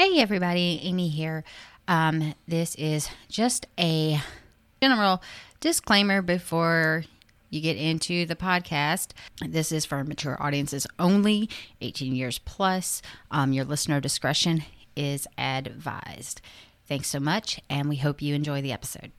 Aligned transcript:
Hey, 0.00 0.18
everybody, 0.18 0.80
Amy 0.82 1.10
here. 1.10 1.44
Um, 1.86 2.34
this 2.48 2.74
is 2.76 3.10
just 3.28 3.66
a 3.78 4.18
general 4.80 5.22
disclaimer 5.60 6.22
before 6.22 7.04
you 7.50 7.60
get 7.60 7.76
into 7.76 8.24
the 8.24 8.34
podcast. 8.34 9.08
This 9.46 9.70
is 9.70 9.84
for 9.84 10.02
mature 10.02 10.42
audiences 10.42 10.86
only, 10.98 11.50
18 11.82 12.14
years 12.14 12.38
plus. 12.38 13.02
Um, 13.30 13.52
your 13.52 13.66
listener 13.66 14.00
discretion 14.00 14.64
is 14.96 15.26
advised. 15.36 16.40
Thanks 16.88 17.08
so 17.08 17.20
much, 17.20 17.60
and 17.68 17.86
we 17.86 17.96
hope 17.96 18.22
you 18.22 18.34
enjoy 18.34 18.62
the 18.62 18.72
episode. 18.72 19.12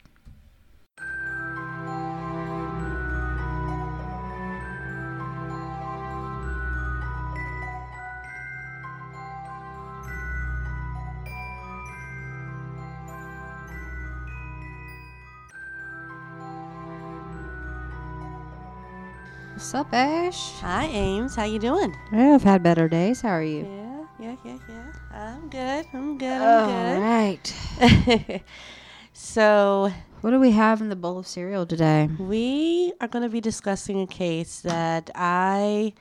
What's 19.72 19.86
up, 19.86 19.94
Ash? 19.94 20.50
Hi, 20.60 20.84
Ames. 20.84 21.34
How 21.34 21.44
you 21.44 21.58
doing? 21.58 21.96
Yeah, 22.12 22.34
I've 22.34 22.42
had 22.42 22.62
better 22.62 22.90
days. 22.90 23.22
How 23.22 23.30
are 23.30 23.42
you? 23.42 23.66
Yeah, 23.66 24.04
yeah, 24.20 24.36
yeah, 24.44 24.58
yeah. 24.68 24.92
I'm 25.10 25.48
good. 25.48 25.86
I'm 25.94 26.18
good. 26.18 26.42
All 26.42 26.68
I'm 26.68 27.00
right. 27.00 27.56
good. 27.80 28.42
so 29.14 29.90
What 30.20 30.32
do 30.32 30.40
we 30.40 30.50
have 30.50 30.82
in 30.82 30.90
the 30.90 30.94
bowl 30.94 31.16
of 31.16 31.26
cereal 31.26 31.64
today? 31.64 32.10
we 32.18 32.92
are 33.00 33.08
going 33.08 33.22
to 33.22 33.30
be 33.30 33.40
discussing 33.40 34.02
a 34.02 34.06
case 34.06 34.60
that 34.60 35.08
I 35.14 35.94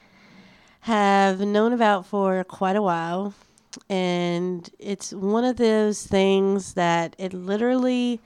have 0.81 1.39
known 1.39 1.71
about 1.71 2.05
for 2.05 2.43
quite 2.43 2.75
a 2.75 2.81
while, 2.81 3.33
and 3.89 4.69
it's 4.79 5.13
one 5.13 5.45
of 5.45 5.55
those 5.55 6.05
things 6.05 6.73
that 6.73 7.15
it 7.17 7.33
literally 7.33 8.19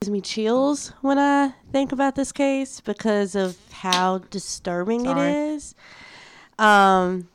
gives 0.00 0.10
me 0.10 0.20
chills 0.20 0.92
when 1.00 1.18
I 1.18 1.54
think 1.72 1.92
about 1.92 2.14
this 2.14 2.32
case 2.32 2.80
because 2.80 3.34
of 3.34 3.56
how 3.72 4.18
disturbing 4.18 5.04
Sorry. 5.04 5.30
it 5.30 5.34
is. 5.54 5.74
Um, 6.58 7.28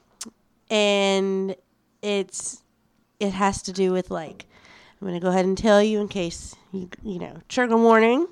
and 0.70 1.56
it's 2.02 2.64
it 3.20 3.32
has 3.32 3.62
to 3.64 3.74
do 3.74 3.92
with 3.92 4.12
like 4.12 4.46
I'm 5.02 5.08
gonna 5.08 5.20
go 5.20 5.30
ahead 5.30 5.46
and 5.46 5.58
tell 5.58 5.82
you 5.84 6.00
in 6.00 6.08
case 6.08 6.56
you 6.72 6.90
you 7.04 7.20
know 7.20 7.42
trigger 7.50 7.78
warning. 7.78 8.28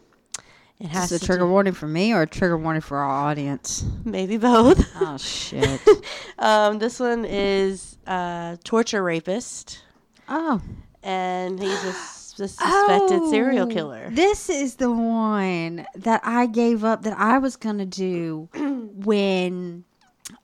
It 0.80 0.88
has 0.88 1.12
this 1.12 1.22
a 1.22 1.26
trigger 1.26 1.44
do- 1.44 1.52
warning 1.52 1.74
for 1.74 1.88
me 1.88 2.12
or 2.12 2.24
a 2.24 2.28
trigger 2.28 2.58
warning 2.58 2.82
for 2.82 2.98
our 2.98 3.10
audience? 3.10 3.86
maybe 4.04 4.38
both. 4.38 4.84
Oh, 5.00 5.18
shit. 5.18 5.80
um, 6.40 6.80
this 6.80 7.00
one 7.00 7.24
is 7.24 7.98
uh, 8.08 8.58
torture 8.64 9.04
rapist, 9.04 9.84
oh. 10.28 10.60
and 11.04 11.60
he's 11.60 11.84
a 11.84 11.94
a 12.42 12.48
suspected 12.48 13.30
serial 13.30 13.68
Oh, 13.68 13.74
killer. 13.74 14.10
This 14.12 14.50
is 14.50 14.76
the 14.76 14.92
one 14.92 15.86
that 15.96 16.22
I 16.24 16.48
gave 16.48 16.84
up 16.84 17.04
that 17.04 17.18
I 17.18 17.38
was 17.38 17.56
going 17.56 17.78
to 17.78 17.86
do 17.86 18.50
when 18.96 19.84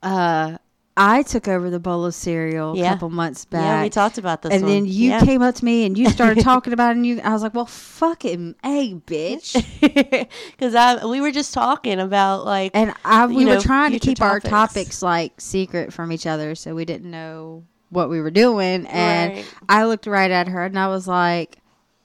uh, 0.03 0.57
I 0.95 1.21
took 1.23 1.47
over 1.47 1.69
the 1.69 1.79
bowl 1.79 2.05
of 2.05 2.15
cereal 2.15 2.79
a 2.79 2.83
couple 2.83 3.09
months 3.09 3.45
back. 3.45 3.61
Yeah, 3.61 3.83
we 3.83 3.89
talked 3.89 4.17
about 4.17 4.41
this 4.41 4.51
and 4.53 4.63
one. 4.63 4.71
then 4.71 4.85
you 4.85 5.09
yeah. 5.11 5.23
came 5.23 5.41
up 5.43 5.55
to 5.55 5.65
me 5.65 5.85
and 5.85 5.97
you 5.97 6.09
started 6.09 6.43
talking 6.43 6.73
about 6.73 6.91
it 6.91 6.97
and 6.97 7.05
you 7.05 7.21
I 7.23 7.31
was 7.33 7.43
like, 7.43 7.53
"Well, 7.53 7.65
fucking 7.67 8.55
hey, 8.63 8.95
bitch." 9.05 9.53
because 10.51 10.73
I 10.75 11.05
we 11.05 11.21
were 11.21 11.31
just 11.31 11.53
talking 11.53 11.99
about 11.99 12.45
like 12.45 12.71
And 12.73 12.93
I 13.05 13.27
we 13.27 13.41
you 13.43 13.47
were 13.47 13.55
know, 13.55 13.61
trying 13.61 13.91
to 13.91 13.99
keep 13.99 14.21
our 14.21 14.39
topics. 14.39 14.49
topics 14.73 15.01
like 15.03 15.33
secret 15.39 15.93
from 15.93 16.11
each 16.11 16.25
other 16.25 16.55
so 16.55 16.73
we 16.73 16.83
didn't 16.85 17.11
know 17.11 17.63
what 17.89 18.09
we 18.09 18.19
were 18.19 18.31
doing 18.31 18.85
and 18.87 19.33
Right. 19.35 19.45
I 19.69 19.85
looked 19.85 20.07
right 20.07 20.29
at 20.31 20.47
her 20.49 20.65
and 20.65 20.77
I 20.79 20.87
was 20.87 21.07
like, 21.07 21.59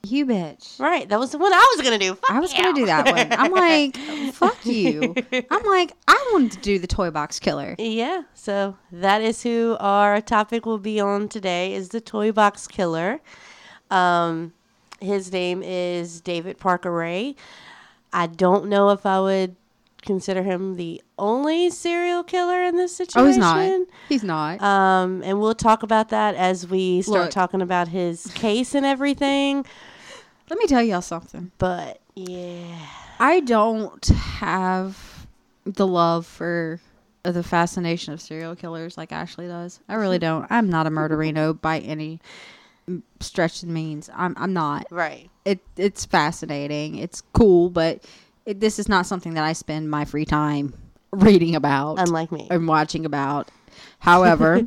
"You 0.05 0.27
bitch." 0.27 0.79
right. 0.81 1.09
That 1.09 1.19
was 1.19 1.31
the 1.31 1.39
one 1.39 1.53
I 1.53 1.75
was 1.77 1.85
gonna 1.85 1.99
do. 1.99 2.15
Fuck 2.15 2.31
I 2.31 2.41
was 2.41 2.53
going 2.53 2.75
to 2.75 2.81
do 2.81 2.87
that 2.87 3.07
one. 3.07 3.33
I'm 3.39 3.53
like, 3.69 3.97
"Fuck 4.35 4.65
you." 4.67 5.15
I'm 5.51 5.65
like, 5.65 5.93
"I 6.09 6.31
wanted 6.33 6.53
to 6.53 6.59
do 6.59 6.79
the 6.79 6.87
toy 6.87 7.11
box 7.11 7.39
killer." 7.39 7.77
Yeah, 7.79 8.23
so 8.35 8.77
that 8.91 9.23
is 9.23 9.43
who 9.43 9.77
our 9.81 10.21
topic 10.21 10.67
will 10.67 10.79
be 10.79 11.01
on 11.01 11.29
today 11.29 11.73
is 11.75 11.91
the 11.91 12.01
toy 12.01 12.33
box 12.33 12.67
killer. 12.67 13.21
Um, 13.91 14.53
his 15.01 15.33
name 15.33 15.63
is 15.63 16.21
David 16.21 16.59
Parker 16.59 16.91
Ray. 16.93 17.37
I 18.13 18.27
don't 18.27 18.69
know 18.69 18.91
if 18.91 19.07
I 19.07 19.21
would 19.21 19.57
consider 20.03 20.43
him 20.43 20.77
the 20.77 21.01
only 21.19 21.71
serial 21.71 22.23
killer 22.25 22.63
in 22.63 22.77
this 22.77 22.95
situation. 22.97 23.23
Oh, 23.23 23.27
he's 23.27 23.39
not. 23.39 23.89
He's 24.09 24.25
not. 24.25 24.61
Um, 24.61 25.23
and 25.25 25.41
we'll 25.41 25.55
talk 25.55 25.83
about 25.83 26.09
that 26.11 26.35
as 26.35 26.67
we 26.67 27.03
start 27.03 27.23
Look. 27.25 27.31
talking 27.31 27.63
about 27.63 27.89
his 27.89 28.27
case 28.35 28.75
and 28.75 28.85
everything. 28.85 29.65
Let 30.51 30.59
me 30.59 30.67
tell 30.67 30.83
y'all 30.83 31.01
something. 31.03 31.51
But 31.59 32.01
yeah, 32.15 32.77
I 33.19 33.41
don't 33.41 34.05
have 34.07 35.27
the 35.65 35.87
love 35.87 36.27
for 36.27 36.81
the 37.23 37.43
fascination 37.43 38.13
of 38.13 38.21
serial 38.21 38.57
killers 38.57 38.99
like 38.99 39.13
Ashley 39.13 39.47
does. 39.47 39.81
I 39.89 39.95
really 39.95 40.19
don't. 40.29 40.47
I'm 40.51 40.69
not 40.69 40.87
a 40.87 40.91
murderino 40.91 41.59
by 41.61 41.79
any 41.81 42.21
stretch 43.21 43.63
of 43.63 43.69
means. 43.69 44.11
I'm 44.15 44.35
I'm 44.37 44.53
not. 44.53 44.87
right. 44.91 45.31
It 45.45 45.61
it's 45.77 46.05
fascinating. 46.05 46.97
It's 46.97 47.21
cool, 47.33 47.71
but 47.71 48.03
it, 48.45 48.61
this 48.61 48.79
is 48.79 48.89
not 48.89 49.07
something 49.07 49.35
that 49.35 49.45
I 49.45 49.53
spend 49.53 49.91
my 49.91 50.05
free 50.05 50.25
time 50.25 50.75
reading 51.13 51.55
about 51.55 51.99
Unlike 52.01 52.33
me. 52.33 52.49
and 52.51 52.67
watching 52.67 53.07
about. 53.07 53.51
However, 54.01 54.63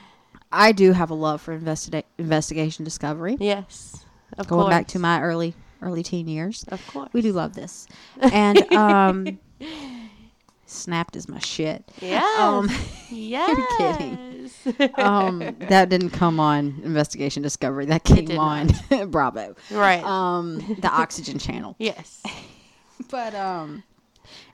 I 0.52 0.72
do 0.72 0.92
have 0.92 1.10
a 1.10 1.14
love 1.14 1.40
for 1.40 1.56
investiga- 1.58 2.02
investigation 2.18 2.84
discovery. 2.84 3.36
Yes. 3.38 4.04
Of 4.38 4.48
Going 4.48 4.62
course. 4.62 4.70
back 4.72 4.86
to 4.88 4.98
my 4.98 5.20
early 5.22 5.54
early 5.82 6.02
teen 6.02 6.28
years. 6.28 6.64
Of 6.68 6.86
course. 6.88 7.08
We 7.12 7.22
do 7.22 7.32
love 7.32 7.54
this. 7.54 7.86
And 8.20 8.70
um 8.72 9.38
Snapped 10.66 11.16
is 11.16 11.28
my 11.28 11.40
shit. 11.40 11.90
Yeah. 12.00 12.22
Um, 12.38 12.70
yes. 13.10 13.76
kidding. 13.76 14.90
Um 14.96 15.56
that 15.68 15.88
didn't 15.88 16.10
come 16.10 16.38
on 16.38 16.80
Investigation 16.84 17.42
Discovery. 17.42 17.86
That 17.86 18.04
came 18.04 18.38
on 18.38 18.68
Bravo. 19.10 19.56
right. 19.70 20.02
Um 20.04 20.58
the 20.80 20.88
Oxygen 20.90 21.38
channel. 21.38 21.74
yes. 21.78 22.22
But 23.10 23.34
um 23.34 23.82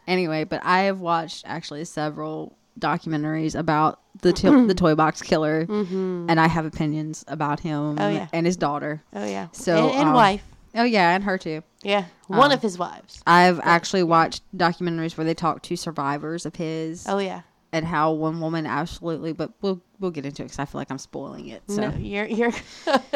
anyway, 0.07 0.45
but 0.45 0.63
I 0.65 0.83
have 0.83 1.01
watched 1.01 1.45
actually 1.47 1.85
several 1.85 2.57
documentaries 2.79 3.59
about 3.59 4.01
the 4.23 4.33
to- 4.33 4.67
the 4.67 4.75
toy 4.83 4.95
box 4.95 5.23
killer 5.23 5.67
and 5.69 6.39
I 6.41 6.47
have 6.49 6.65
opinions 6.67 7.25
about 7.29 7.61
him 7.61 7.97
Mm-hmm. 7.97 8.01
Oh, 8.01 8.09
yeah. 8.09 8.29
and 8.33 8.47
his 8.47 8.57
daughter. 8.57 9.03
Oh 9.15 9.25
yeah. 9.27 9.49
So, 9.53 9.89
and, 9.89 9.97
and 9.97 10.09
um, 10.11 10.15
wife. 10.15 10.43
Oh 10.75 10.85
yeah, 10.85 11.15
and 11.15 11.25
her 11.25 11.39
too. 11.39 11.63
Yeah. 11.83 12.05
One 12.27 12.51
um, 12.51 12.53
of 12.53 12.61
his 12.63 12.79
wives. 12.79 13.23
I've 13.27 13.61
actually 13.63 14.03
watched 14.03 14.43
documentaries 14.57 15.17
where 15.17 15.25
they 15.25 15.35
talk 15.35 15.63
to 15.63 15.77
survivors 15.77 16.45
of 16.45 16.57
his 16.57 17.07
Oh 17.09 17.19
yeah. 17.19 17.43
and 17.73 17.87
how 17.87 18.13
one 18.13 18.41
woman 18.41 18.67
absolutely, 18.67 19.33
but 19.33 19.53
we'll 19.63 19.81
we'll 20.01 20.11
get 20.11 20.27
into 20.27 20.43
it 20.43 20.47
because 20.47 20.59
I 20.59 20.65
feel 20.67 20.79
like 20.81 20.91
I'm 20.91 20.99
spoiling 20.99 21.49
it. 21.49 21.63
So 21.69 21.89
No, 21.89 21.97
you're 21.97 22.27
you're. 22.27 22.53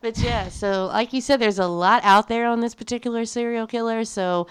but 0.00 0.18
yeah, 0.18 0.48
so 0.48 0.86
like 0.86 1.12
you 1.12 1.20
said, 1.20 1.40
there's 1.40 1.58
a 1.58 1.66
lot 1.66 2.02
out 2.04 2.28
there 2.28 2.46
on 2.46 2.60
this 2.60 2.74
particular 2.74 3.24
serial 3.24 3.66
killer. 3.66 4.04
So, 4.04 4.46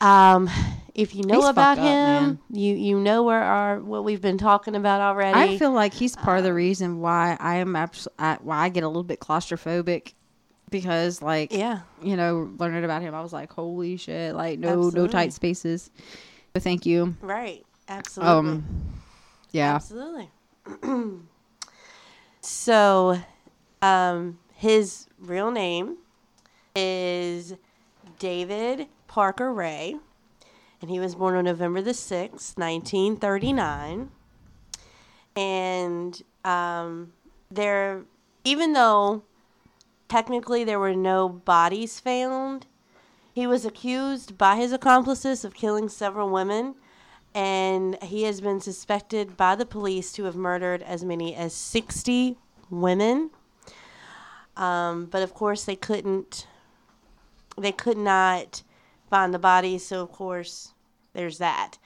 um, 0.00 0.48
if 0.94 1.14
you 1.14 1.22
know 1.24 1.36
He's 1.40 1.48
about 1.48 1.76
fucked 1.76 1.80
up, 1.80 1.86
him, 1.86 2.24
man. 2.24 2.38
you 2.50 2.74
you 2.74 2.98
know 2.98 3.22
where 3.22 3.42
our 3.42 3.80
what 3.80 4.04
we've 4.04 4.20
been 4.20 4.38
talking 4.38 4.74
about 4.74 5.00
already. 5.00 5.38
I 5.38 5.58
feel 5.58 5.72
like 5.72 5.94
he's 5.94 6.16
part 6.16 6.28
Um, 6.30 6.38
of 6.38 6.44
the 6.44 6.54
reason 6.54 7.00
why 7.00 7.36
I 7.40 7.56
am 7.56 7.76
abs- 7.76 8.08
I, 8.18 8.38
why 8.42 8.58
I 8.58 8.68
get 8.68 8.82
a 8.82 8.88
little 8.88 9.02
bit 9.04 9.20
claustrophobic 9.20 10.14
because 10.70 11.20
like 11.22 11.52
yeah. 11.52 11.80
you 12.02 12.16
know 12.16 12.50
learning 12.58 12.84
about 12.84 13.02
him 13.02 13.14
I 13.14 13.20
was 13.22 13.32
like 13.32 13.52
holy 13.52 13.96
shit 13.96 14.34
like 14.34 14.58
no 14.58 14.88
no 14.90 15.06
tight 15.06 15.32
spaces. 15.32 15.90
But 16.52 16.62
thank 16.62 16.84
you. 16.86 17.16
Right. 17.20 17.64
Absolutely. 17.88 18.32
Um, 18.34 18.64
yeah. 19.52 19.74
Absolutely. 19.76 20.30
so, 22.40 23.18
um, 23.82 24.38
his 24.54 25.06
real 25.18 25.50
name 25.50 25.96
is 26.74 27.54
David 28.18 28.86
Parker 29.10 29.52
Ray, 29.52 29.96
and 30.80 30.88
he 30.88 31.00
was 31.00 31.16
born 31.16 31.34
on 31.34 31.44
November 31.44 31.82
the 31.82 31.90
6th, 31.90 32.56
1939. 32.56 34.08
And 35.34 36.22
um, 36.44 37.12
there, 37.50 38.02
even 38.44 38.72
though 38.72 39.24
technically 40.08 40.62
there 40.62 40.78
were 40.78 40.94
no 40.94 41.28
bodies 41.28 41.98
found, 41.98 42.66
he 43.32 43.48
was 43.48 43.64
accused 43.64 44.38
by 44.38 44.54
his 44.54 44.70
accomplices 44.70 45.44
of 45.44 45.54
killing 45.54 45.88
several 45.88 46.30
women 46.30 46.76
and 47.34 48.00
he 48.02 48.22
has 48.22 48.40
been 48.40 48.60
suspected 48.60 49.36
by 49.36 49.56
the 49.56 49.66
police 49.66 50.12
to 50.12 50.24
have 50.24 50.36
murdered 50.36 50.82
as 50.82 51.04
many 51.04 51.34
as 51.34 51.52
60 51.52 52.36
women. 52.70 53.30
Um, 54.56 55.06
but 55.06 55.22
of 55.22 55.34
course, 55.34 55.64
they 55.64 55.76
couldn't. 55.76 56.46
They 57.58 57.72
could 57.72 57.98
not 57.98 58.62
find 59.10 59.34
the 59.34 59.38
body. 59.38 59.76
so 59.78 60.02
of 60.02 60.12
course, 60.12 60.72
there's 61.12 61.38
that. 61.38 61.76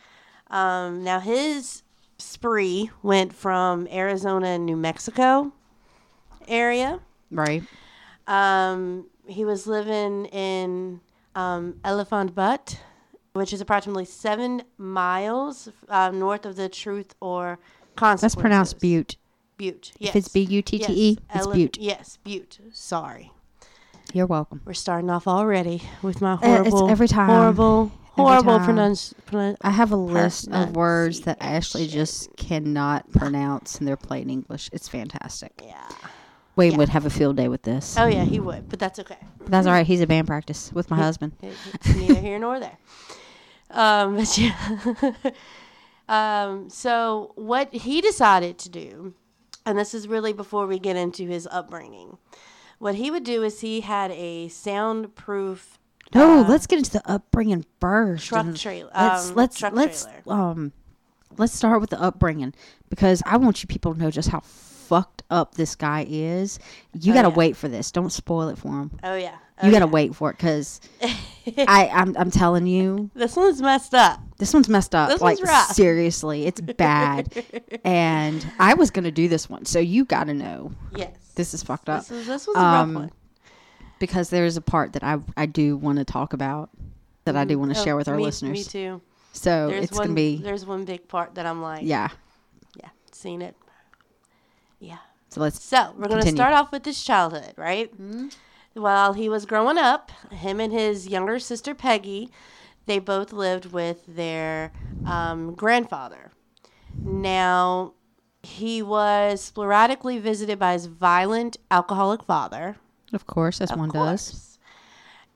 Um, 0.51 1.03
now 1.03 1.19
his 1.21 1.83
spree 2.19 2.91
went 3.03 3.33
from 3.33 3.89
Arizona 3.91 4.49
and 4.49 4.67
New 4.67 4.77
Mexico, 4.77 5.53
area. 6.47 7.01
Right. 7.31 7.63
Um, 8.27 9.07
he 9.27 9.45
was 9.45 9.67
living 9.67 10.27
in 10.27 11.01
um, 11.35 11.81
Elephant 11.85 12.35
Butte, 12.35 12.79
which 13.33 13.53
is 13.53 13.61
approximately 13.61 14.05
seven 14.05 14.63
miles 14.79 15.69
uh, 15.89 16.11
north 16.11 16.47
of 16.47 16.57
the 16.57 16.69
Truth 16.69 17.15
or 17.21 17.59
Consequences. 17.97 18.21
That's 18.35 18.41
pronounced 18.41 18.81
Butte. 18.81 19.17
Butte. 19.57 19.93
Yes. 19.99 20.11
If 20.11 20.17
it's 20.17 20.29
B 20.29 20.41
U 20.41 20.63
T 20.63 20.79
T 20.79 20.93
E, 20.93 21.09
Yes, 21.11 21.19
it's 21.37 21.47
Ele- 21.47 21.55
Butte. 21.55 21.79
Yes, 21.79 22.19
Butte. 22.23 22.59
Sorry. 22.73 23.33
You're 24.13 24.27
welcome. 24.27 24.61
We're 24.65 24.75
starting 24.75 25.11
off 25.11 25.27
already 25.27 25.83
with 26.03 26.21
my 26.21 26.35
Uh, 26.35 26.39
it's 26.63 26.71
horrible, 26.71 26.89
every 26.91 27.09
time. 27.09 27.29
horrible, 27.29 27.93
horrible 28.13 28.59
time. 28.59 28.77
pronunci- 28.77 29.15
pronun- 29.27 29.57
I 29.63 29.71
have 29.71 29.91
a 29.93 29.97
list 29.97 30.49
of 30.53 30.77
words 30.77 31.21
that 31.23 31.39
Ashley 31.41 31.89
just 31.89 32.35
cannot 32.37 33.11
pronounce 33.11 33.81
in 33.81 33.87
their 33.87 33.97
plain 33.97 34.31
English. 34.31 34.71
It's 34.73 34.89
fantastic. 34.89 35.61
Yeah. 35.65 35.89
Wayne 36.57 36.73
Yeah. 36.73 36.79
would 36.79 36.89
have 36.91 37.05
a 37.07 37.11
field 37.11 37.37
day 37.37 37.49
with 37.49 37.63
this. 37.63 37.97
Oh 37.99 38.07
yeah, 38.07 38.23
he 38.25 38.39
would, 38.39 38.69
but 38.69 38.79
that's 38.79 39.01
okay. 39.01 39.19
But 39.39 39.49
that's 39.51 39.67
all 39.67 39.73
right. 39.73 39.87
He's 39.87 40.01
at 40.01 40.07
band 40.09 40.29
practice 40.29 40.71
with 40.73 40.89
my 40.91 40.97
husband. 40.97 41.33
It's 41.43 41.87
neither 41.97 42.21
here 42.21 42.39
nor 42.39 42.61
there. 42.61 42.79
Um, 43.71 44.15
but 44.17 44.39
yeah. 44.39 44.55
um, 46.09 46.71
so 46.71 47.33
what 47.35 47.75
he 47.75 48.01
decided 48.01 48.59
to 48.59 48.69
do, 48.69 49.15
and 49.67 49.77
this 49.77 49.93
is 49.95 50.07
really 50.07 50.33
before 50.33 50.69
we 50.69 50.79
get 50.79 50.95
into 50.95 51.27
his 51.27 51.49
upbringing, 51.51 52.19
what 52.85 52.97
he 52.97 53.11
would 53.11 53.25
do 53.25 53.43
is 53.43 53.61
he 53.63 53.81
had 53.81 54.11
a 54.11 54.49
soundproof. 54.49 55.79
No, 56.15 56.41
uh, 56.45 56.49
let's 56.49 56.67
get 56.67 56.79
into 56.79 56.91
the 56.93 57.03
upbringing 57.11 57.65
first. 57.81 58.27
truck 58.27 58.55
trailer. 58.57 58.91
Let's 58.95 59.31
um, 59.31 59.35
let's 59.37 59.59
truck 59.59 59.73
let's 59.73 60.05
trailer. 60.05 60.41
um 60.41 60.73
let's 61.39 61.55
start 61.55 61.81
with 61.81 61.91
the 61.91 62.01
upbringing 62.01 62.53
because 62.91 63.23
I 63.27 63.39
want 63.39 63.63
you 63.63 63.67
people 63.67 63.95
to 63.95 63.99
know 64.01 64.11
just 64.11 64.29
how 64.29 64.41
fucked 64.41 65.23
up 65.31 65.55
this 65.55 65.75
guy 65.75 66.05
is. 66.09 66.59
You 66.93 67.13
Oh, 67.13 67.15
got 67.15 67.23
to 67.23 67.29
yeah. 67.31 67.35
wait 67.35 67.57
for 67.57 67.69
this. 67.69 67.91
Don't 67.91 68.11
spoil 68.13 68.49
it 68.51 68.59
for 68.59 68.69
him. 68.69 68.91
Oh 69.03 69.15
yeah. 69.17 69.37
You 69.63 69.69
Oh, 69.69 69.71
got 69.71 69.79
to 69.79 69.87
yeah. 69.87 69.91
wait 69.91 70.15
for 70.15 70.31
it 70.31 70.37
because 70.37 70.81
I 71.57 71.89
I'm 71.93 72.15
I'm 72.19 72.31
telling 72.31 72.67
you 72.67 73.11
This 73.15 73.35
one's 73.35 73.63
messed 73.63 73.95
up. 73.95 74.21
this 74.39 74.53
one's 74.53 74.69
messed 74.69 74.95
up. 74.95 75.09
This 75.09 75.21
like 75.23 75.39
one's 75.39 75.49
rough. 75.49 75.73
seriously, 75.73 76.45
it's 76.47 76.61
bad. 76.61 77.33
and 77.85 78.47
I 78.59 78.75
was 78.75 78.91
gonna 78.91 79.11
do 79.11 79.27
this 79.27 79.49
one, 79.49 79.65
so 79.65 79.79
you 79.79 80.05
got 80.05 80.25
to 80.25 80.35
know 80.35 80.73
Yes. 80.95 81.17
This 81.35 81.55
is 81.55 81.63
fucked 81.63 81.89
up 81.89 82.01
This, 82.07 82.11
is, 82.11 82.27
this 82.27 82.47
was 82.47 82.57
a 82.57 82.61
Um, 82.61 82.95
rough 82.97 83.03
one. 83.03 83.13
because 83.99 84.31
there's 84.31 84.57
a 84.57 84.61
part 84.61 84.93
that 84.95 85.03
I 85.05 85.19
I 85.37 85.47
do 85.47 85.77
want 85.77 85.99
to 85.99 86.05
talk 86.05 86.33
about 86.33 86.71
that 87.25 87.37
I 87.37 87.45
do 87.45 87.59
want 87.59 87.73
to 87.75 87.81
Oh, 87.81 87.85
share 87.85 87.97
with 87.97 88.09
our 88.09 88.17
me, 88.17 88.23
listeners. 88.25 88.53
Me 88.59 88.65
too. 88.65 89.01
So 89.33 89.69
There's 89.69 89.85
it's 89.85 89.93
one. 89.99 90.07
gonna 90.09 90.15
be 90.15 90.37
There's 90.37 90.65
one 90.67 90.85
big 90.85 91.09
part 91.09 91.35
that 91.37 91.47
I'm 91.47 91.61
like, 91.63 91.83
yeah. 91.85 92.09
yeah, 92.77 92.91
seen 93.13 93.43
it. 93.43 93.57
Yeah. 94.79 94.99
So 95.31 95.41
let's 95.41 95.61
So 95.63 95.93
we're 95.97 96.09
going 96.09 96.23
to 96.23 96.31
start 96.31 96.53
off 96.55 96.71
with 96.71 96.85
his 96.85 97.03
childhood, 97.03 97.55
right? 97.57 97.93
While 98.75 99.15
he 99.15 99.29
was 99.29 99.47
growing 99.47 99.79
up, 99.79 100.13
him 100.31 100.61
and 100.61 100.73
his 100.73 101.09
younger 101.09 101.39
sister 101.41 101.75
Peggy, 101.75 102.31
they 102.87 102.99
both 103.01 103.33
lived 103.33 103.67
with 103.73 104.05
their 104.07 104.71
um, 105.07 105.55
grandfather. 105.55 106.31
Now, 107.03 107.95
he 108.45 108.83
was 108.83 109.41
sporadically 109.43 110.19
visited 110.19 110.59
by 110.59 110.73
his 110.75 110.87
violent 110.87 111.57
alcoholic 111.71 112.23
father. 112.23 112.77
of 113.13 113.27
course 113.27 113.61
as 113.61 113.71
Of 113.71 113.79
one 113.79 113.89
does. 113.91 114.59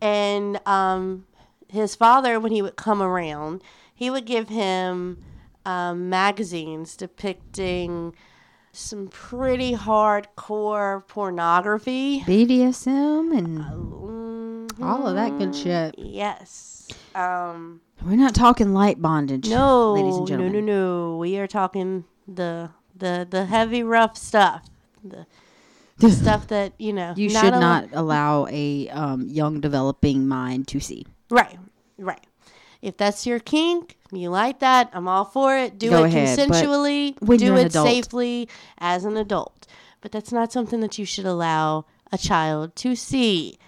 And 0.01 0.61
um, 0.67 1.27
his 1.69 1.95
father, 1.97 2.39
when 2.39 2.53
he 2.53 2.63
would 2.63 2.77
come 2.77 3.03
around, 3.03 3.63
he 3.95 4.11
would 4.11 4.25
give 4.27 4.49
him 4.49 5.23
um, 5.67 6.09
magazines 6.09 6.97
depicting 6.97 8.15
some 8.73 9.09
pretty 9.09 9.75
hardcore 9.75 11.07
pornography. 11.09 12.21
BDSM 12.21 13.37
and 13.37 13.59
Mhm. 13.59 14.83
all 14.85 15.07
of 15.07 15.15
that 15.17 15.37
good 15.39 15.55
shit. 15.55 15.95
Yes. 15.99 16.87
Um, 17.15 17.81
We're 18.05 18.17
not 18.17 18.35
talking 18.35 18.73
light 18.73 19.03
bondage. 19.03 19.49
no, 19.51 19.93
ladies 19.95 20.17
and 20.17 20.27
gentlemen. 20.27 20.53
no, 20.53 20.61
no, 20.61 21.11
no. 21.11 21.17
We 21.17 21.39
are 21.39 21.47
talking 21.49 22.05
the 22.29 22.71
the 22.99 23.27
the 23.29 23.47
heavy, 23.47 23.83
rough 23.83 24.17
stuff. 24.17 24.69
The, 25.05 25.27
the 25.99 26.11
stuff 26.23 26.49
that 26.49 26.73
you 26.79 26.93
know. 26.93 27.15
You 27.17 27.31
not 27.31 27.45
should 27.45 27.55
a- 27.55 27.61
not 27.61 27.89
allow 27.93 28.47
a 28.51 28.89
um, 28.91 29.29
young 29.29 29.61
developing 29.61 30.27
mind 30.29 30.69
to 30.69 30.81
see. 30.81 31.07
Right, 31.31 31.59
right. 31.99 32.25
If 32.81 32.97
that's 32.97 33.27
your 33.27 33.41
kink, 33.41 33.97
you 34.13 34.31
like 34.31 34.61
that, 34.61 34.91
I'm 34.93 35.09
all 35.09 35.25
for 35.25 35.57
it. 35.57 35.79
Do 35.79 35.91
Go 35.91 36.05
it 36.05 36.09
ahead, 36.15 36.39
consensually. 36.39 37.17
do 37.39 37.57
it 37.57 37.73
safely 37.73 38.49
as 38.79 39.05
an 39.05 39.17
adult. 39.17 39.67
But 40.01 40.13
that's 40.13 40.31
not 40.33 40.53
something 40.53 40.81
that 40.81 40.97
you 40.97 41.05
should 41.05 41.27
allow 41.27 41.87
a 42.13 42.19
child 42.19 42.77
to 42.77 42.95
see. 42.95 43.59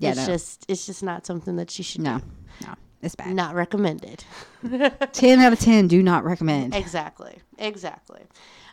Yeah, 0.00 0.10
it's 0.10 0.18
no. 0.20 0.26
just 0.26 0.64
it's 0.68 0.86
just 0.86 1.02
not 1.02 1.24
something 1.26 1.56
that 1.56 1.76
you 1.78 1.82
should 1.82 2.02
No, 2.02 2.18
do. 2.18 2.24
no, 2.66 2.74
it's 3.02 3.14
bad. 3.14 3.34
Not 3.34 3.54
recommended. 3.54 4.24
Ten 5.12 5.38
out 5.38 5.52
of 5.52 5.60
ten 5.60 5.86
do 5.86 6.02
not 6.02 6.24
recommend. 6.24 6.74
Exactly. 6.74 7.38
Exactly. 7.58 8.22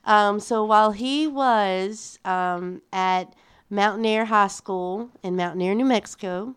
Um, 0.06 0.40
so 0.40 0.64
while 0.66 0.92
he 0.92 1.28
was 1.28 2.20
um, 2.26 2.82
at 2.94 3.36
Mountainair 3.72 4.26
High 4.26 4.48
School 4.48 5.10
in 5.24 5.36
Mountainair, 5.36 5.76
New 5.76 5.86
Mexico, 5.86 6.56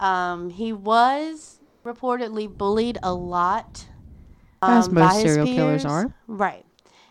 um, 0.00 0.50
he 0.50 0.72
was 0.72 1.60
reportedly 1.84 2.54
bullied 2.54 2.98
a 3.02 3.12
lot. 3.14 3.86
As 4.62 4.88
um, 4.88 4.94
most 4.94 5.08
by 5.08 5.14
his 5.14 5.22
serial 5.22 5.46
killers 5.46 5.84
are. 5.84 6.14
Right. 6.26 6.64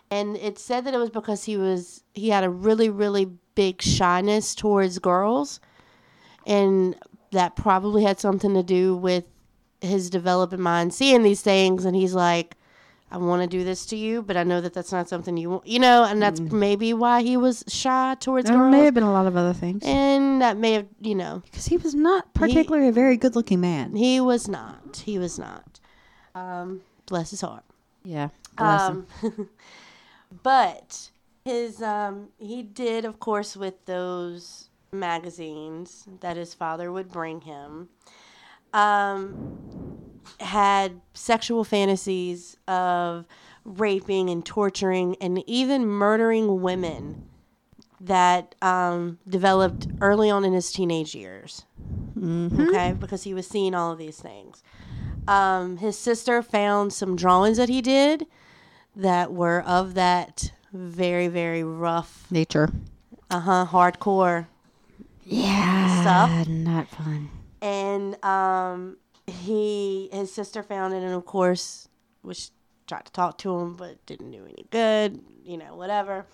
And 0.09 0.37
it 0.37 0.59
said 0.59 0.85
that 0.85 0.93
it 0.93 0.97
was 0.97 1.09
because 1.09 1.43
he 1.43 1.57
was 1.57 2.03
he 2.13 2.29
had 2.29 2.43
a 2.43 2.49
really 2.49 2.89
really 2.89 3.31
big 3.55 3.81
shyness 3.81 4.53
towards 4.53 4.99
girls, 4.99 5.59
and 6.45 6.95
that 7.31 7.55
probably 7.55 8.03
had 8.03 8.19
something 8.19 8.53
to 8.53 8.63
do 8.63 8.95
with 8.95 9.25
his 9.83 10.09
developing 10.09 10.61
mind 10.61 10.93
seeing 10.93 11.23
these 11.23 11.41
things, 11.41 11.85
and 11.85 11.95
he's 11.95 12.13
like, 12.13 12.55
I 13.11 13.17
want 13.17 13.43
to 13.43 13.47
do 13.47 13.63
this 13.63 13.85
to 13.87 13.95
you, 13.95 14.23
but 14.23 14.35
I 14.37 14.43
know 14.43 14.59
that 14.59 14.73
that's 14.73 14.91
not 14.91 15.07
something 15.07 15.37
you 15.37 15.51
want, 15.51 15.67
you 15.67 15.77
know, 15.77 16.03
and 16.03 16.19
that's 16.19 16.39
maybe 16.39 16.93
why 16.93 17.21
he 17.21 17.37
was 17.37 17.63
shy 17.67 18.15
towards 18.19 18.49
There 18.49 18.57
girls. 18.57 18.71
may 18.71 18.85
have 18.85 18.95
been 18.95 19.03
a 19.03 19.11
lot 19.11 19.27
of 19.27 19.37
other 19.37 19.53
things 19.53 19.83
and 19.85 20.41
that 20.41 20.57
may 20.57 20.73
have, 20.73 20.87
you 20.99 21.13
know, 21.13 21.43
because 21.45 21.67
he 21.67 21.77
was 21.77 21.93
not 21.93 22.33
particularly 22.33 22.87
a 22.87 22.91
very 22.91 23.15
good-looking 23.15 23.61
man. 23.61 23.95
he 23.95 24.19
was 24.19 24.47
not. 24.47 25.03
He 25.05 25.19
was 25.19 25.37
not. 25.37 25.79
Um, 26.33 26.81
bless 27.05 27.29
his 27.29 27.41
heart. 27.41 27.63
Yeah. 28.03 28.29
Um, 28.57 29.05
but 30.43 31.09
his 31.45 31.83
um, 31.83 32.29
he 32.39 32.63
did, 32.63 33.05
of 33.05 33.19
course, 33.19 33.55
with 33.55 33.85
those 33.85 34.69
magazines 34.91 36.05
that 36.21 36.35
his 36.35 36.55
father 36.55 36.91
would 36.91 37.11
bring 37.11 37.41
him. 37.41 37.89
Um, 38.73 39.59
had 40.39 40.99
sexual 41.13 41.63
fantasies 41.63 42.57
of 42.67 43.25
raping 43.65 44.29
and 44.29 44.45
torturing 44.45 45.15
and 45.21 45.43
even 45.47 45.85
murdering 45.85 46.61
women 46.61 47.23
that 48.01 48.55
um, 48.61 49.19
developed 49.29 49.87
early 50.01 50.29
on 50.29 50.43
in 50.43 50.53
his 50.53 50.71
teenage 50.71 51.15
years. 51.15 51.65
Okay, 52.21 52.93
because 52.99 53.23
he 53.23 53.33
was 53.33 53.47
seeing 53.47 53.73
all 53.75 53.91
of 53.91 53.97
these 53.97 54.19
things. 54.19 54.63
Um, 55.27 55.77
his 55.77 55.97
sister 55.97 56.41
found 56.41 56.91
some 56.93 57.15
drawings 57.15 57.57
that 57.57 57.69
he 57.69 57.81
did 57.81 58.25
that 58.95 59.31
were 59.33 59.61
of 59.61 59.93
that 59.93 60.51
very, 60.73 61.27
very 61.27 61.63
rough, 61.63 62.25
Nature. 62.31 62.69
uh 63.29 63.39
huh, 63.39 63.65
hardcore. 63.69 64.47
Yeah, 65.23 66.01
Stuff. 66.01 66.47
not 66.49 66.89
fun. 66.89 67.29
And 67.63 68.23
um, 68.25 68.97
he, 69.25 70.09
his 70.11 70.33
sister 70.33 70.61
found 70.61 70.93
it, 70.93 71.01
and 71.01 71.13
of 71.13 71.25
course, 71.25 71.87
was 72.21 72.51
tried 72.87 73.05
to 73.05 73.11
talk 73.13 73.37
to 73.39 73.57
him, 73.57 73.75
but 73.75 74.05
didn't 74.05 74.31
do 74.31 74.43
any 74.45 74.65
good. 74.69 75.21
You 75.45 75.57
know, 75.57 75.75
whatever. 75.75 76.25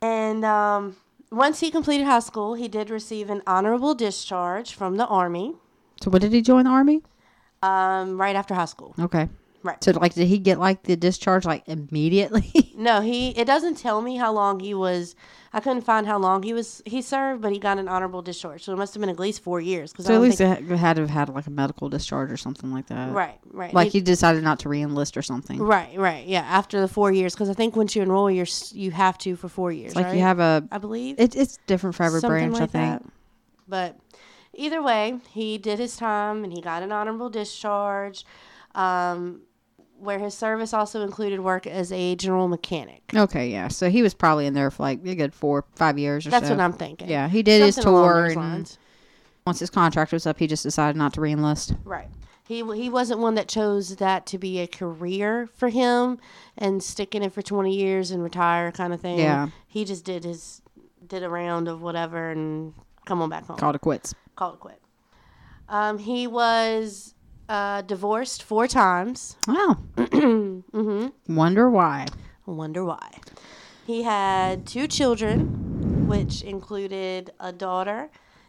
And 0.00 0.44
um, 0.44 0.96
once 1.30 1.60
he 1.60 1.70
completed 1.70 2.04
high 2.04 2.18
school, 2.18 2.54
he 2.54 2.66
did 2.66 2.90
receive 2.90 3.30
an 3.30 3.42
honorable 3.46 3.94
discharge 3.94 4.74
from 4.74 4.96
the 4.96 5.06
army. 5.06 5.54
So, 6.02 6.10
what 6.10 6.22
did 6.22 6.32
he 6.32 6.42
join 6.42 6.64
the 6.64 6.70
army? 6.70 7.02
Um, 7.62 8.20
right 8.20 8.34
after 8.34 8.54
high 8.54 8.64
school. 8.64 8.96
Okay. 8.98 9.28
Right. 9.62 9.82
So, 9.84 9.92
like, 9.92 10.14
did 10.14 10.26
he 10.26 10.38
get 10.38 10.58
like 10.58 10.82
the 10.84 10.96
discharge 10.96 11.44
like 11.44 11.62
immediately? 11.68 12.50
No, 12.74 13.00
he. 13.00 13.28
It 13.38 13.44
doesn't 13.44 13.76
tell 13.76 14.02
me 14.02 14.16
how 14.16 14.32
long 14.32 14.58
he 14.58 14.74
was. 14.74 15.14
I 15.52 15.60
couldn't 15.60 15.82
find 15.82 16.04
how 16.04 16.18
long 16.18 16.42
he 16.42 16.52
was. 16.52 16.82
He 16.84 17.00
served, 17.00 17.40
but 17.42 17.52
he 17.52 17.58
got 17.60 17.78
an 17.78 17.86
honorable 17.86 18.22
discharge, 18.22 18.64
so 18.64 18.72
it 18.72 18.76
must 18.76 18.92
have 18.94 19.00
been 19.00 19.10
at 19.10 19.20
least 19.20 19.40
four 19.42 19.60
years. 19.60 19.92
Because 19.92 20.06
so, 20.06 20.14
at 20.14 20.20
least 20.20 20.40
it 20.40 20.46
had 20.76 20.96
to 20.96 21.02
have 21.02 21.10
had 21.10 21.28
like 21.28 21.46
a 21.46 21.50
medical 21.50 21.88
discharge 21.88 22.32
or 22.32 22.36
something 22.36 22.72
like 22.72 22.86
that. 22.88 23.12
right, 23.12 23.38
right, 23.52 23.72
Like 23.72 23.92
He- 23.92 23.98
he 23.98 24.00
decided 24.00 24.42
not 24.42 24.58
to 24.60 24.68
re-enlist 24.68 25.16
or 25.16 25.22
something. 25.22 25.60
right, 25.62 25.96
right, 25.96 26.26
yeah. 26.26 26.40
After 26.40 26.80
the 26.80 26.88
four 26.88 27.12
years, 27.12 27.34
because 27.34 27.50
I 27.50 27.54
think 27.54 27.76
once 27.76 27.94
you 27.94 28.02
enroll, 28.02 28.28
you're 28.30 28.46
you 28.72 28.90
have 28.90 29.16
to 29.18 29.36
for 29.36 29.48
four 29.48 29.70
years. 29.70 29.94
Like 29.94 30.06
right? 30.06 30.14
you 30.16 30.22
have 30.22 30.40
a. 30.40 30.66
I 30.72 30.78
believe 30.78 31.20
It, 31.20 31.36
it's 31.36 31.58
different 31.68 31.94
for 31.94 32.02
every 32.02 32.18
something 32.20 32.50
branch, 32.50 32.54
like 32.54 32.62
I 32.62 32.66
think. 32.66 33.02
that. 33.02 33.12
But 33.68 33.96
either 34.54 34.82
way, 34.82 35.18
he 35.30 35.58
did 35.58 35.78
his 35.78 35.96
time 35.96 36.42
and 36.42 36.52
he 36.52 36.60
got 36.62 36.82
an 36.82 36.90
honorable 36.90 37.28
discharge. 37.30 38.24
Um, 38.74 39.42
where 40.02 40.18
his 40.18 40.34
service 40.34 40.74
also 40.74 41.02
included 41.02 41.40
work 41.40 41.66
as 41.66 41.92
a 41.92 42.16
general 42.16 42.48
mechanic. 42.48 43.02
Okay, 43.14 43.50
yeah. 43.50 43.68
So 43.68 43.88
he 43.88 44.02
was 44.02 44.14
probably 44.14 44.46
in 44.46 44.54
there 44.54 44.70
for 44.70 44.82
like 44.82 45.04
a 45.06 45.14
good 45.14 45.32
four, 45.32 45.64
five 45.76 45.96
years 45.98 46.26
or 46.26 46.30
something. 46.30 46.40
That's 46.40 46.48
so. 46.48 46.56
what 46.56 46.62
I'm 46.62 46.72
thinking. 46.72 47.08
Yeah, 47.08 47.28
he 47.28 47.42
did 47.42 47.62
his 47.62 47.76
Something 47.76 47.92
along 47.92 48.04
tour, 48.04 48.24
and 48.26 48.36
lines. 48.36 48.78
once 49.46 49.60
his 49.60 49.70
contract 49.70 50.12
was 50.12 50.26
up, 50.26 50.38
he 50.38 50.48
just 50.48 50.64
decided 50.64 50.96
not 50.96 51.14
to 51.14 51.20
reenlist. 51.20 51.78
Right. 51.84 52.08
He 52.48 52.56
he 52.74 52.90
wasn't 52.90 53.20
one 53.20 53.36
that 53.36 53.48
chose 53.48 53.96
that 53.96 54.26
to 54.26 54.38
be 54.38 54.58
a 54.58 54.66
career 54.66 55.48
for 55.54 55.68
him 55.68 56.18
and 56.58 56.82
stick 56.82 57.14
in 57.14 57.22
it 57.22 57.32
for 57.32 57.40
20 57.40 57.74
years 57.74 58.10
and 58.10 58.22
retire 58.22 58.72
kind 58.72 58.92
of 58.92 59.00
thing. 59.00 59.20
Yeah. 59.20 59.48
He 59.68 59.84
just 59.84 60.04
did 60.04 60.24
his 60.24 60.60
did 61.06 61.22
a 61.22 61.28
round 61.28 61.68
of 61.68 61.80
whatever 61.80 62.30
and 62.30 62.74
come 63.06 63.22
on 63.22 63.30
back 63.30 63.46
home. 63.46 63.56
Called 63.56 63.76
it 63.76 63.80
quits. 63.80 64.14
Called 64.34 64.54
it 64.54 64.60
quit. 64.60 64.82
Um, 65.68 65.98
he 65.98 66.26
was 66.26 67.14
uh, 67.52 67.82
divorced 67.82 68.42
four 68.42 68.66
times. 68.66 69.36
Wow. 69.46 69.76
mm-hmm. 69.96 71.34
Wonder 71.36 71.68
why. 71.70 72.06
Wonder 72.46 72.84
why. 72.84 73.18
He 73.86 74.02
had 74.04 74.66
two 74.66 74.86
children, 74.86 76.08
which 76.08 76.42
included 76.42 77.30
a 77.38 77.52
daughter 77.52 78.08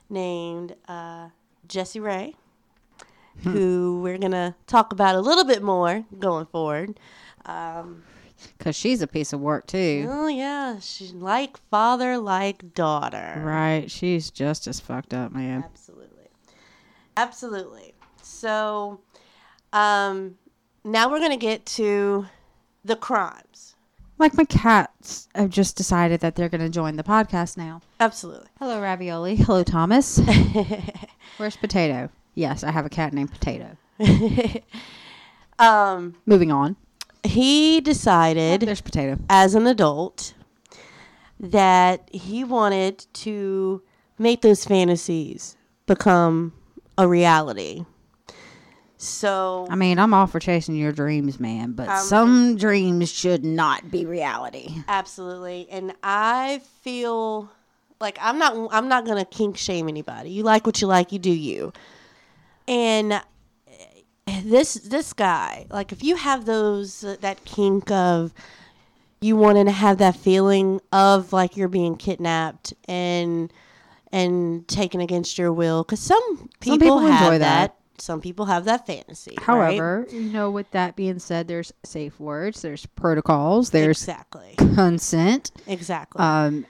named 0.09 0.75
uh, 0.87 1.29
Jessie 1.67 1.99
Ray, 1.99 2.35
who 3.43 3.99
we're 4.01 4.17
going 4.19 4.31
to 4.31 4.55
talk 4.67 4.93
about 4.93 5.15
a 5.15 5.19
little 5.21 5.43
bit 5.43 5.61
more 5.61 6.05
going 6.19 6.45
forward. 6.45 6.99
Um, 7.45 8.03
Because 8.57 8.75
she's 8.75 9.01
a 9.01 9.07
piece 9.07 9.33
of 9.33 9.39
work, 9.41 9.67
too. 9.67 10.07
oh, 10.09 10.27
yeah. 10.27 10.79
She's 10.79 11.13
like 11.13 11.57
father, 11.69 12.17
like 12.17 12.73
daughter. 12.73 13.41
Right. 13.43 13.89
She's 13.91 14.31
just 14.31 14.67
as 14.67 14.79
fucked 14.79 15.13
up, 15.13 15.31
man. 15.33 15.63
Absolutely. 15.65 16.27
Absolutely. 17.17 17.92
So 18.25 18.99
um, 19.71 20.37
now 20.83 21.09
we're 21.09 21.19
going 21.19 21.31
to 21.31 21.37
get 21.37 21.65
to 21.67 22.25
the 22.85 22.95
crimes. 22.95 23.75
Like 24.19 24.35
my 24.37 24.45
cats 24.45 25.27
have 25.35 25.49
just 25.49 25.75
decided 25.75 26.19
that 26.21 26.35
they're 26.35 26.49
going 26.49 26.61
to 26.61 26.69
join 26.69 26.95
the 26.95 27.03
podcast 27.03 27.57
now. 27.57 27.81
Absolutely. 27.99 28.47
Hello, 28.59 28.79
Ravioli. 28.81 29.35
Hello, 29.35 29.63
Thomas. 29.63 30.19
Where's 31.37 31.57
Potato? 31.57 32.09
Yes, 32.35 32.63
I 32.63 32.71
have 32.71 32.85
a 32.85 32.89
cat 32.89 33.13
named 33.13 33.31
Potato. 33.31 33.75
um, 35.59 36.15
Moving 36.25 36.51
on. 36.51 36.75
he 37.23 37.81
decided 37.81 38.61
There's 38.61 38.81
Potato. 38.81 39.17
as 39.29 39.55
an 39.55 39.67
adult 39.67 40.33
that 41.39 42.07
he 42.11 42.43
wanted 42.43 43.05
to 43.13 43.81
make 44.17 44.41
those 44.41 44.63
fantasies 44.65 45.57
become 45.85 46.53
a 46.97 47.07
reality. 47.07 47.85
So 49.05 49.67
I 49.69 49.75
mean, 49.75 49.99
I'm 49.99 50.13
all 50.13 50.27
for 50.27 50.39
chasing 50.39 50.75
your 50.75 50.91
dreams, 50.91 51.39
man, 51.39 51.73
but 51.73 51.89
Um, 51.89 51.97
some 51.97 52.55
dreams 52.55 53.11
should 53.11 53.43
not 53.43 53.91
be 53.91 54.05
reality. 54.05 54.83
absolutely 54.87 55.67
and 55.69 55.93
I 56.03 56.61
feel 56.81 57.49
like 57.99 58.17
I'm 58.21 58.37
not 58.37 58.69
I'm 58.71 58.87
not 58.87 59.05
going 59.05 59.17
to 59.17 59.25
kink 59.25 59.57
shame 59.57 59.87
anybody. 59.87 60.29
You 60.29 60.43
like 60.43 60.65
what 60.65 60.81
you 60.81 60.87
like, 60.87 61.11
you 61.11 61.19
do 61.19 61.31
you. 61.31 61.73
And 62.67 63.21
this 64.43 64.75
this 64.75 65.13
guy, 65.13 65.67
like 65.69 65.91
if 65.91 66.03
you 66.03 66.15
have 66.15 66.45
those 66.45 67.01
that 67.21 67.43
kink 67.45 67.91
of 67.91 68.33
you 69.21 69.35
wanting 69.37 69.65
to 69.65 69.71
have 69.71 69.99
that 69.99 70.15
feeling 70.17 70.81
of 70.91 71.31
like 71.31 71.55
you're 71.55 71.67
being 71.69 71.95
kidnapped 71.95 72.73
and 72.87 73.51
and 74.11 74.67
taken 74.67 75.01
against 75.01 75.37
your 75.37 75.51
will 75.51 75.83
because 75.83 75.99
some 75.99 76.49
people, 76.59 76.77
people 76.77 76.99
have 76.99 77.21
enjoy 77.21 77.37
that. 77.39 77.71
that. 77.71 77.77
Some 78.03 78.19
people 78.19 78.45
have 78.45 78.65
that 78.65 78.85
fantasy 78.85 79.31
right? 79.37 79.45
However, 79.45 80.05
you 80.11 80.21
know, 80.21 80.51
with 80.51 80.69
that 80.71 80.95
being 80.95 81.19
said, 81.19 81.47
there's 81.47 81.71
safe 81.83 82.19
words, 82.19 82.61
there's 82.61 82.85
protocols, 82.85 83.69
there's 83.69 84.01
exactly 84.01 84.55
consent. 84.57 85.51
exactly 85.67 86.19
Um, 86.19 86.65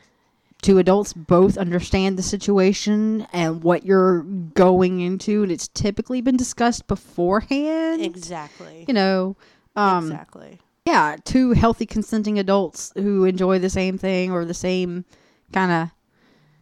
two 0.62 0.78
adults 0.78 1.12
both 1.14 1.58
understand 1.58 2.18
the 2.18 2.24
situation 2.24 3.28
and 3.34 3.64
what 3.64 3.84
you're 3.84 4.22
going 4.22 5.02
into, 5.02 5.42
and 5.44 5.52
it's 5.52 5.68
typically 5.70 6.22
been 6.22 6.38
discussed 6.38 6.88
beforehand. 6.88 8.02
exactly 8.02 8.86
You 8.88 8.94
know, 8.94 9.36
um, 9.76 10.06
exactly 10.06 10.60
yeah, 10.86 11.16
two 11.24 11.54
healthy 11.54 11.86
consenting 11.86 12.38
adults 12.38 12.92
who 12.96 13.26
enjoy 13.26 13.58
the 13.58 13.70
same 13.70 13.98
thing 13.98 14.32
or 14.32 14.46
the 14.46 14.54
same 14.54 15.06
kind 15.52 15.72
of 15.72 15.90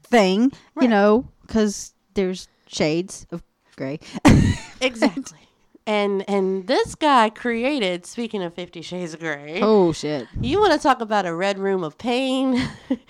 thing, 0.03 0.51
you 0.79 0.87
know, 0.87 1.27
because 1.41 1.93
there's 2.13 2.47
shades 2.67 3.25
of 3.31 3.43
gray. 3.75 3.99
exactly 4.81 5.37
and 5.87 6.23
and 6.29 6.67
this 6.67 6.93
guy 6.95 7.29
created 7.29 8.05
speaking 8.05 8.43
of 8.43 8.53
50 8.53 8.81
shades 8.83 9.13
of 9.15 9.19
gray 9.19 9.59
oh 9.61 9.91
shit! 9.91 10.27
you 10.39 10.59
want 10.59 10.73
to 10.73 10.79
talk 10.79 11.01
about 11.01 11.25
a 11.25 11.33
red 11.33 11.57
room 11.57 11.83
of 11.83 11.97
pain 11.97 12.61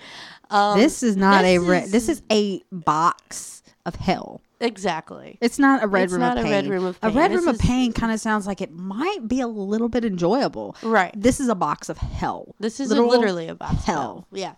um, 0.50 0.78
this 0.78 1.02
is 1.02 1.16
not 1.16 1.44
a 1.44 1.58
red. 1.58 1.88
This 1.90 2.08
is 2.08 2.22
a 2.30 2.62
box 2.72 3.62
of 3.84 3.96
hell. 3.96 4.40
exactly 4.60 5.36
It's 5.42 5.58
not 5.58 5.82
a 5.82 5.86
red 5.86 6.04
It's 6.04 6.12
room 6.12 6.20
not 6.20 6.38
of 6.38 6.44
a 6.44 6.46
pain. 6.46 6.52
red 6.52 6.66
room 6.68 6.84
of 6.86 6.98
A 7.02 7.10
red 7.10 7.30
This 7.30 7.40
room 7.40 7.48
of 7.48 7.58
pain 7.58 7.92
kind 7.92 8.10
of 8.12 8.20
sounds 8.20 8.46
like 8.46 8.60
it 8.62 8.72
might 8.72 9.28
be 9.28 9.40
a 9.40 9.46
little 9.48 9.88
bit 9.90 10.04
enjoyable. 10.04 10.74
right 10.82 11.12
This 11.14 11.40
is 11.40 11.48
a 11.48 11.54
box 11.54 11.88
of 11.90 11.98
hell. 11.98 12.54
This 12.58 12.80
is 12.80 12.88
Literal 12.88 13.08
literally 13.10 13.48
a 13.48 13.54
box 13.54 13.72
of 13.74 13.84
hell. 13.84 13.96
hell. 14.00 14.26
Yeah, 14.32 14.54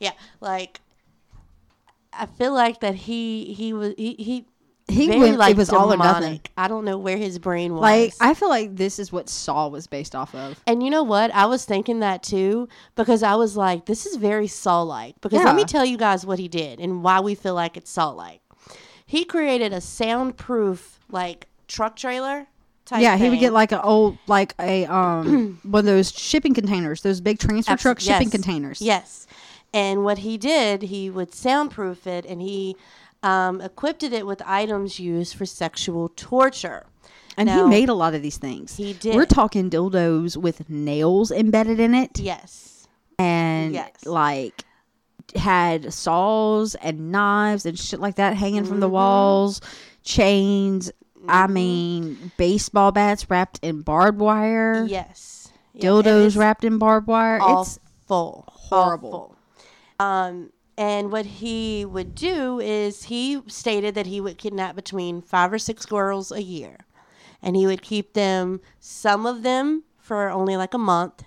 yeah. 0.00 0.12
Like, 0.40 0.80
I 2.12 2.26
feel 2.26 2.54
like 2.54 2.80
that 2.80 2.94
he 2.94 3.52
he 3.52 3.72
was 3.72 3.94
he 3.98 4.14
he 4.14 4.46
He 4.90 5.06
very, 5.08 5.20
went- 5.20 5.34
it 5.34 5.38
like 5.38 5.56
was 5.56 5.68
all 5.70 5.92
or 5.92 5.96
nothing. 5.98 6.22
demonic. 6.22 6.50
I 6.56 6.66
don't 6.66 6.84
know 6.86 6.96
where 6.96 7.18
his 7.18 7.38
brain 7.38 7.74
was. 7.74 7.82
Like 7.82 8.14
I 8.20 8.32
feel 8.34 8.48
like 8.48 8.74
this 8.76 8.98
is 8.98 9.12
what 9.12 9.28
Saw 9.28 9.68
was 9.68 9.86
based 9.86 10.14
off 10.14 10.34
of. 10.34 10.58
and 10.66 10.82
you 10.82 10.88
know 10.90 11.02
what? 11.02 11.30
I 11.34 11.44
was 11.46 11.64
thinking 11.66 12.00
that 12.00 12.22
too 12.22 12.68
because 12.96 13.22
I 13.22 13.34
was 13.34 13.56
like, 13.56 13.84
this 13.84 14.06
is 14.06 14.16
very 14.16 14.46
Saw 14.46 14.82
like. 14.82 15.20
Because 15.20 15.44
let 15.44 15.54
me 15.54 15.64
tell 15.64 15.84
you 15.84 15.96
guys 15.98 16.24
what 16.24 16.38
he 16.38 16.48
did 16.48 16.80
and 16.80 17.02
why 17.04 17.20
we 17.20 17.34
feel 17.34 17.54
like 17.54 17.76
it's 17.76 17.90
Saw 17.90 18.08
like. 18.10 18.40
He 19.04 19.24
created 19.24 19.72
a 19.72 19.80
soundproof 19.80 21.00
like 21.10 21.46
truck 21.66 21.96
trailer. 21.96 22.46
Type 22.84 23.02
yeah, 23.02 23.18
he 23.18 23.28
would 23.28 23.38
get 23.40 23.52
like 23.52 23.72
a 23.72 23.82
old 23.82 24.16
like 24.26 24.54
a 24.58 24.86
um 24.86 25.58
one 25.64 25.80
of 25.80 25.84
those 25.86 26.10
shipping 26.10 26.54
containers, 26.54 27.02
those 27.02 27.20
big 27.20 27.38
transfer 27.38 27.72
Abso- 27.74 27.80
truck 27.82 28.00
shipping 28.00 28.28
yes. 28.28 28.30
containers. 28.32 28.80
Yes. 28.80 29.26
And 29.74 30.02
what 30.04 30.18
he 30.18 30.38
did, 30.38 30.80
he 30.82 31.10
would 31.10 31.34
soundproof 31.34 32.06
it 32.06 32.24
and 32.24 32.40
he 32.40 32.74
um, 33.22 33.60
equipped 33.60 34.02
it 34.02 34.26
with 34.26 34.42
items 34.46 34.98
used 35.00 35.34
for 35.34 35.44
sexual 35.46 36.08
torture. 36.16 36.86
And 37.36 37.46
Now- 37.46 37.64
he 37.64 37.70
made 37.70 37.88
a 37.88 37.94
lot 37.94 38.14
of 38.14 38.22
these 38.22 38.36
things. 38.38 38.76
He 38.76 38.92
did. 38.94 39.14
We're 39.14 39.24
talking 39.26 39.70
dildos 39.70 40.36
with 40.36 40.68
nails 40.68 41.30
embedded 41.30 41.78
in 41.80 41.94
it 41.94 42.18
Yes. 42.18 42.88
and 43.18 43.74
Yes. 43.74 43.90
like 44.04 44.64
had 45.36 45.92
saws 45.92 46.74
and 46.76 47.12
knives 47.12 47.66
and 47.66 47.78
shit 47.78 48.00
like 48.00 48.16
that 48.16 48.34
hanging 48.36 48.64
from 48.64 48.74
Mm-hmm. 48.74 48.80
the 48.80 48.88
walls, 48.88 49.60
chains. 50.02 50.90
I 51.28 51.46
mean, 51.48 52.32
baseball 52.38 52.92
bats 52.92 53.28
wrapped 53.28 53.58
in 53.62 53.82
barbed 53.82 54.20
wire, 54.20 54.84
Yes. 54.88 55.52
Dildos 55.76 56.36
wrapped 56.36 56.64
in 56.64 56.78
barbed 56.78 57.06
wire. 57.06 57.38
Awful. 57.40 57.60
It's 57.62 57.78
horrible. 58.06 58.44
horrible. 58.48 59.36
Um, 60.00 60.50
and 60.78 61.10
what 61.10 61.26
he 61.26 61.84
would 61.84 62.14
do 62.14 62.60
is 62.60 63.04
he 63.04 63.42
stated 63.48 63.96
that 63.96 64.06
he 64.06 64.20
would 64.20 64.38
kidnap 64.38 64.76
between 64.76 65.20
five 65.20 65.52
or 65.52 65.58
six 65.58 65.84
girls 65.84 66.30
a 66.30 66.40
year. 66.40 66.78
And 67.42 67.56
he 67.56 67.66
would 67.66 67.82
keep 67.82 68.14
them, 68.14 68.60
some 68.78 69.26
of 69.26 69.42
them 69.42 69.82
for 69.98 70.30
only 70.30 70.56
like 70.56 70.74
a 70.74 70.78
month. 70.78 71.24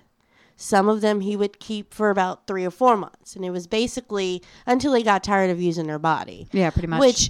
Some 0.56 0.88
of 0.88 1.02
them 1.02 1.20
he 1.20 1.36
would 1.36 1.60
keep 1.60 1.94
for 1.94 2.10
about 2.10 2.48
three 2.48 2.64
or 2.64 2.72
four 2.72 2.96
months. 2.96 3.36
And 3.36 3.44
it 3.44 3.50
was 3.50 3.68
basically 3.68 4.42
until 4.66 4.94
he 4.94 5.04
got 5.04 5.22
tired 5.22 5.50
of 5.50 5.62
using 5.62 5.90
her 5.90 6.00
body. 6.00 6.48
yeah, 6.54 6.70
pretty 6.70 6.88
much. 6.88 7.02
Which, 7.02 7.30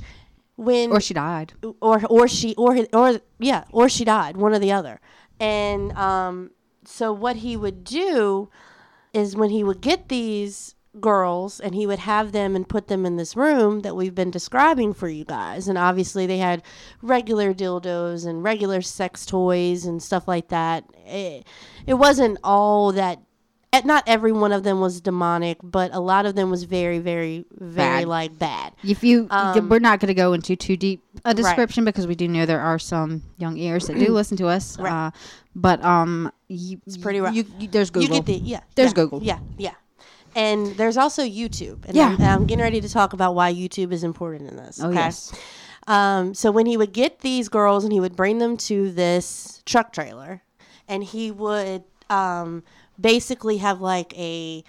when 0.58 0.92
or 0.92 1.02
she 1.02 1.16
died. 1.16 1.54
or 1.82 2.06
or 2.06 2.28
she 2.28 2.54
or 2.56 2.86
or 2.94 3.20
yeah 3.40 3.64
or 3.72 3.90
she 3.90 4.06
died 4.06 4.38
one 4.38 4.54
or 4.54 4.60
the 4.60 4.72
other 4.72 5.00
and 5.40 5.92
um 5.94 6.52
so 6.86 7.12
what 7.12 7.38
he 7.38 7.58
would 7.58 7.84
do 7.84 8.48
is 9.12 9.36
when 9.36 9.50
he 9.50 9.64
would 9.64 9.82
get 9.82 10.08
these 10.10 10.76
girls 11.00 11.60
and 11.60 11.74
he 11.74 11.88
would 11.88 12.00
have 12.00 12.34
them 12.34 12.56
and 12.56 12.68
put 12.68 12.88
them 12.88 13.06
in 13.06 13.16
this 13.16 13.36
room 13.36 13.80
that 13.82 13.96
we've 13.96 14.16
been 14.16 14.32
describing 14.32 14.94
for 14.94 15.08
you 15.08 15.24
guys 15.24 15.70
and 15.70 15.78
obviously 15.78 16.26
they 16.26 16.38
had 16.38 16.62
regular 17.02 17.54
dildos 17.54 18.26
and 18.26 18.44
regular 18.44 18.82
sex 18.82 19.26
toys 19.26 19.86
and 19.86 20.04
stuff 20.04 20.28
like 20.28 20.50
that 20.50 20.84
it, 21.06 21.48
it 21.88 21.94
wasn't 21.94 22.38
all 22.44 22.92
that 22.92 23.22
eh, 23.72 23.82
not 23.86 24.04
every 24.06 24.34
one 24.34 24.52
of 24.52 24.64
them 24.64 24.82
was 24.82 25.00
demonic 25.00 25.58
but 25.64 25.94
a 25.94 26.00
lot 26.00 26.26
of 26.26 26.36
them 26.36 26.50
was 26.50 26.64
very 26.64 27.00
very 27.00 27.46
very 27.58 28.02
Bad. 28.02 28.08
like 28.08 28.38
bad 28.38 28.74
If 28.84 29.02
you, 29.02 29.28
Um, 29.30 29.70
we're 29.70 29.80
not 29.80 30.02
going 30.02 30.10
to 30.10 30.14
go 30.14 30.34
into 30.34 30.58
too 30.58 30.76
deep 30.76 31.02
a 31.24 31.34
description 31.34 31.86
because 31.86 32.06
we 32.06 32.16
do 32.16 32.28
know 32.28 32.46
there 32.46 32.60
are 32.60 32.80
some 32.80 33.24
young 33.38 33.58
ears 33.58 33.88
that 33.88 33.98
do 33.98 34.08
listen 34.12 34.38
to 34.38 34.48
us. 34.48 34.78
Right. 34.80 34.92
Uh, 34.92 35.12
but 35.56 35.84
um, 35.84 36.32
you, 36.48 36.82
it's 36.88 36.98
pretty 36.98 37.20
rough. 37.20 37.36
You, 37.36 37.46
you, 37.60 37.68
there's 37.68 37.90
Google. 37.90 38.16
You 38.16 38.22
get 38.22 38.26
the 38.26 38.34
yeah. 38.34 38.62
There's 38.76 38.92
yeah, 38.92 38.94
Google. 38.96 39.22
Yeah, 39.22 39.40
yeah. 39.58 39.74
And 40.36 40.68
there's 40.78 40.98
also 40.98 41.24
YouTube. 41.24 41.86
And 41.86 41.96
Yeah. 41.96 42.16
I'm, 42.20 42.22
I'm 42.22 42.46
getting 42.46 42.64
ready 42.64 42.82
to 42.82 42.90
talk 42.90 43.14
about 43.14 43.36
why 43.36 43.54
YouTube 43.54 43.92
is 43.92 44.04
important 44.04 44.50
in 44.50 44.58
this. 44.58 44.80
oh 44.82 44.90
okay? 44.90 44.96
yes. 44.96 45.34
Um, 45.88 46.34
so 46.34 46.52
when 46.52 46.66
he 46.68 46.78
would 46.78 46.94
get 46.94 47.20
these 47.22 47.50
girls 47.50 47.84
and 47.84 47.92
he 47.92 48.00
would 48.00 48.16
bring 48.16 48.38
them 48.38 48.56
to 48.58 48.92
this 48.92 49.62
truck 49.66 49.92
trailer, 49.92 50.42
and 50.88 51.04
he 51.04 51.32
would 51.32 51.84
um, 52.10 52.64
basically 53.00 53.58
have 53.58 53.82
like 53.82 54.18
a 54.18 54.64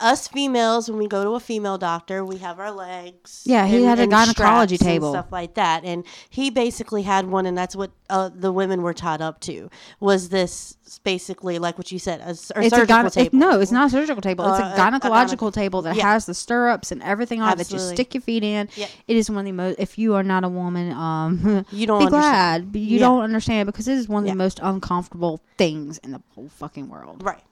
us 0.00 0.26
females 0.28 0.88
when 0.88 0.98
we 0.98 1.06
go 1.06 1.22
to 1.22 1.30
a 1.32 1.40
female 1.40 1.76
doctor 1.78 2.24
we 2.24 2.38
have 2.38 2.58
our 2.58 2.70
legs 2.72 3.42
Yeah, 3.46 3.66
he 3.66 3.82
had 3.84 4.00
a 4.00 4.06
gynecology 4.06 4.76
and 4.76 4.80
table. 4.80 5.12
stuff 5.12 5.30
like 5.30 5.54
that 5.54 5.84
and 5.84 6.04
he 6.30 6.48
basically 6.50 7.02
had 7.02 7.26
one 7.26 7.44
and 7.46 7.56
that's 7.56 7.76
what 7.76 7.90
uh, 8.08 8.30
the 8.34 8.50
women 8.52 8.82
were 8.82 8.94
tied 8.94 9.20
up 9.20 9.38
to 9.40 9.68
was 10.00 10.30
this 10.30 10.76
basically 11.04 11.58
like 11.58 11.76
what 11.76 11.92
you 11.92 11.98
said 11.98 12.20
a, 12.20 12.28
a 12.28 12.30
It's 12.30 12.50
a 12.50 12.54
surgical 12.54 12.86
gyne- 12.86 13.12
table 13.12 13.26
it- 13.26 13.32
no, 13.34 13.60
it's 13.60 13.72
not 13.72 13.88
a 13.88 13.90
surgical 13.90 14.22
table. 14.22 14.44
It's 14.50 14.60
Uh, 14.60 14.64
a 14.64 14.66
a- 14.68 14.72
a 14.72 14.76
gyne- 14.76 15.00
gynecological 15.00 15.52
table 15.52 15.82
that 15.82 15.96
yeah. 15.96 16.04
has 16.04 16.26
the 16.26 16.34
stirrups 16.34 16.90
and 16.92 17.02
everything 17.02 17.42
on 17.42 17.52
it 17.52 17.58
that 17.58 17.70
you 17.72 17.78
stick 17.78 18.14
your 18.14 18.20
feet 18.22 18.44
in. 18.44 18.68
Yep. 18.76 18.88
It 19.08 19.16
is 19.16 19.28
one 19.28 19.40
of 19.40 19.44
the 19.44 19.52
most. 19.52 19.76
If 19.78 19.98
you 19.98 20.14
are 20.14 20.22
not 20.22 20.44
a 20.44 20.48
woman, 20.48 20.92
um, 20.92 21.66
You 21.72 21.86
don't 21.86 21.98
be 22.00 22.06
understand. 22.06 22.72
glad 22.72 22.80
you 22.80 22.98
Yeah. 22.98 23.00
don't 23.00 23.22
understand 23.22 23.66
because 23.66 23.88
it 23.88 23.94
is 23.98 24.08
one 24.08 24.22
of 24.22 24.26
Yeah. 24.28 24.32
the 24.34 24.38
most 24.38 24.60
uncomfortable 24.62 25.40
things 25.58 25.98
in 25.98 26.12
the 26.12 26.22
whole 26.34 26.48
fucking 26.48 26.88
world. 26.88 27.22
Right. 27.24 27.42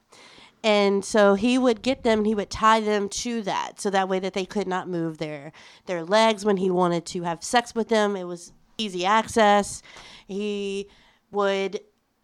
And 0.65 1.05
so 1.05 1.35
he 1.35 1.59
would 1.59 1.83
get 1.83 2.01
them 2.01 2.19
and 2.19 2.27
he 2.27 2.33
would 2.33 2.49
tie 2.49 2.79
them 2.79 3.07
to 3.09 3.43
that 3.43 3.79
so 3.79 3.91
that 3.91 4.09
way 4.09 4.17
that 4.17 4.33
they 4.33 4.45
could 4.45 4.67
not 4.67 4.89
move 4.89 5.19
their 5.19 5.51
their 5.85 6.03
legs 6.03 6.43
when 6.43 6.57
he 6.57 6.71
wanted 6.71 7.05
to 7.05 7.21
have 7.21 7.43
sex 7.43 7.75
with 7.75 7.89
them. 7.89 8.15
It 8.15 8.23
was 8.23 8.51
easy 8.79 9.05
access. 9.05 9.83
He 10.27 10.89
would 11.29 11.81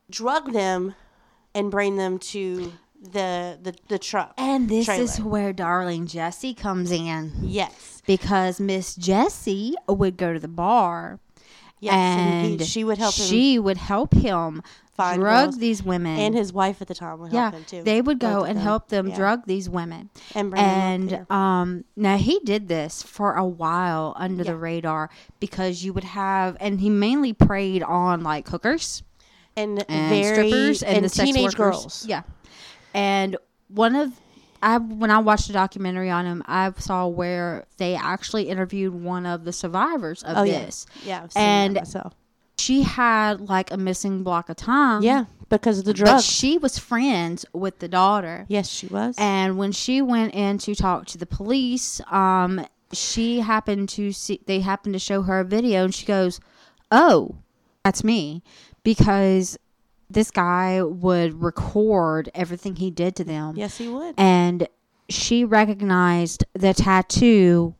drug 0.10 0.54
them 0.54 0.96
and 1.54 1.70
bring 1.70 1.98
them 1.98 2.18
to 2.18 2.74
the 3.00 3.60
the, 3.62 3.76
the 3.90 4.00
truck. 4.00 4.34
And 4.40 4.68
this 4.68 4.90
is 4.90 5.22
where 5.22 5.54
darling 5.54 6.08
Jessie 6.08 6.56
comes 6.56 6.92
in 6.92 7.32
yes. 7.44 8.02
because 8.08 8.60
Miss 8.60 8.96
Jessie 8.96 9.76
would 9.88 10.18
go 10.18 10.34
to 10.34 10.40
the 10.40 10.48
bar. 10.48 11.20
Yes, 11.80 11.94
and 11.94 12.60
he- 12.60 12.66
she 12.66 12.84
would 12.84 12.98
help 12.98 13.14
him 13.14 13.26
She 13.26 13.60
would 13.60 13.78
help 13.78 14.16
him 14.16 14.64
Drug 15.16 15.20
girls. 15.46 15.58
these 15.58 15.84
women. 15.84 16.18
and 16.20 16.36
his 16.36 16.52
wife 16.54 16.82
at 16.82 16.88
the 16.88 16.96
time 16.96 17.20
would 17.20 17.32
yeah, 17.34 17.44
help 17.52 17.54
him 17.56 17.66
too. 17.66 17.84
they 17.84 18.02
would 18.02 18.20
go 18.20 18.44
and 18.44 18.58
them. 18.58 18.64
help 18.64 18.88
them 18.90 19.08
Yeah. 19.08 19.16
drug 19.16 19.46
these 19.46 19.70
women. 19.70 20.10
and 20.36 20.50
bring 20.50 20.62
them 20.64 20.70
up 20.70 20.84
and 20.84 21.32
um 21.32 21.84
now 21.96 22.18
he 22.18 22.40
did 22.40 22.68
this 22.68 23.04
for 23.04 23.36
a 23.36 23.46
while 23.46 24.14
under 24.18 24.44
the 24.44 24.56
radar 24.56 25.10
because 25.40 25.84
you 25.84 25.94
would 25.94 26.04
have 26.04 26.56
and 26.60 26.80
he 26.82 26.90
mainly 26.90 27.34
preyed 27.34 27.84
on 27.84 28.22
like 28.24 28.48
hookers 28.48 29.04
and, 29.56 29.84
and 29.90 30.10
very 30.10 30.24
strippers 30.50 30.84
and, 30.84 30.96
and 30.98 31.06
the 31.06 31.10
sex 31.10 31.26
teenage 31.30 31.44
workers. 31.58 31.58
girls. 31.58 32.06
yeah 32.08 32.22
and 32.94 33.38
one 33.68 33.96
of 33.96 34.12
I 34.64 34.78
when 34.78 35.10
I 35.10 35.18
watched 35.18 35.50
a 35.50 35.54
documentary 35.54 36.12
on 36.12 36.26
him, 36.26 36.44
I 36.46 36.72
saw 36.78 37.08
where 37.08 37.66
they 37.78 37.96
actually 37.96 38.48
interviewed 38.48 38.94
one 38.94 39.26
of 39.26 39.44
the 39.44 39.52
survivors 39.52 40.22
of 40.22 40.38
Oh 40.38 40.44
yeah, 40.44 40.66
this. 40.66 40.86
yeah. 41.04 41.28
Seen 41.30 41.42
And-. 41.42 41.88
She 42.62 42.84
had 42.84 43.50
like 43.50 43.72
a 43.72 43.78
missing 43.78 44.24
block 44.24 44.50
of 44.50 44.56
time. 44.58 45.02
Yeah, 45.04 45.26
because 45.50 45.80
of 45.80 45.86
the 45.86 45.94
But 45.94 45.98
drugs. 45.98 46.26
she 46.26 46.58
was 46.58 46.78
friends 46.78 47.46
with 47.54 47.80
the 47.80 47.88
daughter. 47.88 48.46
yes, 48.50 48.68
she 48.70 48.88
was. 48.88 49.16
And 49.18 49.58
when 49.58 49.72
she 49.72 50.02
went 50.02 50.34
in 50.34 50.58
to 50.60 50.76
talk 50.76 51.06
to 51.08 51.18
the 51.18 51.26
police, 51.26 52.02
um, 52.12 52.66
she 52.94 53.40
happened 53.40 53.90
to 53.90 54.12
see 54.12 54.42
they 54.46 54.60
happened 54.62 54.94
to 54.94 55.00
show 55.00 55.22
her 55.24 55.40
a 55.40 55.46
video, 55.46 55.84
and 55.86 55.94
she 55.96 56.06
goes, 56.06 56.40
"Oh, 56.92 57.36
that's 57.84 58.04
me," 58.04 58.44
because 58.84 59.58
this 60.10 60.30
guy 60.30 60.82
would 60.84 61.42
record 61.42 62.30
everything 62.36 62.76
he 62.76 62.92
did 62.92 63.16
to 63.16 63.24
them, 63.24 63.56
yes, 63.56 63.78
he 63.78 63.88
would. 63.88 64.14
and 64.18 64.68
she 65.08 65.46
recognized 65.46 66.44
the 66.54 66.74
tattoo 66.74 67.74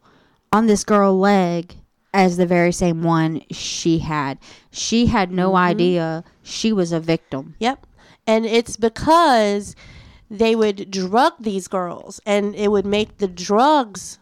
on 0.54 0.66
this 0.68 0.84
girl 0.86 1.18
leg 1.20 1.76
as 2.14 2.38
the 2.38 2.46
very 2.46 2.72
same 2.72 3.04
one 3.04 3.42
she 3.52 4.00
had. 4.00 4.38
She 4.72 5.08
had 5.08 5.32
no 5.32 5.50
mm-hmm. 5.50 5.58
idea 5.58 6.24
she 6.44 6.74
was 6.74 6.92
a 6.92 7.00
victim. 7.00 7.56
Yep. 7.60 7.86
And 8.28 8.46
it's 8.46 8.78
because 8.78 9.76
they 10.30 10.56
would 10.56 10.92
drug 10.92 11.34
these 11.40 11.68
girls 11.68 12.20
and 12.26 12.56
it 12.56 12.70
would 12.70 12.86
make 12.86 13.18
the 13.18 13.28
drugs 13.28 14.20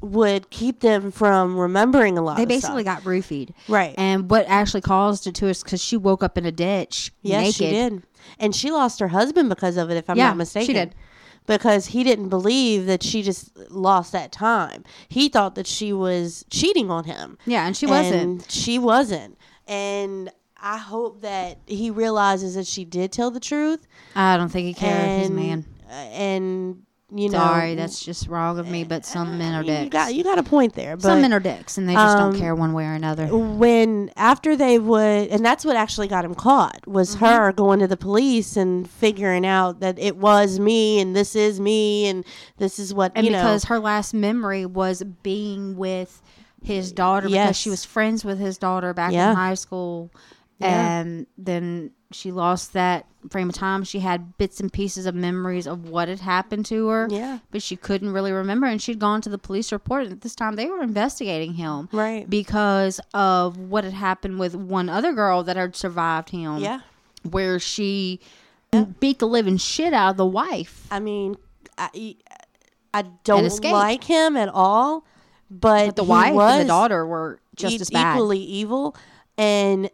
would 0.00 0.48
keep 0.48 0.80
them 0.80 1.10
from 1.10 1.58
remembering 1.58 2.16
a 2.16 2.22
lot 2.22 2.38
They 2.38 2.46
basically 2.46 2.84
stuff. 2.84 3.04
got 3.04 3.10
roofied. 3.10 3.52
right. 3.68 3.94
And 3.98 4.30
what 4.30 4.46
actually 4.48 4.80
caused 4.80 5.26
it 5.26 5.34
to 5.36 5.50
us 5.50 5.62
because 5.62 5.82
she 5.82 5.96
woke 5.96 6.22
up 6.22 6.38
in 6.38 6.46
a 6.46 6.52
ditch 6.52 7.12
yes, 7.22 7.40
naked. 7.42 7.54
she 7.54 7.70
did. 7.70 8.02
And 8.38 8.54
she 8.54 8.70
lost 8.70 9.00
her 9.00 9.08
husband 9.08 9.50
because 9.50 9.76
of 9.76 9.90
it 9.90 9.96
if 9.96 10.08
I'm 10.08 10.16
Yeah, 10.16 10.28
not 10.28 10.38
mistaken. 10.38 10.66
she 10.66 10.72
did. 10.72 10.94
Because 11.58 11.86
he 11.86 12.04
didn't 12.04 12.28
believe 12.28 12.86
that 12.86 13.02
she 13.02 13.22
just 13.22 13.56
lost 13.70 14.12
that 14.12 14.30
time. 14.30 14.84
He 15.08 15.28
thought 15.28 15.56
that 15.56 15.66
she 15.66 15.92
was 15.92 16.44
cheating 16.48 16.90
on 16.90 17.04
him. 17.04 17.38
Yeah, 17.44 17.66
and 17.66 17.76
she 17.76 17.86
wasn't. 17.86 18.48
She 18.50 18.78
wasn't. 18.78 19.36
And 19.66 20.30
I 20.62 20.78
hope 20.78 21.22
that 21.22 21.58
he 21.66 21.90
realizes 21.90 22.54
that 22.54 22.66
she 22.66 22.84
did 22.84 23.10
tell 23.12 23.30
the 23.32 23.40
truth. 23.40 23.86
I 24.14 24.36
don't 24.36 24.48
think 24.48 24.66
he 24.66 24.74
cares. 24.74 25.04
if 25.10 25.18
he's 25.18 25.26
and, 25.28 25.36
man. 25.36 25.64
uh, 25.88 25.92
And 25.92 26.82
you 27.12 27.28
know, 27.28 27.38
Sorry, 27.38 27.74
that's 27.74 28.04
just 28.04 28.28
wrong 28.28 28.58
of 28.58 28.68
me. 28.68 28.84
But 28.84 29.04
some 29.04 29.36
men 29.38 29.54
are 29.54 29.62
dicks. 29.64 29.84
you 29.84 29.90
got 29.90 30.14
you 30.14 30.22
got 30.24 30.38
a 30.38 30.42
point 30.42 30.74
there. 30.74 30.96
But 30.96 31.02
some 31.02 31.20
men 31.22 31.32
are 31.32 31.40
dicks, 31.40 31.76
and 31.78 31.88
they 31.88 31.94
just 31.94 32.16
um, 32.16 32.30
don't 32.32 32.40
care 32.40 32.54
one 32.54 32.72
way 32.72 32.84
or 32.86 32.92
another. 32.94 33.26
when 33.26 34.10
after 34.16 34.54
they 34.56 34.78
would, 34.78 35.28
and 35.28 35.44
that's 35.44 35.64
what 35.64 35.76
actually 35.76 36.08
got 36.08 36.24
him 36.24 36.34
caught 36.34 36.86
was 36.86 37.16
Mm-hmm. 37.16 37.24
her 37.24 37.52
going 37.52 37.80
to 37.80 37.86
the 37.88 37.96
police 37.96 38.56
and 38.56 38.88
figuring 38.88 39.44
out 39.44 39.80
that 39.80 39.98
it 39.98 40.16
was 40.16 40.58
me 40.60 41.00
and 41.00 41.16
this 41.16 41.34
is 41.34 41.58
me 41.60 42.06
and 42.06 42.24
this 42.58 42.78
is 42.78 42.94
what 42.94 43.12
And 43.14 43.26
because 43.26 43.64
know. 43.64 43.68
her 43.74 43.80
last 43.80 44.14
memory 44.14 44.64
was 44.66 45.02
being 45.22 45.76
with 45.76 46.22
his 46.62 46.92
daughter 46.92 47.28
because 47.28 47.56
she 47.56 47.70
was 47.70 47.84
friends 47.84 48.24
with 48.24 48.38
his 48.38 48.58
daughter 48.58 48.92
back 48.94 49.12
Yeah. 49.12 49.30
in 49.30 49.36
high 49.36 49.54
school. 49.54 50.10
Yeah. 50.58 51.00
And 51.00 51.26
then 51.38 51.90
she 52.12 52.32
lost 52.32 52.72
that 52.72 53.06
frame 53.28 53.48
of 53.50 53.54
time. 53.54 53.84
She 53.84 54.00
had 54.00 54.36
bits 54.38 54.60
and 54.60 54.72
pieces 54.72 55.06
of 55.06 55.14
memories 55.14 55.66
of 55.66 55.88
what 55.88 56.08
had 56.08 56.20
happened 56.20 56.66
to 56.66 56.88
her. 56.88 57.06
Yeah. 57.10 57.38
But 57.50 57.62
she 57.62 57.76
couldn't 57.76 58.12
really 58.12 58.32
remember. 58.32 58.66
And 58.66 58.80
she'd 58.82 58.98
gone 58.98 59.20
to 59.22 59.28
the 59.28 59.38
police 59.38 59.70
report. 59.72 60.04
And 60.04 60.12
at 60.12 60.20
this 60.22 60.34
time, 60.34 60.56
they 60.56 60.66
were 60.66 60.82
investigating 60.82 61.54
him. 61.54 61.88
Right. 61.92 62.28
Because 62.28 63.00
of 63.14 63.56
what 63.58 63.84
had 63.84 63.92
happened 63.92 64.38
with 64.38 64.54
one 64.54 64.88
other 64.88 65.12
girl 65.12 65.42
that 65.44 65.56
had 65.56 65.76
survived 65.76 66.30
him. 66.30 66.58
Yeah. 66.58 66.80
Where 67.28 67.58
she 67.60 68.20
beat 68.98 69.18
the 69.18 69.28
living 69.28 69.56
shit 69.58 69.92
out 69.92 70.10
of 70.12 70.16
the 70.16 70.26
wife. 70.26 70.86
I 70.90 71.00
mean, 71.00 71.36
I, 71.76 72.16
I 72.94 73.02
don't 73.24 73.62
like 73.64 74.04
him 74.04 74.36
at 74.36 74.48
all, 74.48 75.04
but, 75.50 75.86
But 75.86 75.96
the 75.96 76.04
wife 76.04 76.34
and 76.34 76.62
the 76.62 76.66
daughter 76.68 77.06
were 77.06 77.40
just 77.56 77.74
e- 77.74 77.80
as 77.80 77.90
bad. 77.90 78.14
equally 78.14 78.38
evil, 78.38 78.96
and 79.36 79.90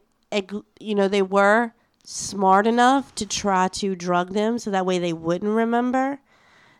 you 0.78 0.94
know 0.94 1.08
they 1.08 1.22
were 1.22 1.72
smart 2.08 2.68
enough 2.68 3.12
to 3.16 3.26
try 3.26 3.66
to 3.66 3.96
drug 3.96 4.32
them 4.32 4.58
so 4.60 4.70
that 4.70 4.86
way 4.86 4.96
they 4.98 5.12
wouldn't 5.12 5.50
remember. 5.50 6.20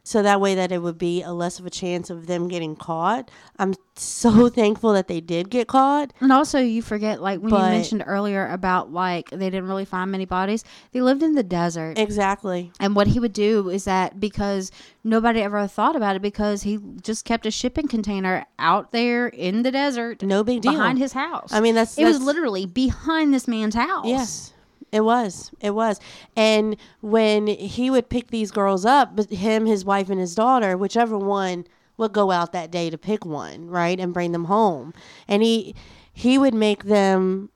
So 0.04 0.22
that 0.22 0.40
way 0.40 0.54
that 0.54 0.70
it 0.70 0.82
would 0.82 0.98
be 0.98 1.22
a 1.24 1.32
less 1.32 1.58
of 1.58 1.66
a 1.66 1.70
chance 1.70 2.10
of 2.10 2.28
them 2.28 2.46
getting 2.46 2.76
caught. 2.76 3.28
I'm 3.58 3.74
so 3.96 4.48
thankful 4.60 4.92
that 4.92 5.08
they 5.08 5.20
did 5.20 5.50
get 5.50 5.66
caught. 5.66 6.12
And 6.20 6.30
also, 6.30 6.60
you 6.60 6.80
forget, 6.80 7.20
like 7.20 7.40
when 7.40 7.52
you 7.52 7.58
mentioned 7.58 8.04
earlier 8.06 8.46
about 8.46 8.92
like 8.92 9.30
they 9.30 9.50
didn't 9.50 9.66
really 9.66 9.84
find 9.84 10.12
many 10.12 10.24
bodies. 10.24 10.62
They 10.92 11.00
lived 11.00 11.24
in 11.24 11.34
the 11.34 11.42
desert, 11.42 11.98
Exactly. 11.98 12.70
and 12.78 12.94
what 12.94 13.08
he 13.08 13.18
would 13.18 13.32
do 13.32 13.68
is 13.68 13.82
that 13.86 14.20
because 14.20 14.70
nobody 15.02 15.40
ever 15.42 15.66
thought 15.66 15.96
about 15.96 16.14
it, 16.14 16.22
because 16.22 16.62
he 16.62 16.78
just 17.02 17.24
kept 17.24 17.44
a 17.44 17.50
shipping 17.50 17.88
container 17.88 18.46
out 18.60 18.92
there 18.92 19.26
in 19.26 19.64
the 19.64 19.72
desert, 19.72 20.22
No 20.22 20.44
big 20.44 20.62
deal. 20.62 20.70
behind 20.70 20.98
his 20.98 21.14
house. 21.14 21.52
I 21.52 21.58
mean, 21.60 21.74
that's 21.74 21.98
it 21.98 22.04
was 22.04 22.22
literally 22.22 22.64
behind 22.64 23.34
this 23.34 23.48
man's 23.48 23.74
house. 23.74 24.06
Yes. 24.06 24.52
It 24.96 25.04
was. 25.04 25.52
It 25.60 25.72
was. 25.72 26.00
And 26.34 26.76
when 27.02 27.46
he 27.46 27.90
would 27.90 28.08
pick 28.08 28.28
these 28.28 28.50
girls 28.50 28.86
up, 28.86 29.18
him, 29.30 29.66
his 29.66 29.84
wife, 29.84 30.08
and 30.08 30.18
his 30.18 30.34
daughter, 30.34 30.74
whichever 30.76 31.18
one 31.18 31.66
would 31.98 32.14
go 32.14 32.30
out 32.30 32.52
that 32.52 32.70
day 32.70 32.88
to 32.88 32.96
pick 32.96 33.26
one, 33.26 33.68
right, 33.68 34.00
and 34.00 34.14
bring 34.14 34.32
them 34.32 34.44
home. 34.44 34.94
And 35.28 35.42
he 35.42 35.74
he 36.12 36.38
would 36.38 36.54
make 36.54 36.84
them 36.84 37.50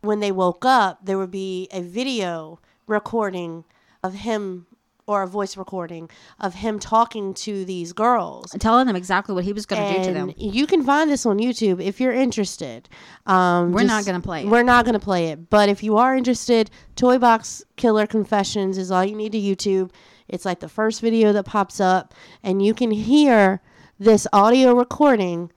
when 0.00 0.18
they 0.18 0.32
woke 0.32 0.64
up, 0.64 1.04
there 1.04 1.16
would 1.16 1.30
be 1.30 1.68
a 1.72 1.80
video 1.80 2.58
recording 2.88 3.64
of 4.02 4.14
him 4.14 4.66
or 5.10 5.22
a 5.22 5.26
voice 5.26 5.56
recording 5.56 6.08
of 6.38 6.54
him 6.54 6.78
talking 6.78 7.34
to 7.34 7.64
these 7.64 7.92
girls. 7.92 8.54
telling 8.60 8.86
them 8.86 8.94
exactly 8.94 9.34
what 9.34 9.42
he 9.42 9.52
was 9.52 9.66
going 9.66 9.82
to 9.82 9.98
do 9.98 10.04
to 10.04 10.12
them. 10.12 10.32
You 10.36 10.68
can 10.68 10.84
find 10.84 11.10
this 11.10 11.26
on 11.26 11.38
YouTube 11.38 11.82
if 11.82 12.00
you're 12.00 12.12
interested. 12.12 12.88
Um, 13.26 13.72
We're 13.72 13.82
not 13.82 14.06
gonna 14.06 14.20
play 14.20 14.42
it. 14.42 14.46
We're 14.46 14.62
not 14.62 14.84
going 14.84 14.92
to 14.92 15.00
play 15.00 15.28
it. 15.30 15.50
But 15.50 15.68
if 15.68 15.82
you 15.82 15.96
are 15.96 16.16
interested, 16.16 16.70
Toy 16.94 17.18
Box 17.18 17.64
Killer 17.74 18.06
Confessions 18.06 18.78
is 18.78 18.92
all 18.92 19.04
you 19.04 19.16
need 19.16 19.32
to 19.32 19.38
YouTube. 19.38 19.90
It's 20.28 20.44
like 20.44 20.60
the 20.60 20.68
first 20.68 21.00
video 21.00 21.32
that 21.32 21.44
pops 21.44 21.80
up, 21.80 22.14
and 22.44 22.64
you 22.64 22.72
can 22.72 22.92
hear 22.92 23.60
this 23.98 24.28
audio 24.32 24.74
recording 24.74 25.50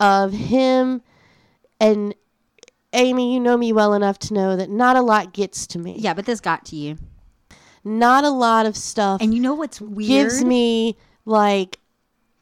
of 0.00 0.32
him. 0.32 1.02
And 1.78 2.14
Amy, 2.94 3.34
you 3.34 3.40
know 3.40 3.58
me 3.58 3.74
well 3.74 3.92
enough 3.92 4.18
to 4.20 4.32
know 4.32 4.56
that 4.56 4.70
not 4.70 4.96
a 4.96 5.02
lot 5.02 5.34
gets 5.34 5.66
to 5.66 5.78
me. 5.78 5.96
Yeah, 5.98 6.14
but 6.14 6.24
this 6.24 6.40
got 6.40 6.64
to 6.66 6.76
you. 6.76 6.96
Not 7.86 8.24
a 8.24 8.30
lot 8.30 8.66
of 8.66 8.76
stuff 8.76 9.20
And 9.22 9.32
you 9.32 9.40
know 9.40 9.54
what's 9.54 9.80
weird? 9.80 10.08
gives 10.08 10.44
me 10.44 10.96
like 11.24 11.78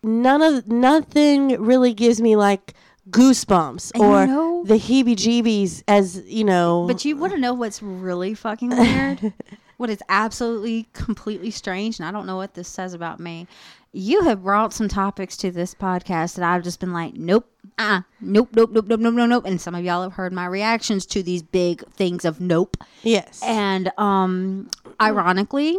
none 0.02 0.40
of 0.42 0.66
nothing 0.66 1.60
really 1.62 1.92
gives 1.94 2.20
me 2.20 2.34
like 2.34 2.72
goosebumps 3.10 3.92
And 3.94 4.02
you 4.02 4.08
or 4.08 4.26
know- 4.26 4.64
the 4.64 4.74
heebie-jeebies 4.74 5.82
as 5.86 6.22
you 6.26 6.44
know 6.44 6.86
But 6.88 7.04
you 7.04 7.16
want 7.16 7.32
to 7.34 7.38
know 7.38 7.52
what's 7.54 7.82
really 7.82 8.32
fucking 8.34 8.70
weird? 8.70 9.32
what 9.76 9.90
is 9.90 10.00
absolutely 10.08 10.88
completely 10.94 11.50
strange, 11.50 11.98
and 11.98 12.08
I 12.08 12.12
don't 12.12 12.26
know 12.26 12.36
what 12.36 12.54
this 12.54 12.68
says 12.68 12.94
about 12.94 13.20
me. 13.20 13.46
You 13.92 14.22
have 14.22 14.42
brought 14.42 14.72
some 14.72 14.88
topics 14.88 15.36
to 15.38 15.50
this 15.50 15.74
podcast 15.74 16.36
that 16.36 16.44
I've 16.44 16.62
just 16.62 16.80
been 16.80 16.92
like, 16.92 17.14
nope, 17.14 17.46
uh, 17.78 18.02
nope, 18.20 18.50
nope, 18.54 18.70
nope, 18.72 18.86
nope, 18.86 19.00
nope, 19.00 19.14
nope, 19.14 19.28
nope. 19.28 19.44
And 19.46 19.60
some 19.60 19.74
of 19.74 19.84
y'all 19.84 20.02
have 20.02 20.12
heard 20.12 20.32
my 20.32 20.46
reactions 20.46 21.06
to 21.06 21.22
these 21.22 21.42
big 21.42 21.86
things 21.92 22.24
of 22.24 22.40
nope. 22.40 22.76
Yes. 23.02 23.42
And 23.44 23.90
um, 23.98 24.70
ironically, 25.00 25.78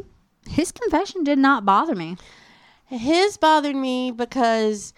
his 0.50 0.72
confession 0.72 1.24
did 1.24 1.40
not 1.40 1.66
bother 1.66 1.96
me. 1.96 2.18
His 2.86 3.38
bothered 3.38 3.76
me 3.76 4.12
because, 4.12 4.94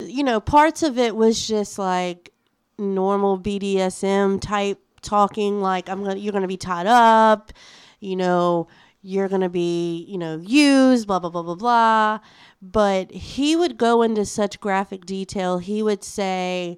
you 0.00 0.22
know, 0.22 0.40
parts 0.40 0.82
of 0.82 0.98
it 0.98 1.16
was 1.16 1.46
just 1.46 1.78
like 1.78 2.32
normal 2.78 3.38
BDSM 3.38 4.40
type 4.40 4.80
talking, 5.02 5.60
like 5.60 5.88
I'm 5.88 6.02
gonna, 6.02 6.16
you're 6.16 6.32
gonna 6.32 6.46
be 6.48 6.56
tied 6.56 6.86
up, 6.86 7.52
you 7.98 8.16
know, 8.16 8.68
you're 9.02 9.28
gonna 9.28 9.48
be, 9.48 10.04
you 10.08 10.18
know, 10.18 10.38
used, 10.44 11.06
blah 11.06 11.18
blah 11.18 11.30
blah 11.30 11.42
blah 11.42 11.54
blah. 11.54 12.18
But 12.62 13.10
he 13.10 13.56
would 13.56 13.78
go 13.78 14.02
into 14.02 14.24
such 14.26 14.60
graphic 14.60 15.06
detail. 15.06 15.58
He 15.58 15.82
would 15.82 16.04
say, 16.04 16.76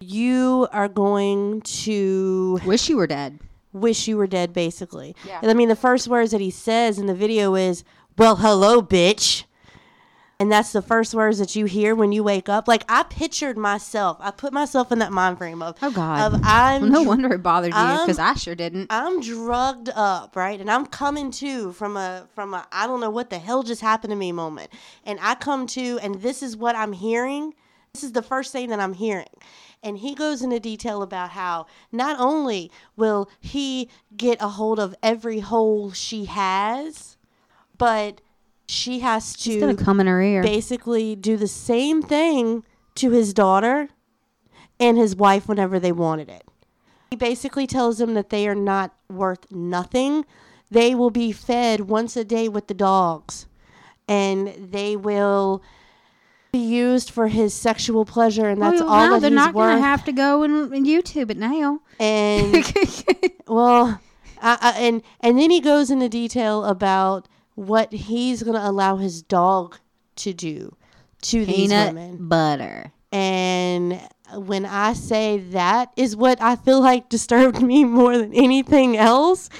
"You 0.00 0.68
are 0.72 0.88
going 0.88 1.62
to." 1.62 2.58
Wish 2.66 2.88
you 2.88 2.96
were 2.96 3.06
dead. 3.06 3.40
wish 3.72 4.06
you 4.06 4.18
were 4.18 4.26
dead 4.26 4.52
basically 4.52 5.16
Yeah. 5.26 5.38
and 5.40 5.50
i 5.50 5.54
mean 5.54 5.70
the 5.70 5.74
first 5.88 6.06
words 6.06 6.30
that 6.32 6.42
he 6.42 6.50
says 6.50 6.98
in 6.98 7.06
the 7.06 7.14
video 7.14 7.54
is 7.54 7.84
well 8.18 8.36
hello 8.36 8.82
bitch 8.82 9.44
and 10.42 10.50
that's 10.50 10.72
the 10.72 10.82
first 10.82 11.14
words 11.14 11.38
that 11.38 11.54
you 11.54 11.64
hear 11.66 11.94
when 11.94 12.10
you 12.10 12.22
wake 12.24 12.48
up 12.48 12.66
like 12.66 12.84
i 12.88 13.02
pictured 13.04 13.56
myself 13.56 14.16
i 14.20 14.30
put 14.30 14.52
myself 14.52 14.90
in 14.90 14.98
that 14.98 15.12
mind 15.12 15.38
frame 15.38 15.62
of 15.62 15.76
Oh 15.80 15.90
God. 15.90 16.34
of 16.34 16.40
i'm 16.42 16.88
no 16.90 17.02
wonder 17.02 17.32
it 17.32 17.42
bothered 17.42 17.72
you 17.72 17.98
because 18.00 18.18
I 18.18 18.34
sure 18.34 18.54
didn't. 18.54 18.88
I'm 18.90 19.20
drugged 19.20 19.88
up, 19.94 20.34
right? 20.36 20.60
And 20.60 20.70
I'm 20.70 20.86
coming 20.86 21.30
to 21.42 21.72
from 21.72 21.96
a 21.96 22.26
from 22.34 22.54
a 22.54 22.66
I 22.72 22.86
don't 22.86 23.00
know 23.00 23.10
what 23.10 23.30
the 23.30 23.38
hell 23.38 23.62
just 23.62 23.80
happened 23.80 24.10
to 24.10 24.16
me 24.16 24.32
moment. 24.32 24.70
And 25.04 25.18
I 25.22 25.34
come 25.36 25.66
to 25.68 25.98
and 26.02 26.16
this 26.16 26.42
is 26.42 26.56
what 26.56 26.74
I'm 26.76 26.92
hearing. 26.92 27.54
This 27.92 28.02
is 28.02 28.12
the 28.12 28.22
first 28.22 28.52
thing 28.52 28.68
that 28.70 28.80
I'm 28.80 28.94
hearing. 28.94 29.34
And 29.82 29.98
he 29.98 30.14
goes 30.14 30.42
into 30.42 30.58
detail 30.60 31.02
about 31.02 31.30
how 31.30 31.66
not 31.92 32.18
only 32.18 32.70
will 32.96 33.30
he 33.40 33.88
get 34.16 34.40
a 34.40 34.48
hold 34.48 34.78
of 34.78 34.94
every 35.02 35.40
hole 35.40 35.92
she 35.92 36.24
has, 36.26 37.16
but 37.78 38.20
she 38.66 39.00
has 39.00 39.34
It's 39.34 39.56
gonna 39.60 39.74
come 39.74 40.00
in 40.00 40.06
her 40.06 40.20
ear. 40.22 40.42
basically 40.42 41.14
do 41.16 41.36
the 41.36 41.48
same 41.48 42.02
thing 42.02 42.64
to 42.96 43.10
his 43.10 43.32
daughter 43.34 43.88
and 44.80 44.96
his 44.98 45.14
wife 45.16 45.48
whenever 45.48 45.78
they 45.78 45.92
wanted 45.92 46.28
it. 46.28 46.44
He 47.10 47.16
basically 47.16 47.66
tells 47.66 47.98
them 47.98 48.14
that 48.14 48.30
they 48.30 48.48
are 48.48 48.54
not 48.54 48.94
worth 49.10 49.46
nothing. 49.50 50.24
They 50.70 50.94
will 50.94 51.10
be 51.10 51.32
fed 51.32 51.82
once 51.82 52.16
a 52.16 52.24
day 52.24 52.48
with 52.48 52.66
the 52.68 52.74
dogs, 52.74 53.46
and 54.08 54.70
they 54.72 54.96
will 54.96 55.62
be 56.52 56.58
used 56.58 57.10
for 57.10 57.28
his 57.28 57.52
sexual 57.52 58.04
pleasure, 58.06 58.48
and 58.48 58.60
that's 58.60 58.80
Oh, 58.80 58.86
all 58.88 59.06
no, 59.06 59.12
that 59.14 59.20
they're 59.20 59.30
he's 59.30 59.36
not 59.36 59.54
gonna 59.54 59.80
have 59.80 60.04
to 60.06 60.12
go 60.12 60.42
and, 60.42 60.72
and 60.72 60.86
YouTube 60.86 61.30
it 61.30 61.36
now. 61.36 61.80
and 62.00 62.54
well, 63.46 64.00
I, 64.40 64.58
I, 64.60 64.70
and 64.80 65.02
and 65.20 65.38
then 65.38 65.50
he 65.50 65.60
goes 65.60 65.90
into 65.90 66.08
detail 66.08 66.64
about 66.64 67.28
what 67.54 67.92
he's 67.92 68.42
going 68.42 68.56
to 68.56 68.68
allow 68.68 68.96
his 68.96 69.22
dog 69.22 69.78
to 70.16 70.32
do 70.32 70.76
to 71.22 71.44
these 71.46 71.70
women. 71.70 72.28
butter. 72.28 72.92
And 73.10 74.00
when 74.34 74.64
I 74.64 74.94
say 74.94 75.38
that 75.38 75.92
is 75.96 76.16
what 76.16 76.40
I 76.40 76.56
feel 76.56 76.80
like 76.80 77.08
disturbed 77.08 77.62
me 77.62 77.84
more 77.84 78.16
than 78.16 78.34
anything 78.34 78.96
else 78.96 79.50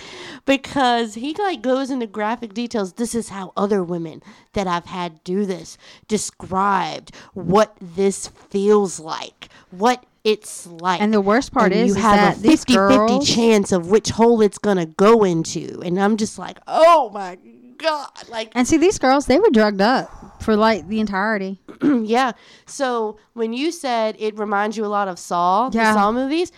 because 0.44 1.14
he 1.14 1.34
like 1.34 1.62
goes 1.62 1.90
into 1.90 2.06
graphic 2.06 2.54
details. 2.54 2.94
This 2.94 3.14
is 3.14 3.28
how 3.28 3.52
other 3.56 3.82
women 3.82 4.22
that 4.54 4.66
I've 4.66 4.86
had 4.86 5.22
do 5.24 5.44
this 5.44 5.76
described 6.08 7.14
what 7.34 7.76
this 7.80 8.28
feels 8.28 8.98
like, 8.98 9.48
what 9.70 10.04
it's 10.24 10.66
like. 10.66 11.00
And 11.00 11.12
the 11.12 11.20
worst 11.20 11.52
part 11.52 11.72
And 11.72 11.82
is, 11.82 11.88
you 11.88 11.96
is 11.96 12.02
have 12.02 12.38
a 12.38 12.40
these 12.40 12.60
50 12.60 12.74
girls, 12.74 13.26
50 13.26 13.34
chance 13.34 13.72
of 13.72 13.90
which 13.90 14.10
hole 14.10 14.40
it's 14.40 14.58
going 14.58 14.78
to 14.78 14.86
go 14.86 15.24
into. 15.24 15.80
And 15.84 16.00
I'm 16.00 16.16
just 16.16 16.38
like, 16.38 16.58
"Oh 16.66 17.10
my 17.10 17.36
god." 17.82 18.08
Like 18.30 18.52
and 18.54 18.66
see 18.66 18.76
these 18.78 18.98
girls, 18.98 19.26
they 19.26 19.38
were 19.38 19.50
drugged 19.50 19.80
up 19.82 20.42
for 20.42 20.56
like 20.56 20.88
the 20.88 21.00
entirety. 21.00 21.60
yeah. 21.82 22.32
So 22.66 23.18
when 23.34 23.52
you 23.52 23.70
said 23.72 24.16
it 24.18 24.38
reminds 24.38 24.76
you 24.76 24.84
a 24.86 24.88
lot 24.88 25.08
of 25.08 25.18
Saw, 25.18 25.70
Yeah. 25.72 25.92
the 25.92 25.98
Saw 26.00 26.12
movies, 26.12 26.50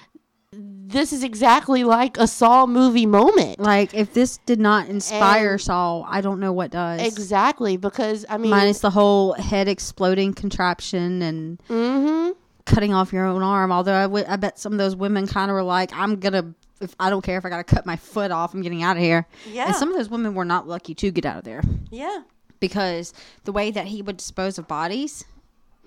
this 0.53 1.13
is 1.13 1.25
exactly 1.25 1.83
like 1.83 2.17
a 2.17 2.27
Saw 2.29 2.67
movie 2.67 3.07
moment. 3.07 3.59
Like 3.59 3.93
if 3.95 4.15
this 4.15 4.39
did 4.47 4.61
not 4.61 4.89
inspire 4.89 5.53
And- 5.53 5.61
Saw, 5.61 6.03
I 6.09 6.21
don't 6.21 6.39
know 6.41 6.53
what 6.53 6.71
does. 6.71 7.01
Exactly, 7.03 7.77
because 7.77 8.25
I 8.29 8.39
mean, 8.39 8.51
Minus 8.51 8.79
the 8.81 8.91
whole 8.91 9.33
head 9.33 9.67
exploding 9.69 10.33
contraption 10.35 11.23
and 11.23 11.61
hmm 11.69 12.31
cutting 12.67 12.95
off 12.95 13.13
your 13.13 13.27
own 13.27 13.43
arm. 13.43 13.71
Although 13.71 13.93
I 13.93 14.07
would- 14.07 14.25
I 14.27 14.37
bet 14.37 14.59
some 14.59 14.73
of 14.73 14.79
those 14.79 14.97
women 14.97 15.27
kind 15.27 15.51
of 15.51 15.55
were 15.55 15.63
like, 15.63 15.91
"I'm 15.95 16.17
gonna." 16.17 16.55
If 16.81 16.95
I 16.99 17.09
don't 17.11 17.23
care 17.23 17.39
if 17.39 17.45
I 17.45 17.49
gotta 17.51 17.65
cut 17.65 17.87
my 17.87 17.97
foot 17.97 18.31
off, 18.31 18.53
I'm 18.55 18.63
getting 18.63 18.83
out 18.83 18.97
of 18.97 19.03
here. 19.03 19.27
Yeah. 19.51 19.67
And 19.67 19.77
some 19.77 19.89
of 19.91 19.97
those 19.97 20.09
women 20.11 20.35
were 20.35 20.45
not 20.45 20.67
lucky 20.69 20.95
to 20.97 21.11
get 21.11 21.25
out 21.25 21.39
of 21.39 21.45
there 21.45 21.63
yeah, 21.91 22.23
because 22.61 23.13
the 23.45 23.53
way 23.53 23.71
that 23.71 23.87
he 23.87 24.03
would 24.03 24.17
dispose 24.17 24.59
of 24.59 24.67
bodies, 24.69 25.25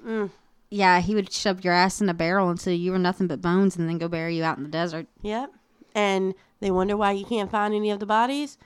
Mm. 0.05 0.29
yeah, 0.69 0.99
he 1.01 1.13
would 1.15 1.31
shove 1.33 1.63
your 1.65 1.73
ass 1.73 1.99
in 2.01 2.07
a 2.09 2.13
barrel 2.13 2.49
until 2.49 2.73
you 2.73 2.91
were 2.91 2.99
nothing 2.99 3.27
but 3.27 3.41
bones, 3.41 3.75
and 3.75 3.89
then 3.89 3.97
go 3.97 4.07
bury 4.07 4.37
you 4.37 4.43
out 4.43 4.57
in 4.57 4.63
the 4.63 4.69
desert. 4.69 5.07
yep. 5.21 5.51
And 5.95 6.35
they 6.59 6.69
wonder 6.71 6.95
why 6.95 7.11
you 7.13 7.25
can't 7.25 7.49
find 7.51 7.73
any 7.73 7.89
of 7.91 7.99
the 7.99 8.05
bodies. 8.05 8.57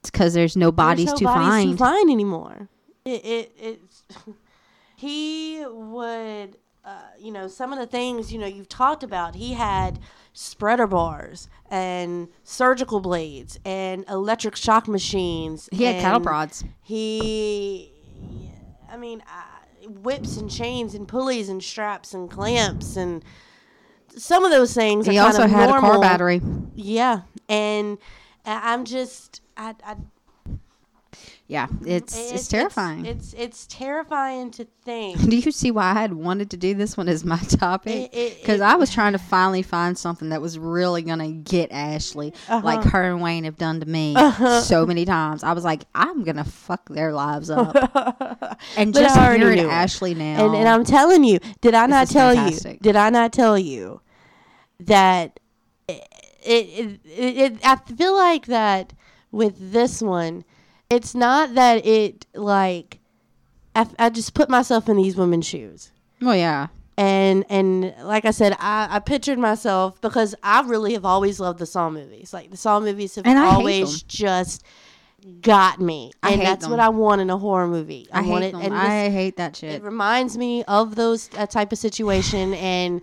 It's 0.00 0.10
because 0.10 0.34
there's 0.34 0.56
no 0.56 0.70
bodies 0.70 1.06
There's 1.06 1.18
to 1.18 1.24
bodies 1.24 1.46
find. 1.48 1.70
to 1.72 1.76
find 1.76 2.10
anymore. 2.10 2.68
It, 3.04 3.24
it 3.24 3.52
it's 3.60 4.04
he 4.96 5.64
would 5.68 6.56
uh, 6.84 7.00
you 7.18 7.32
know 7.32 7.48
some 7.48 7.72
of 7.72 7.78
the 7.78 7.86
things 7.86 8.32
you 8.32 8.38
know 8.38 8.46
you've 8.46 8.68
talked 8.68 9.02
about. 9.02 9.34
He 9.34 9.54
had 9.54 9.98
spreader 10.36 10.86
bars 10.86 11.48
and 11.70 12.28
surgical 12.44 13.00
blades 13.00 13.58
and 13.64 14.04
electric 14.06 14.54
shock 14.54 14.86
machines. 14.86 15.66
He 15.72 15.84
had 15.84 15.98
cattle 16.02 16.20
prods. 16.20 16.62
He, 16.82 17.90
I 18.90 18.98
mean, 18.98 19.22
uh, 19.22 19.88
whips 19.88 20.36
and 20.36 20.50
chains 20.50 20.94
and 20.94 21.08
pulleys 21.08 21.48
and 21.48 21.62
straps 21.62 22.12
and 22.12 22.30
clamps 22.30 22.96
and 22.96 23.24
some 24.14 24.44
of 24.44 24.50
those 24.50 24.74
things. 24.74 25.06
He 25.06 25.16
also 25.16 25.46
had 25.46 25.70
a 25.70 25.80
car 25.80 25.98
battery. 26.00 26.42
Yeah, 26.74 27.22
and 27.48 27.96
I'm 28.44 28.84
just 28.84 29.40
I, 29.56 29.74
I 29.82 29.96
Yeah, 31.48 31.68
it's 31.84 32.32
it's, 32.32 32.48
terrifying. 32.48 33.06
It's, 33.06 33.32
it's 33.32 33.68
terrifying 33.68 34.50
to 34.52 34.66
think. 34.84 35.20
Do 35.30 35.36
you 35.36 35.52
see 35.52 35.70
why 35.70 35.92
I 35.92 35.94
had 35.94 36.12
wanted 36.12 36.50
to 36.50 36.56
do 36.56 36.74
this 36.74 36.96
one 36.96 37.08
as 37.08 37.24
my 37.24 37.38
topic? 37.48 38.10
Because 38.10 38.60
I 38.60 38.74
was 38.74 38.92
trying 38.92 39.12
to 39.12 39.18
finally 39.20 39.62
find 39.62 39.96
something 39.96 40.30
that 40.30 40.42
was 40.42 40.58
really 40.58 41.02
gonna 41.02 41.30
get 41.30 41.70
Ashley, 41.70 42.34
like 42.48 42.80
Uh-huh. 42.80 42.90
her 42.90 43.12
and 43.12 43.22
Wayne 43.22 43.44
have 43.44 43.56
done 43.56 43.78
to 43.78 43.86
me 43.86 44.16
so 44.62 44.84
many 44.84 45.04
times. 45.04 45.44
I 45.44 45.52
was 45.52 45.62
like, 45.62 45.84
I'm 45.94 46.24
gonna 46.24 46.42
fuck 46.44 46.88
their 46.88 47.12
lives 47.12 47.48
up. 47.48 47.76
and 48.76 48.92
just 48.92 49.16
hearing. 49.16 49.60
Ashley 49.60 50.14
now, 50.14 50.46
And, 50.46 50.56
and 50.56 50.68
I'm 50.68 50.84
telling 50.84 51.22
you, 51.22 51.38
did 51.60 51.74
I 51.74 51.86
not 51.86 52.08
tell 52.08 52.34
you? 52.34 52.58
Did 52.82 52.96
I 52.96 53.10
not 53.10 53.32
tell 53.32 53.56
you 53.56 54.00
that 54.80 55.38
it, 55.88 56.02
it, 56.44 57.00
it, 57.04 57.36
it? 57.36 57.58
I 57.62 57.76
feel 57.76 58.14
like 58.16 58.46
that 58.46 58.92
with 59.30 59.72
this 59.72 60.02
one, 60.02 60.44
it's 60.90 61.14
not 61.14 61.54
that 61.54 61.84
it 61.86 62.26
like. 62.34 63.00
I, 63.74 63.86
I 63.98 64.08
just 64.10 64.32
put 64.32 64.48
myself 64.48 64.88
in 64.88 64.96
these 64.96 65.16
women's 65.16 65.46
shoes. 65.46 65.92
Oh 66.22 66.32
yeah, 66.32 66.68
and 66.96 67.44
and 67.48 67.94
like 68.02 68.24
I 68.24 68.30
said, 68.30 68.56
I, 68.58 68.88
I 68.90 68.98
pictured 69.00 69.38
myself 69.38 70.00
because 70.00 70.34
I 70.42 70.62
really 70.62 70.94
have 70.94 71.04
always 71.04 71.38
loved 71.38 71.58
the 71.58 71.66
Saw 71.66 71.90
movies. 71.90 72.32
Like 72.32 72.50
the 72.50 72.56
Saw 72.56 72.80
movies 72.80 73.16
have 73.16 73.26
always 73.26 74.02
just 74.02 74.64
got 75.42 75.80
me, 75.80 76.12
I 76.22 76.32
and 76.32 76.42
that's 76.42 76.62
them. 76.62 76.70
what 76.70 76.80
I 76.80 76.88
want 76.88 77.20
in 77.20 77.28
a 77.28 77.36
horror 77.36 77.68
movie. 77.68 78.08
I, 78.12 78.20
I, 78.20 78.22
want 78.22 78.44
hate 78.44 78.48
it, 78.48 78.52
them. 78.52 78.62
and 78.62 78.72
this, 78.72 78.80
I 78.80 79.10
hate 79.10 79.36
that 79.36 79.56
shit. 79.56 79.74
it 79.74 79.82
reminds 79.82 80.38
me 80.38 80.64
of 80.64 80.94
those 80.94 81.28
that 81.28 81.50
type 81.50 81.70
of 81.72 81.78
situation, 81.78 82.54
and 82.54 83.02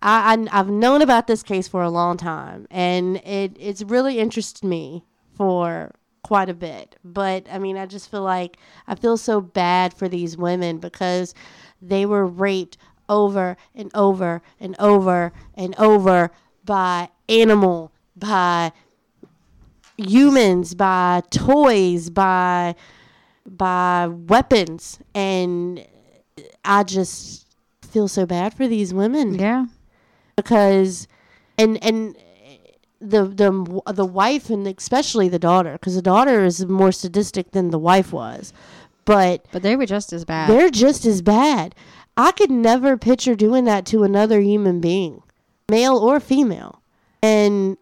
I, 0.00 0.34
I 0.34 0.58
I've 0.58 0.70
known 0.70 1.02
about 1.02 1.26
this 1.26 1.42
case 1.42 1.68
for 1.68 1.82
a 1.82 1.90
long 1.90 2.16
time, 2.16 2.66
and 2.70 3.16
it 3.18 3.54
it's 3.60 3.82
really 3.82 4.18
interested 4.18 4.66
me 4.66 5.04
for 5.34 5.92
quite 6.22 6.48
a 6.48 6.54
bit. 6.54 6.96
But 7.04 7.46
I 7.50 7.58
mean, 7.58 7.76
I 7.76 7.86
just 7.86 8.10
feel 8.10 8.22
like 8.22 8.58
I 8.86 8.94
feel 8.94 9.16
so 9.16 9.40
bad 9.40 9.94
for 9.94 10.08
these 10.08 10.36
women 10.36 10.78
because 10.78 11.34
they 11.80 12.06
were 12.06 12.26
raped 12.26 12.76
over 13.08 13.56
and 13.74 13.90
over 13.94 14.42
and 14.58 14.76
over 14.78 15.32
and 15.54 15.74
over 15.76 16.30
by 16.64 17.08
animal, 17.28 17.92
by 18.16 18.72
humans, 19.96 20.74
by 20.74 21.22
toys, 21.30 22.10
by 22.10 22.74
by 23.46 24.06
weapons, 24.06 25.00
and 25.14 25.84
I 26.64 26.84
just 26.84 27.46
feel 27.82 28.08
so 28.08 28.26
bad 28.26 28.54
for 28.54 28.68
these 28.68 28.94
women. 28.94 29.34
Yeah, 29.34 29.66
because 30.36 31.08
and 31.58 31.82
and 31.84 32.16
the 33.00 33.24
the 33.24 33.92
the 33.92 34.04
wife 34.04 34.50
and 34.50 34.66
especially 34.66 35.28
the 35.28 35.38
daughter, 35.38 35.72
because 35.72 35.94
the 35.94 36.02
daughter 36.02 36.44
is 36.44 36.64
more 36.66 36.92
sadistic 36.92 37.52
than 37.52 37.70
the 37.70 37.78
wife 37.78 38.12
was, 38.12 38.52
but 39.04 39.46
But 39.52 39.62
they 39.62 39.74
were 39.76 39.86
just 39.86 40.12
as 40.12 40.24
bad. 40.24 40.50
they're 40.50 40.70
just 40.70 41.04
as 41.06 41.22
bad. 41.22 41.74
I 42.16 42.32
could 42.32 42.50
never 42.50 42.96
picture 42.98 43.34
doing 43.34 43.64
that 43.64 43.86
to 43.86 44.02
another 44.02 44.40
human 44.40 44.80
being, 44.80 45.22
male 45.70 45.96
or 45.96 46.20
female, 46.20 46.82
and 47.22 47.78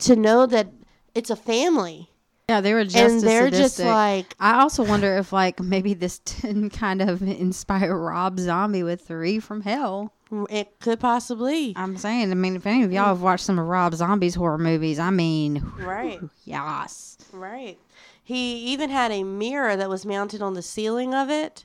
to 0.00 0.16
know 0.16 0.46
that 0.46 0.68
it's 1.14 1.30
a 1.30 1.36
family 1.36 2.10
yeah, 2.48 2.60
they 2.60 2.74
were 2.74 2.84
just 2.84 2.96
and 2.96 3.20
they're 3.22 3.50
just 3.50 3.78
like 3.80 4.34
I 4.38 4.60
also 4.60 4.84
wonder 4.84 5.16
if 5.16 5.32
like 5.32 5.60
maybe 5.60 5.94
this 5.94 6.20
didn't 6.20 6.70
kind 6.84 7.02
of 7.02 7.22
inspire 7.22 7.96
Rob 7.96 8.38
Zombie 8.38 8.84
with 8.84 9.00
Three 9.00 9.40
from 9.40 9.62
Hell. 9.62 10.12
it 10.48 10.78
could 10.80 11.00
possibly 11.00 11.72
I'm 11.76 11.96
saying, 11.96 12.30
I 12.30 12.34
mean, 12.34 12.54
if 12.56 12.66
any 12.66 12.84
of 12.84 12.92
y'all 12.92 13.06
have 13.06 13.22
watched 13.22 13.44
some 13.44 13.58
of 13.58 13.66
Rob 13.66 13.94
Zombie's 13.94 14.36
horror 14.36 14.58
movies, 14.58 14.98
I 14.98 15.10
mean, 15.10 15.60
right. 15.78 16.20
yes. 16.44 17.18
Right. 17.32 17.78
He 18.22 18.56
even 18.72 18.90
had 18.90 19.12
a 19.12 19.22
mirror 19.24 19.76
that 19.76 19.88
was 19.88 20.04
mounted 20.04 20.42
on 20.42 20.54
the 20.54 20.62
ceiling 20.62 21.14
of 21.14 21.30
it. 21.30 21.64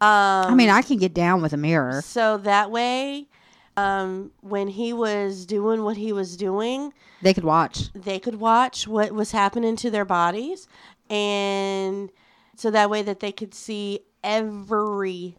Um, 0.00 0.08
I 0.50 0.54
mean, 0.54 0.68
I 0.68 0.82
can 0.82 0.98
get 0.98 1.14
down 1.14 1.42
with 1.42 1.52
a 1.52 1.56
mirror. 1.56 2.02
so 2.02 2.36
that 2.38 2.70
way, 2.70 3.28
um, 3.76 4.30
when 4.40 4.68
he 4.68 4.92
was 4.92 5.46
doing 5.46 5.82
what 5.84 5.96
he 5.96 6.12
was 6.12 6.36
doing, 6.36 6.92
They 7.22 7.34
could 7.34 7.44
watch. 7.44 7.92
they 7.94 8.18
could 8.18 8.36
watch 8.40 8.88
what 8.88 9.12
was 9.12 9.32
happening 9.32 9.76
to 9.76 9.90
their 9.90 10.04
bodies, 10.04 10.66
and 11.10 12.10
so 12.56 12.70
that 12.70 12.90
way 12.90 13.02
that 13.02 13.20
they 13.20 13.32
could 13.32 13.54
see 13.54 14.00
everything 14.24 15.36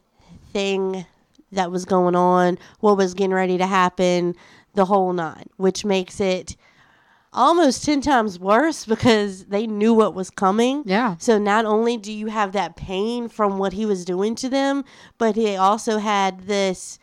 that 1.51 1.71
was 1.71 1.85
going 1.85 2.15
on, 2.15 2.57
what 2.79 2.97
was 2.97 3.13
getting 3.13 3.33
ready 3.33 3.57
to 3.57 3.65
happen, 3.65 4.35
the 4.75 4.85
whole 4.85 5.13
nine, 5.13 5.47
which 5.57 5.85
makes 5.85 6.19
it 6.19 6.55
almost 7.33 7.83
10 7.85 8.01
times 8.01 8.39
worse 8.39 8.85
because 8.85 9.45
they 9.45 9.67
knew 9.67 9.93
what 9.93 10.13
was 10.13 10.29
coming. 10.29 10.83
Yeah. 10.85 11.15
So 11.19 11.37
not 11.37 11.65
only 11.65 11.97
do 11.97 12.11
you 12.11 12.27
have 12.27 12.51
that 12.53 12.75
pain 12.75 13.29
from 13.29 13.57
what 13.57 13.73
he 13.73 13.85
was 13.85 14.05
doing 14.05 14.35
to 14.35 14.49
them, 14.49 14.83
but 15.17 15.35
he 15.35 15.55
also 15.55 15.99
had 15.99 16.47
this, 16.47 16.99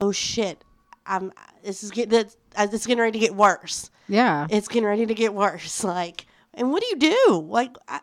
oh 0.00 0.12
shit, 0.12 0.62
I'm 1.06 1.32
this 1.64 1.82
is 1.82 1.90
get 1.90 2.10
this 2.10 2.36
it's 2.58 2.86
getting 2.86 3.00
ready 3.00 3.18
to 3.18 3.24
get 3.26 3.34
worse. 3.34 3.90
Yeah. 4.08 4.46
It's 4.50 4.68
getting 4.68 4.84
ready 4.86 5.06
to 5.06 5.14
get 5.14 5.34
worse. 5.34 5.82
Like, 5.96 6.26
and 6.54 6.70
what 6.70 6.82
do 6.82 6.88
you 6.88 6.96
do? 6.96 7.46
Like, 7.48 7.76
I, 7.88 8.00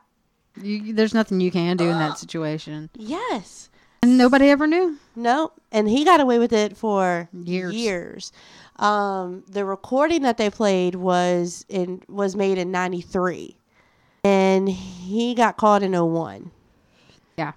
You, 0.62 0.94
there's 0.94 1.14
nothing 1.14 1.40
you 1.40 1.50
can 1.52 1.78
do 1.78 1.86
in 1.90 1.98
that 1.98 2.18
situation. 2.24 2.90
yes, 2.96 3.70
And 4.04 4.18
nobody 4.18 4.50
ever 4.50 4.68
knew. 4.68 4.98
no, 5.16 5.52
and 5.72 5.88
he 5.90 6.04
got 6.06 6.20
away 6.20 6.40
with 6.40 6.54
it 6.54 6.78
for 6.78 7.30
Years. 7.34 7.74
Years. 7.74 8.32
Um, 8.78 9.44
the 9.48 9.66
recording 9.66 10.24
that 10.24 10.38
they 10.38 10.50
played 10.50 10.96
was 10.96 11.66
in 11.70 12.02
was 12.10 12.36
made 12.36 12.58
in 12.58 12.72
'93, 12.72 13.56
and 14.24 14.68
he 14.70 15.34
got 15.36 15.58
caught 15.58 15.84
in 15.84 15.92
01. 15.94 16.52
Yeah. 17.38 17.54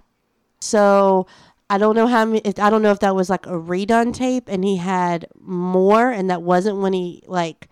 So 0.61 1.27
I 1.69 1.77
don't 1.77 1.95
know 1.95 2.07
how 2.07 2.25
many. 2.25 2.41
I 2.57 2.69
don't 2.69 2.81
know 2.81 2.91
if 2.91 2.99
that 2.99 3.15
was 3.15 3.29
like 3.29 3.45
a 3.45 3.51
redone 3.51 4.13
tape, 4.13 4.47
and 4.47 4.63
he 4.63 4.77
had 4.77 5.27
more, 5.39 6.09
and 6.09 6.29
that 6.29 6.41
wasn't 6.41 6.77
when 6.77 6.93
he 6.93 7.23
like 7.27 7.67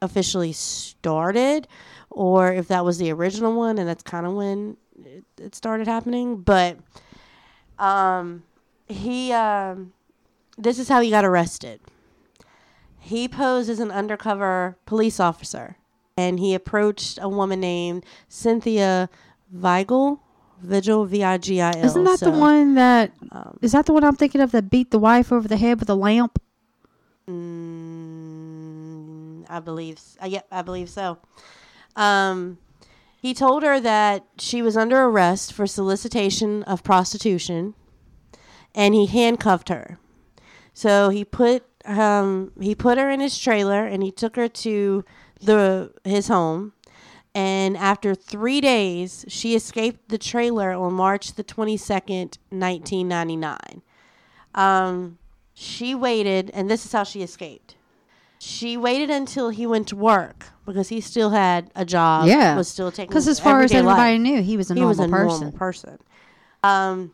officially 0.00 0.52
started, 0.52 1.66
or 2.10 2.52
if 2.52 2.68
that 2.68 2.84
was 2.84 2.98
the 2.98 3.10
original 3.10 3.54
one, 3.54 3.78
and 3.78 3.88
that's 3.88 4.02
kind 4.02 4.24
of 4.26 4.34
when 4.34 4.76
it, 5.04 5.24
it 5.38 5.54
started 5.54 5.88
happening. 5.88 6.36
But 6.42 6.78
um, 7.78 8.44
he 8.86 9.32
um, 9.32 9.92
this 10.56 10.78
is 10.78 10.88
how 10.88 11.00
he 11.00 11.10
got 11.10 11.24
arrested. 11.24 11.80
He 13.00 13.26
posed 13.26 13.68
as 13.68 13.80
an 13.80 13.90
undercover 13.90 14.76
police 14.86 15.18
officer, 15.18 15.76
and 16.16 16.38
he 16.38 16.54
approached 16.54 17.18
a 17.20 17.28
woman 17.28 17.60
named 17.60 18.04
Cynthia 18.28 19.08
Vigil. 19.50 20.22
Vigil, 20.62 21.04
V 21.06 21.22
I 21.24 21.38
G 21.38 21.60
I 21.60 21.72
L. 21.72 21.84
Isn't 21.84 22.04
that 22.04 22.20
the 22.20 22.30
one 22.30 22.74
that 22.74 23.12
um, 23.32 23.58
is 23.62 23.72
that 23.72 23.86
the 23.86 23.92
one 23.92 24.04
I'm 24.04 24.16
thinking 24.16 24.40
of 24.40 24.52
that 24.52 24.70
beat 24.70 24.90
the 24.90 24.98
wife 24.98 25.32
over 25.32 25.48
the 25.48 25.56
head 25.56 25.80
with 25.80 25.90
a 25.90 25.94
lamp? 25.94 26.40
Mm, 27.28 28.30
I 29.48 29.60
believe. 29.60 30.00
Uh, 30.22 30.26
yep, 30.26 30.46
I 30.50 30.62
believe 30.62 30.88
so. 30.88 31.18
Um, 31.96 32.58
he 33.20 33.34
told 33.34 33.62
her 33.62 33.80
that 33.80 34.24
she 34.38 34.62
was 34.62 34.76
under 34.76 35.02
arrest 35.02 35.52
for 35.52 35.66
solicitation 35.66 36.62
of 36.64 36.82
prostitution, 36.82 37.74
and 38.74 38.94
he 38.94 39.06
handcuffed 39.06 39.68
her. 39.68 39.98
So 40.72 41.10
he 41.10 41.24
put 41.24 41.64
um 41.84 42.52
he 42.60 42.74
put 42.74 42.98
her 42.98 43.10
in 43.10 43.20
his 43.20 43.38
trailer 43.38 43.86
and 43.86 44.02
he 44.02 44.10
took 44.10 44.36
her 44.36 44.48
to 44.48 45.04
the 45.40 45.92
his 46.04 46.28
home. 46.28 46.72
And 47.34 47.76
after 47.76 48.14
three 48.14 48.60
days, 48.60 49.24
she 49.28 49.54
escaped 49.54 50.08
the 50.08 50.18
trailer 50.18 50.72
on 50.72 50.92
March 50.94 51.34
the 51.34 51.44
twenty 51.44 51.76
second, 51.76 52.38
nineteen 52.50 53.06
ninety 53.06 53.36
nine. 53.36 53.82
Um, 54.54 55.18
she 55.54 55.94
waited, 55.94 56.50
and 56.52 56.68
this 56.68 56.84
is 56.84 56.92
how 56.92 57.04
she 57.04 57.22
escaped. 57.22 57.76
She 58.40 58.76
waited 58.76 59.10
until 59.10 59.50
he 59.50 59.66
went 59.66 59.86
to 59.88 59.96
work 59.96 60.46
because 60.64 60.88
he 60.88 61.00
still 61.00 61.30
had 61.30 61.70
a 61.76 61.84
job. 61.84 62.26
Yeah. 62.26 62.56
was 62.56 62.68
still 62.68 62.90
taking 62.90 63.08
Because 63.10 63.28
as 63.28 63.38
far 63.38 63.60
as 63.62 63.70
everyday 63.70 63.86
life 63.86 64.20
knew, 64.20 64.42
he 64.42 64.56
was 64.56 64.70
a 64.70 64.74
he 64.74 64.80
normal 64.80 64.88
was 64.88 64.98
a 64.98 65.08
person. 65.08 65.40
normal 65.40 65.58
person. 65.58 65.98
Um, 66.64 67.12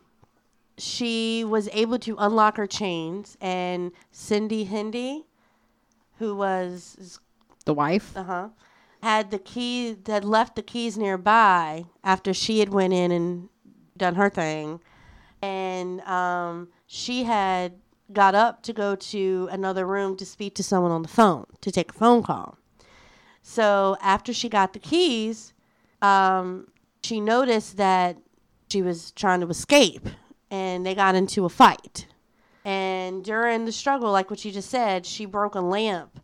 she 0.79 1.43
was 1.43 1.69
able 1.73 1.99
to 1.99 2.15
unlock 2.17 2.57
her 2.57 2.65
chains, 2.67 3.37
and 3.41 3.91
Cindy 4.11 4.63
Hendy, 4.63 5.25
who 6.19 6.35
was 6.35 7.19
The 7.65 7.73
wife. 7.73 8.15
uh 8.15 8.23
huh, 8.23 8.47
had 9.07 9.31
the 9.31 9.39
key 9.39 9.95
had 10.05 10.25
left 10.25 10.57
the 10.57 10.61
keys 10.61 10.97
nearby 10.97 11.85
after 12.03 12.33
she 12.33 12.59
had 12.59 12.67
went 12.67 12.91
in 12.91 13.09
and 13.09 13.47
done 13.95 14.15
her 14.15 14.29
thing, 14.29 14.81
and 15.41 16.01
um, 16.01 16.67
she 16.87 17.23
had 17.23 17.71
got 18.11 18.35
up 18.35 18.61
to 18.63 18.73
go 18.73 18.95
to 18.95 19.47
another 19.49 19.87
room 19.87 20.17
to 20.17 20.25
speak 20.25 20.55
to 20.55 20.63
someone 20.63 20.91
on 20.91 21.03
the 21.03 21.07
phone 21.07 21.45
to 21.61 21.71
take 21.71 21.91
a 21.91 21.93
phone 21.93 22.21
call. 22.21 22.57
So 23.41 23.95
after 24.01 24.33
she 24.33 24.49
got 24.49 24.73
the 24.73 24.79
keys, 24.79 25.53
um, 26.01 26.67
she 27.01 27.21
noticed 27.21 27.77
that 27.77 28.17
she 28.69 28.81
was 28.81 29.11
trying 29.11 29.39
to 29.39 29.47
escape, 29.47 30.05
and 30.51 30.85
they 30.85 30.93
got 30.93 31.15
into 31.15 31.45
a 31.45 31.49
fight. 31.49 32.07
And 32.65 33.23
during 33.23 33.63
the 33.63 33.71
struggle, 33.71 34.11
like 34.11 34.29
what 34.29 34.43
you 34.43 34.51
just 34.51 34.69
said, 34.69 35.05
she 35.05 35.25
broke 35.25 35.55
a 35.55 35.61
lamp 35.61 36.19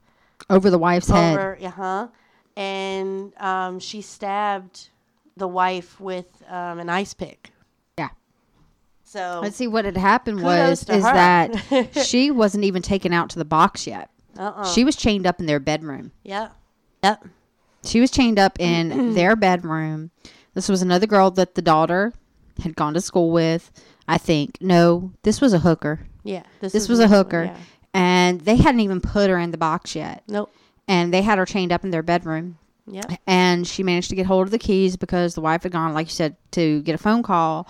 Over 0.50 0.70
the 0.70 0.78
wife's 0.78 1.08
head. 1.08 1.34
over, 1.34 1.58
uh 1.64 1.70
huh, 1.70 2.08
and 2.56 3.34
um, 3.40 3.80
she 3.80 4.02
stabbed 4.02 4.90
the 5.38 5.48
wife 5.48 6.00
with 6.00 6.26
um, 6.50 6.80
an 6.80 6.90
ice 6.90 7.14
pick. 7.14 7.52
Yeah. 7.98 8.10
So 9.04 9.40
Let's 9.42 9.56
see 9.56 9.68
what 9.68 9.86
had 9.86 9.98
happened 9.98 10.42
was 10.44 10.84
is 10.90 11.04
her. 11.04 11.14
that 11.14 11.90
she 12.06 12.32
wasn't 12.32 12.64
even 12.64 12.82
taken 12.82 13.14
out 13.14 13.30
to 13.32 13.40
the 13.40 13.46
box 13.46 13.88
yet. 13.88 14.10
uh-uh. 14.38 14.66
She 14.74 14.84
was 14.84 14.96
chained 14.96 15.26
up 15.26 15.40
in 15.40 15.46
their 15.46 15.60
bedroom. 15.60 16.12
Yep. 16.24 16.56
Yep. 17.04 17.26
She 17.84 18.00
was 18.00 18.12
chained 18.12 18.40
up 18.40 18.60
in 18.60 19.14
their 19.16 19.36
bedroom. 19.36 20.12
This 20.54 20.70
was 20.70 20.82
another 20.82 21.08
girl 21.08 21.32
that 21.32 21.56
the 21.56 21.62
daughter 21.62 22.14
had 22.62 22.76
gone 22.76 22.94
to 22.94 23.02
school 23.02 23.32
with. 23.32 23.72
I 24.08 24.18
think. 24.18 24.58
No, 24.62 25.14
this 25.24 25.40
was 25.42 25.54
a 25.54 25.60
hooker. 25.60 26.02
Yeah. 26.24 26.44
This 26.60 26.76
is 26.76 26.90
was 26.90 27.00
a 27.00 27.04
another 27.04 27.16
one, 27.16 27.26
hooker. 27.26 27.44
yeah. 27.46 27.58
And 27.96 28.42
they 28.42 28.56
hadn't 28.58 28.82
even 28.82 29.02
put 29.02 29.30
her 29.30 29.38
in 29.40 29.52
the 29.52 29.58
box 29.58 29.96
yet. 29.96 30.24
Nope. 30.28 30.54
And 30.88 31.14
they 31.14 31.22
had 31.22 31.38
her 31.38 31.46
chained 31.46 31.72
up 31.72 31.84
in 31.84 31.92
their 31.92 32.04
bedroom. 32.04 32.58
Yep. 32.86 33.14
and 33.26 33.66
she 33.66 33.82
managed 33.82 34.10
to 34.10 34.16
get 34.18 34.26
hold 34.26 34.46
of 34.46 34.52
the 34.52 34.60
keys 34.60 34.98
because 34.98 35.36
the 35.36 35.42
wife 35.42 35.64
had 35.64 35.72
gone, 35.72 35.94
like 35.94 36.08
you 36.08 36.12
said, 36.12 36.36
to 36.52 36.82
get 36.82 36.94
a 36.94 36.98
phone 36.98 37.24
call. 37.24 37.66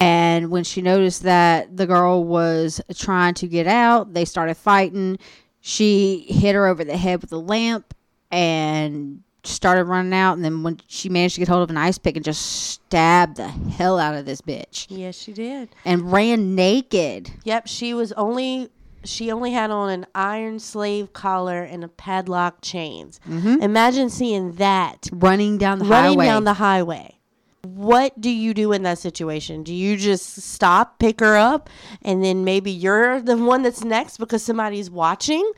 And 0.00 0.50
when 0.50 0.64
she 0.64 0.82
noticed 0.82 1.22
that 1.22 1.74
the 1.78 1.86
girl 1.86 2.24
was 2.24 2.78
trying 2.94 3.32
to 3.34 3.46
get 3.48 3.66
out, 3.66 4.12
they 4.12 4.26
started 4.26 4.56
fighting. 4.58 5.18
She 5.62 6.26
hit 6.28 6.54
her 6.54 6.66
over 6.66 6.84
the 6.84 6.98
head 6.98 7.22
with 7.22 7.32
a 7.32 7.38
lamp 7.38 7.94
and 8.30 9.22
started 9.44 9.84
running 9.84 10.12
out. 10.12 10.34
And 10.34 10.44
then 10.44 10.62
when 10.62 10.78
she 10.86 11.08
managed 11.08 11.36
to 11.36 11.40
get 11.40 11.48
hold 11.48 11.62
of 11.62 11.70
an 11.70 11.78
ice 11.78 11.96
pick 11.96 12.16
and 12.16 12.24
just 12.24 12.42
stabbed 12.70 13.36
the 13.38 13.48
hell 13.48 13.98
out 13.98 14.14
of 14.14 14.26
this 14.26 14.42
bitch 14.42 14.86
Yes, 14.90 15.16
she 15.16 15.32
did. 15.32 15.70
and 15.86 16.12
ran 16.12 16.54
naked. 16.54 17.30
Yep. 17.44 17.66
She 17.66 17.94
was 17.94 18.12
only. 18.12 18.68
She 19.04 19.30
only 19.32 19.52
had 19.52 19.70
on 19.70 19.88
an 19.90 20.06
iron 20.14 20.58
slave 20.58 21.12
collar 21.12 21.62
and 21.62 21.82
a 21.84 21.88
padlock 21.88 22.58
chains. 22.60 23.18
Mm-hmm. 23.28 23.62
Imagine 23.62 24.10
seeing 24.10 24.52
that 24.52 25.08
Running 25.12 25.56
down 25.58 25.78
the 25.78 25.84
running 25.86 26.12
highway. 26.12 26.26
down 26.26 26.44
the 26.44 26.54
highway. 26.54 27.16
What 27.62 28.18
do 28.20 28.30
you 28.30 28.54
do 28.54 28.72
in 28.72 28.82
that 28.84 28.98
situation? 28.98 29.62
Do 29.62 29.74
you 29.74 29.96
just 29.96 30.36
stop, 30.42 30.98
pick 30.98 31.20
her 31.20 31.36
up, 31.36 31.68
and 32.02 32.24
then 32.24 32.42
maybe 32.44 32.70
you're 32.70 33.20
the 33.20 33.36
one 33.36 33.62
that's 33.62 33.84
next 33.84 34.16
because 34.16 34.42
somebody's 34.42 34.90
watching? 34.90 35.50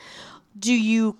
Do 0.58 0.72
you 0.72 1.16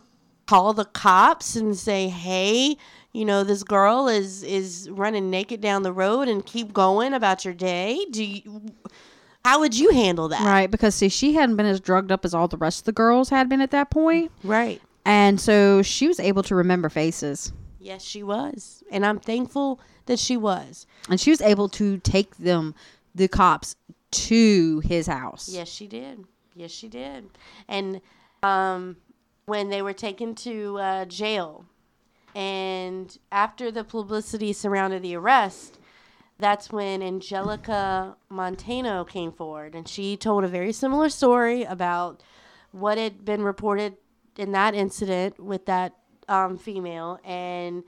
call 0.46 0.72
the 0.74 0.84
cops 0.84 1.54
and 1.54 1.76
say, 1.76 2.08
"Hey, 2.08 2.76
you 3.12 3.24
know, 3.24 3.44
this 3.44 3.62
girl 3.62 4.08
is 4.08 4.42
is 4.42 4.90
running 4.90 5.30
naked 5.30 5.60
down 5.60 5.82
the 5.84 5.92
road 5.92 6.26
and 6.28 6.44
keep 6.44 6.72
going 6.72 7.14
about 7.14 7.44
your 7.44 7.54
day?" 7.54 8.04
Do 8.10 8.24
you 8.24 8.62
How 9.44 9.60
would 9.60 9.76
you 9.76 9.90
handle 9.90 10.28
that? 10.28 10.44
Right, 10.44 10.70
because 10.70 10.94
see, 10.94 11.08
she 11.08 11.34
hadn't 11.34 11.56
been 11.56 11.66
as 11.66 11.80
drugged 11.80 12.12
up 12.12 12.24
as 12.24 12.32
all 12.32 12.48
the 12.48 12.56
rest 12.56 12.80
of 12.80 12.84
the 12.84 12.92
girls 12.92 13.28
had 13.28 13.48
been 13.48 13.60
at 13.60 13.72
that 13.72 13.90
point. 13.90 14.30
Right. 14.44 14.80
And 15.04 15.40
so 15.40 15.82
she 15.82 16.06
was 16.06 16.20
able 16.20 16.44
to 16.44 16.54
remember 16.54 16.88
faces. 16.88 17.52
Yes, 17.80 18.04
she 18.04 18.22
was. 18.22 18.84
And 18.92 19.04
I'm 19.04 19.18
thankful 19.18 19.80
that 20.06 20.20
she 20.20 20.36
was. 20.36 20.86
And 21.08 21.20
she 21.20 21.30
was 21.30 21.40
able 21.40 21.68
to 21.70 21.98
take 21.98 22.36
them, 22.36 22.74
the 23.14 23.26
cops, 23.26 23.74
to 24.12 24.80
his 24.80 25.08
house. 25.08 25.48
Yes, 25.48 25.68
she 25.68 25.88
did. 25.88 26.24
Yes, 26.54 26.70
she 26.70 26.86
did. 26.86 27.28
And 27.66 28.00
um, 28.42 28.96
when 29.46 29.70
they 29.70 29.82
were 29.82 29.92
taken 29.92 30.34
to 30.36 30.78
uh, 30.78 31.04
jail, 31.06 31.64
and 32.34 33.18
after 33.32 33.70
the 33.70 33.84
publicity 33.84 34.52
surrounded 34.52 35.02
the 35.02 35.16
arrest, 35.16 35.78
that's 36.38 36.70
when 36.72 37.02
Angelica 37.02 38.16
Montano 38.28 39.04
came 39.04 39.32
forward, 39.32 39.74
and 39.74 39.86
she 39.88 40.16
told 40.16 40.44
a 40.44 40.48
very 40.48 40.72
similar 40.72 41.08
story 41.08 41.62
about 41.64 42.22
what 42.72 42.98
had 42.98 43.24
been 43.24 43.42
reported 43.42 43.96
in 44.36 44.52
that 44.52 44.74
incident 44.74 45.38
with 45.38 45.66
that 45.66 45.94
um, 46.28 46.56
female, 46.58 47.18
and 47.24 47.84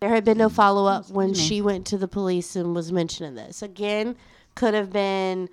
there 0.00 0.10
had 0.10 0.24
been 0.24 0.38
no 0.38 0.48
follow 0.48 0.86
up 0.86 1.10
when 1.10 1.34
she 1.34 1.60
went 1.60 1.86
to 1.86 1.98
the 1.98 2.08
police 2.08 2.56
and 2.56 2.74
was 2.74 2.90
mentioning 2.92 3.34
this. 3.34 3.62
Again, 3.62 4.16
could 4.54 4.74
have 4.74 4.90
been 4.92 5.48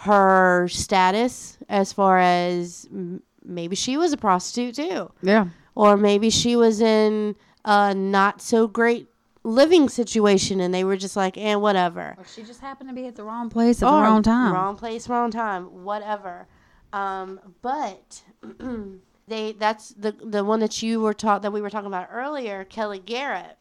her 0.00 0.68
status 0.68 1.56
as 1.68 1.92
far 1.92 2.18
as 2.18 2.86
m- 2.92 3.22
maybe 3.44 3.74
she 3.76 3.96
was 3.96 4.12
a 4.12 4.16
prostitute 4.16 4.74
too 4.74 5.10
Yeah. 5.22 5.46
or 5.74 5.96
maybe 5.96 6.28
she 6.30 6.54
was 6.54 6.80
in 6.82 7.34
a 7.64 7.94
not 7.94 8.42
so 8.42 8.66
great 8.68 9.08
living 9.46 9.88
situation 9.88 10.60
and 10.60 10.74
they 10.74 10.82
were 10.82 10.96
just 10.96 11.14
like 11.16 11.38
and 11.38 11.62
whatever 11.62 12.14
Or 12.18 12.24
she 12.24 12.42
just 12.42 12.60
happened 12.60 12.88
to 12.90 12.94
be 12.94 13.06
at 13.06 13.14
the 13.14 13.22
wrong 13.22 13.48
place 13.48 13.80
at 13.82 13.86
Or 13.86 13.92
the 13.92 14.02
wrong 14.02 14.22
time. 14.22 14.52
wrong 14.52 14.76
place 14.76 15.08
wrong 15.08 15.30
time 15.30 15.84
whatever 15.84 16.48
um, 16.92 17.38
but 17.62 18.22
they 19.28 19.52
that's 19.52 19.90
the 19.90 20.12
the 20.12 20.42
one 20.44 20.60
that 20.60 20.82
you 20.82 21.00
were 21.00 21.14
taught 21.14 21.42
that 21.42 21.52
we 21.52 21.60
were 21.60 21.70
talking 21.70 21.86
about 21.86 22.08
earlier 22.12 22.64
kelly 22.64 22.98
garrett 22.98 23.56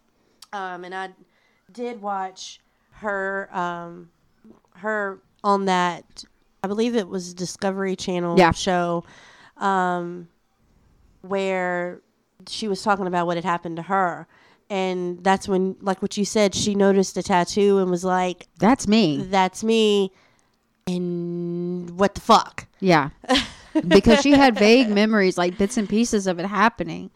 um, 0.54 0.84
and 0.84 0.96
i 0.96 1.10
did 1.72 2.02
watch 2.02 2.60
her 2.94 3.50
um, 3.56 4.10
her 4.78 5.20
on 5.44 5.66
that 5.66 6.24
i 6.64 6.68
believe 6.68 6.96
it 6.96 7.08
was 7.08 7.34
discovery 7.34 7.96
channel 7.96 8.38
Yeah. 8.40 8.52
show 8.52 9.04
um, 9.58 10.30
where 11.22 12.02
she 12.48 12.68
was 12.68 12.82
talking 12.82 13.08
about 13.08 13.26
what 13.28 13.38
had 13.38 13.44
happened 13.46 13.76
to 13.78 13.84
her 13.84 14.28
and 14.70 15.24
that's 15.24 15.48
when 15.48 15.76
like 15.82 16.02
what 16.02 16.18
you 16.18 16.26
said 16.26 16.56
she 16.56 16.74
noticed 16.76 17.16
a 17.18 17.24
tattoo 17.24 17.78
and 17.80 17.92
was 17.92 18.04
like 18.04 18.48
That's 18.60 18.88
me. 18.88 19.18
that's 19.30 19.64
me 19.64 20.12
and 20.88 21.92
what 22.00 22.16
the 22.16 22.22
fuck 22.22 22.68
Yeah. 22.80 23.10
because 23.88 24.22
she 24.22 24.32
had 24.32 24.58
vague 24.58 24.90
memories, 24.90 25.38
like 25.38 25.58
bits 25.58 25.78
and 25.78 25.90
pieces 25.90 26.28
of 26.28 26.40
it 26.40 26.46
happening. 26.46 27.10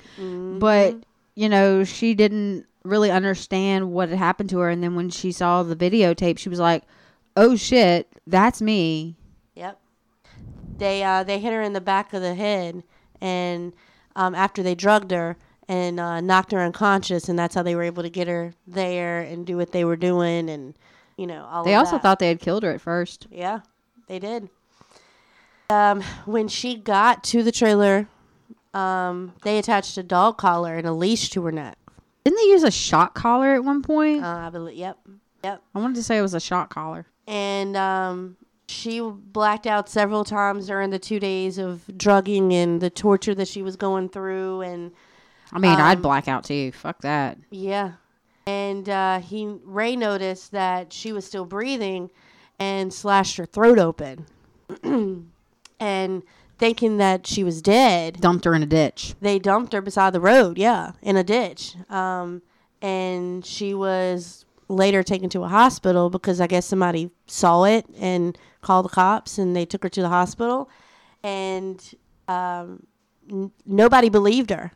But, 0.59 0.97
you 1.35 1.47
know, 1.47 1.83
she 1.83 2.13
didn't 2.15 2.65
really 2.83 3.11
understand 3.11 3.91
what 3.91 4.09
had 4.09 4.17
happened 4.17 4.49
to 4.49 4.59
her. 4.59 4.69
And 4.69 4.83
then 4.83 4.95
when 4.95 5.09
she 5.09 5.31
saw 5.31 5.63
the 5.63 5.75
videotape, 5.75 6.37
she 6.37 6.49
was 6.49 6.59
like, 6.59 6.83
oh 7.37 7.55
shit, 7.55 8.07
that's 8.27 8.61
me. 8.61 9.15
Yep. 9.55 9.79
They 10.77 11.03
uh, 11.03 11.23
they 11.23 11.39
hit 11.39 11.53
her 11.53 11.61
in 11.61 11.73
the 11.73 11.81
back 11.81 12.13
of 12.13 12.21
the 12.21 12.33
head, 12.35 12.83
and 13.21 13.73
um, 14.15 14.33
after 14.33 14.63
they 14.63 14.75
drugged 14.75 15.11
her 15.11 15.37
and 15.69 15.99
uh, 15.99 16.19
knocked 16.19 16.51
her 16.51 16.59
unconscious, 16.59 17.29
and 17.29 17.39
that's 17.39 17.55
how 17.55 17.63
they 17.63 17.75
were 17.75 17.83
able 17.83 18.03
to 18.03 18.09
get 18.09 18.27
her 18.27 18.53
there 18.67 19.21
and 19.21 19.45
do 19.45 19.55
what 19.55 19.71
they 19.71 19.85
were 19.85 19.95
doing, 19.95 20.49
and 20.49 20.73
you 21.15 21.27
know 21.27 21.47
all. 21.49 21.63
They 21.63 21.75
also 21.75 21.93
that. 21.93 22.01
thought 22.01 22.19
they 22.19 22.27
had 22.27 22.41
killed 22.41 22.63
her 22.63 22.71
at 22.71 22.81
first. 22.81 23.27
Yeah, 23.31 23.61
they 24.07 24.19
did. 24.19 24.49
Um, 25.69 26.01
when 26.25 26.47
she 26.47 26.75
got 26.75 27.23
to 27.25 27.43
the 27.43 27.51
trailer, 27.51 28.07
um, 28.73 29.33
they 29.43 29.59
attached 29.59 29.95
a 29.97 30.03
dog 30.03 30.37
collar 30.37 30.75
and 30.75 30.87
a 30.87 30.91
leash 30.93 31.29
to 31.29 31.45
her 31.45 31.51
neck. 31.51 31.77
Didn't 32.25 32.37
they 32.37 32.49
use 32.51 32.63
a 32.63 32.71
shock 32.71 33.13
collar 33.13 33.53
at 33.53 33.63
one 33.63 33.83
point? 33.83 34.23
Uh, 34.23 34.47
I 34.47 34.49
believe. 34.49 34.77
Yep. 34.77 34.97
Yep. 35.43 35.61
I 35.73 35.79
wanted 35.79 35.95
to 35.95 36.03
say 36.03 36.17
it 36.17 36.21
was 36.21 36.33
a 36.33 36.39
shock 36.39 36.73
collar. 36.73 37.05
and 37.27 37.77
um, 37.77 38.35
she 38.67 38.99
blacked 39.01 39.65
out 39.67 39.87
several 39.89 40.23
times 40.23 40.67
during 40.67 40.89
the 40.89 40.99
two 40.99 41.19
days 41.19 41.57
of 41.57 41.83
drugging 41.97 42.51
and 42.53 42.81
the 42.81 42.89
torture 42.89 43.33
that 43.35 43.47
she 43.47 43.61
was 43.61 43.75
going 43.75 44.09
through 44.09 44.61
and 44.61 44.91
I 45.51 45.59
mean, 45.59 45.71
I'd 45.71 45.97
Um, 45.97 46.01
black 46.03 46.27
out 46.27 46.43
too. 46.43 46.71
Fuck 46.71 47.01
that. 47.01 47.37
yeah 47.51 47.93
and 48.47 48.89
uh, 48.89 49.19
he 49.19 49.45
ray 49.63 49.95
noticed 49.95 50.51
that 50.53 50.91
she 50.91 51.11
was 51.11 51.23
still 51.25 51.45
breathing 51.45 52.09
and 52.57 52.91
slashed 52.93 53.37
her 53.37 53.45
throat 53.45 53.77
open 53.77 54.25
and 55.79 56.23
thinking 56.57 56.97
that 56.97 57.25
she 57.27 57.43
was 57.43 57.61
dead 57.61 58.19
Dumped 58.19 58.45
her 58.45 58.53
in 58.53 58.63
a 58.63 58.65
ditch. 58.65 59.13
they 59.21 59.39
dumped 59.39 59.73
her 59.73 59.81
beside 59.81 60.13
the 60.13 60.19
road 60.19 60.57
yeah 60.57 60.91
in 61.01 61.15
a 61.15 61.23
ditch 61.23 61.75
um, 61.89 62.41
and 62.81 63.45
she 63.45 63.73
was 63.73 64.45
later 64.67 65.03
taken 65.03 65.29
to 65.29 65.43
a 65.43 65.47
hospital 65.47 66.09
because 66.09 66.39
i 66.41 66.47
guess 66.47 66.65
somebody 66.65 67.09
saw 67.27 67.63
it 67.63 67.85
and 67.99 68.37
called 68.61 68.85
the 68.85 68.89
cops 68.89 69.37
and 69.37 69.55
they 69.55 69.65
took 69.65 69.83
her 69.83 69.89
to 69.89 70.01
the 70.01 70.09
hospital 70.09 70.69
and 71.23 71.93
um, 72.27 72.85
n- 73.29 73.51
nobody 73.65 74.09
believed 74.09 74.49
her 74.49 74.71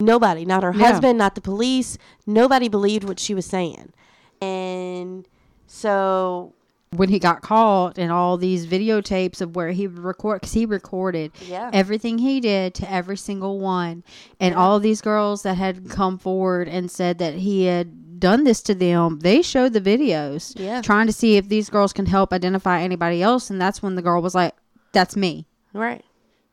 nobody 0.00 0.44
not 0.44 0.62
her 0.62 0.72
Yeah. 0.74 0.88
husband 0.88 1.18
not 1.18 1.34
the 1.34 1.40
police 1.40 1.96
nobody 2.26 2.68
believed 2.68 3.04
what 3.04 3.18
she 3.20 3.34
was 3.34 3.46
saying 3.46 3.92
and 4.40 5.26
so 5.66 6.52
When 6.96 7.08
he 7.08 7.18
got 7.18 7.40
caught 7.40 7.96
and 7.98 8.12
all 8.12 8.36
these 8.36 8.66
videotapes 8.66 9.40
of 9.40 9.56
where 9.56 9.70
he 9.70 9.86
would 9.86 9.98
record, 9.98 10.40
because 10.40 10.52
he 10.52 10.66
recorded 10.66 11.32
yeah 11.48 11.70
everything 11.72 12.18
he 12.18 12.40
did 12.40 12.74
to 12.74 12.92
every 12.92 13.16
single 13.16 13.58
one. 13.60 14.04
And 14.38 14.54
all 14.54 14.78
these 14.78 15.00
girls 15.00 15.42
that 15.44 15.54
had 15.54 15.88
come 15.88 16.18
forward 16.18 16.68
and 16.68 16.90
said 16.90 17.16
that 17.18 17.34
he 17.36 17.64
had 17.64 18.20
done 18.20 18.44
this 18.44 18.60
to 18.62 18.74
them, 18.74 19.20
they 19.20 19.40
showed 19.40 19.72
the 19.72 19.80
videos 19.80 20.52
Yeah. 20.58 20.82
trying 20.82 21.06
to 21.06 21.12
see 21.14 21.36
if 21.38 21.48
these 21.48 21.70
girls 21.70 21.92
can 21.94 22.06
help 22.06 22.32
identify 22.32 22.82
anybody 22.82 23.22
else. 23.22 23.48
And 23.48 23.58
that's 23.60 23.82
when 23.82 23.94
the 23.94 24.02
girl 24.02 24.20
was 24.20 24.34
like, 24.34 24.54
that's 24.92 25.16
me. 25.16 25.46
Right. 25.72 26.04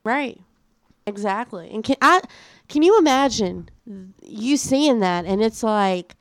Right. 0.04 0.40
Exactly. 1.06 1.68
And 1.70 1.84
can 1.84 1.96
I 2.00 2.20
can 2.70 2.82
you 2.82 2.98
imagine 2.98 3.68
you 4.22 4.56
seeing 4.56 5.00
that 5.00 5.26
and 5.26 5.42
it's 5.42 5.62
like 5.62 6.16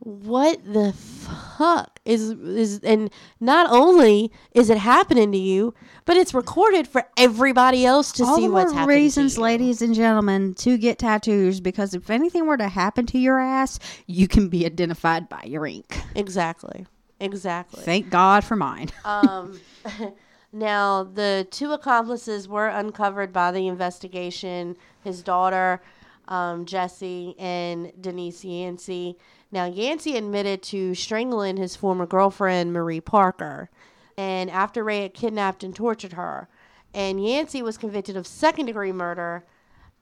what 0.00 0.62
the 0.64 0.92
fuck 0.92 1.98
is 2.04 2.30
is 2.30 2.80
and 2.80 3.10
not 3.40 3.70
only 3.70 4.30
is 4.52 4.68
it 4.68 4.76
happening 4.76 5.32
to 5.32 5.38
you, 5.38 5.72
but 6.04 6.16
it's 6.16 6.34
recorded 6.34 6.86
for 6.86 7.04
everybody 7.16 7.86
else 7.86 8.12
to 8.12 8.24
all 8.24 8.36
see 8.36 8.46
the 8.46 8.52
what's 8.52 8.72
more 8.72 8.80
happening. 8.80 8.96
reasons, 8.96 9.34
to 9.34 9.40
you. 9.40 9.44
ladies 9.44 9.80
and 9.80 9.94
gentlemen, 9.94 10.52
to 10.54 10.76
get 10.76 10.98
tattoos 10.98 11.60
because 11.60 11.94
if 11.94 12.10
anything 12.10 12.46
were 12.46 12.58
to 12.58 12.68
happen 12.68 13.06
to 13.06 13.18
your 13.18 13.38
ass, 13.38 13.78
you 14.06 14.28
can 14.28 14.48
be 14.48 14.66
identified 14.66 15.28
by 15.28 15.42
your 15.44 15.66
ink. 15.66 15.96
Exactly. 16.14 16.86
Exactly. 17.20 17.82
Thank 17.82 18.10
God 18.10 18.44
for 18.44 18.56
mine. 18.56 18.90
Um, 19.04 19.58
now, 20.54 21.02
the 21.02 21.48
two 21.50 21.72
accomplices 21.72 22.46
were 22.46 22.68
uncovered 22.68 23.32
by 23.32 23.50
the 23.50 23.66
investigation 23.66 24.76
his 25.02 25.20
daughter, 25.20 25.82
um, 26.28 26.64
Jessie, 26.64 27.34
and 27.38 27.92
Denise 28.00 28.44
Yancy. 28.44 29.18
Now, 29.50 29.66
Yancy 29.66 30.16
admitted 30.16 30.62
to 30.64 30.94
strangling 30.94 31.56
his 31.56 31.74
former 31.74 32.06
girlfriend, 32.06 32.72
Marie 32.72 33.00
Parker, 33.00 33.68
and 34.16 34.48
after 34.48 34.84
Ray 34.84 35.02
had 35.02 35.14
kidnapped 35.14 35.64
and 35.64 35.74
tortured 35.74 36.12
her. 36.12 36.48
And 36.94 37.24
Yancy 37.24 37.60
was 37.60 37.76
convicted 37.76 38.16
of 38.16 38.24
second 38.24 38.66
degree 38.66 38.92
murder 38.92 39.44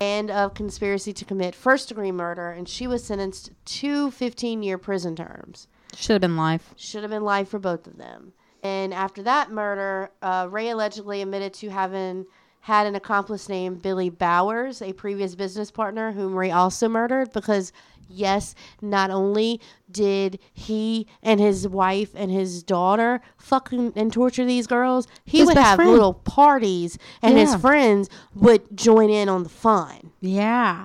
and 0.00 0.30
of 0.30 0.52
conspiracy 0.52 1.14
to 1.14 1.24
commit 1.24 1.54
first 1.54 1.88
degree 1.88 2.12
murder, 2.12 2.50
and 2.50 2.68
she 2.68 2.86
was 2.86 3.02
sentenced 3.02 3.52
to 3.64 4.10
15 4.10 4.62
year 4.62 4.76
prison 4.76 5.16
terms. 5.16 5.66
Should 5.96 6.14
have 6.14 6.20
been 6.20 6.36
life. 6.36 6.74
Should 6.76 7.02
have 7.04 7.10
been 7.10 7.24
life 7.24 7.48
for 7.48 7.58
both 7.58 7.86
of 7.86 7.96
them. 7.96 8.34
And 8.62 8.94
after 8.94 9.22
that 9.24 9.50
murder, 9.50 10.10
uh, 10.22 10.46
Ray 10.50 10.70
allegedly 10.70 11.20
admitted 11.22 11.52
to 11.54 11.70
having 11.70 12.26
had 12.60 12.86
an 12.86 12.94
accomplice 12.94 13.48
named 13.48 13.82
Billy 13.82 14.08
Bowers, 14.08 14.80
a 14.80 14.92
previous 14.92 15.34
business 15.34 15.70
partner 15.72 16.12
whom 16.12 16.34
Ray 16.36 16.52
also 16.52 16.88
murdered. 16.88 17.32
Because, 17.32 17.72
yes, 18.08 18.54
not 18.80 19.10
only 19.10 19.60
did 19.90 20.38
he 20.52 21.08
and 21.24 21.40
his 21.40 21.66
wife 21.66 22.10
and 22.14 22.30
his 22.30 22.62
daughter 22.62 23.20
fucking 23.36 23.92
and 23.96 24.12
torture 24.12 24.44
these 24.44 24.68
girls, 24.68 25.08
he 25.24 25.38
His 25.38 25.48
would 25.48 25.56
have 25.56 25.74
friend. 25.74 25.90
little 25.90 26.14
parties 26.14 26.98
and 27.20 27.36
his 27.36 27.52
friends 27.56 28.08
would 28.36 28.62
join 28.76 29.10
in 29.10 29.28
on 29.28 29.42
the 29.42 29.48
fun. 29.48 30.12
Yeah. 30.20 30.84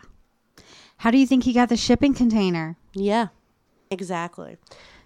How 1.02 1.12
do 1.12 1.20
you 1.20 1.28
think 1.28 1.44
he 1.44 1.54
got 1.54 1.70
the 1.70 1.78
shipping 1.78 2.16
container? 2.16 2.76
Yeah, 2.94 3.28
exactly. 3.92 4.58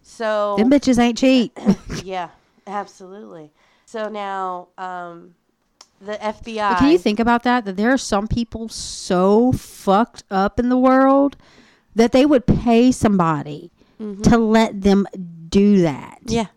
So 0.01 0.55
Them 0.57 0.69
bitches 0.71 0.97
ain't 0.97 1.17
cheap. 1.17 1.57
Yeah, 2.05 2.29
absolutely. 2.67 3.51
So 3.85 4.09
now, 4.09 4.69
um, 4.77 5.35
the 5.99 6.13
FBI. 6.13 6.69
But 6.71 6.79
can 6.79 6.91
you 6.91 6.97
think 6.97 7.19
about 7.19 7.43
that? 7.43 7.65
That 7.65 7.77
there 7.77 7.91
are 7.91 7.97
some 7.97 8.27
people 8.27 8.69
so 8.69 9.51
fucked 9.51 10.23
up 10.31 10.59
in 10.59 10.69
the 10.69 10.77
world 10.77 11.37
that 11.95 12.11
they 12.11 12.25
would 12.25 12.45
pay 12.47 12.91
somebody 12.91 13.71
to 14.23 14.35
let 14.37 14.81
them 14.81 15.05
do 15.49 15.81
that 15.83 16.17
Yeah, 16.25 16.47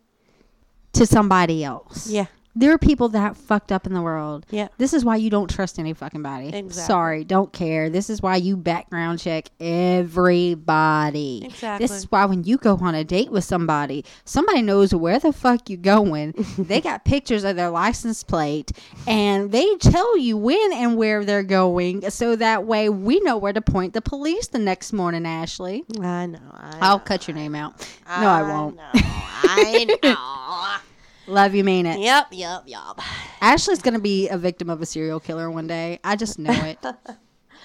to 0.95 1.05
somebody 1.05 1.63
else. 1.63 2.09
yeah, 2.09 2.27
There 2.57 2.73
are 2.73 2.79
people 2.79 3.09
that 3.11 3.37
fucked 3.37 3.73
up 3.73 3.87
in 3.87 3.95
the 3.95 4.03
world. 4.03 4.47
Yeah. 4.51 4.69
This 4.79 4.93
is 4.95 5.05
why 5.05 5.17
you 5.17 5.29
don't 5.29 5.51
trust 5.51 5.79
any 5.79 5.93
fucking 5.93 6.23
body. 6.23 6.49
Exactly. 6.49 6.73
Sorry, 6.73 7.25
don't 7.25 7.53
care. 7.53 7.91
This 7.91 8.09
is 8.09 8.23
why 8.23 8.37
you 8.37 8.57
background 8.57 9.19
check 9.19 9.49
everybody. 9.61 11.43
Exactly. 11.45 11.85
This 11.85 11.97
is 11.97 12.11
why 12.11 12.25
when 12.27 12.45
you 12.45 12.57
go 12.57 12.77
on 12.81 12.95
a 12.95 13.03
date 13.05 13.31
with 13.31 13.45
somebody, 13.45 14.05
somebody 14.25 14.63
knows 14.63 14.95
where 14.95 15.19
the 15.19 15.33
fuck 15.33 15.69
you 15.69 15.77
going. 15.77 16.33
they 16.59 16.81
got 16.81 17.05
pictures 17.05 17.45
of 17.45 17.57
their 17.57 17.71
license 17.71 18.23
plate 18.23 18.73
and 19.07 19.51
they 19.51 19.75
tell 19.77 20.17
you 20.17 20.37
when 20.37 20.73
and 20.73 20.97
where 20.97 21.25
they're 21.25 21.43
going 21.43 22.09
so 22.11 22.37
that 22.37 22.65
way 22.65 22.89
we 22.89 23.21
know 23.21 23.37
where 23.37 23.53
to 23.53 23.61
point 23.63 23.95
the 23.95 24.03
police 24.03 24.49
the 24.49 24.59
next 24.59 24.93
morning, 24.93 25.27
Ashley. 25.27 25.85
I 26.01 26.27
know. 26.27 26.39
I 26.53 26.79
I'll 26.81 26.99
know, 26.99 27.05
cut 27.05 27.27
your 27.27 27.35
name 27.35 27.55
out. 27.55 27.79
No, 28.07 28.29
I 28.29 28.43
won't. 28.43 28.77
know, 28.77 28.83
I 28.95 29.99
know. 30.03 30.91
Love 31.27 31.55
you, 31.55 31.65
mean 31.65 31.87
it. 31.87 32.01
yep, 32.01 32.27
yep, 32.31 32.63
yep. 32.67 33.01
Ashley's 33.41 33.81
gonna 33.83 33.99
be 33.99 34.29
a 34.29 34.37
victim 34.37 34.69
of 34.71 34.83
a 34.83 34.87
serial 34.87 35.21
killer 35.21 35.51
one 35.51 35.67
day. 35.67 35.99
I 36.05 36.17
just 36.17 36.39
know 36.39 36.53
it. 36.53 36.79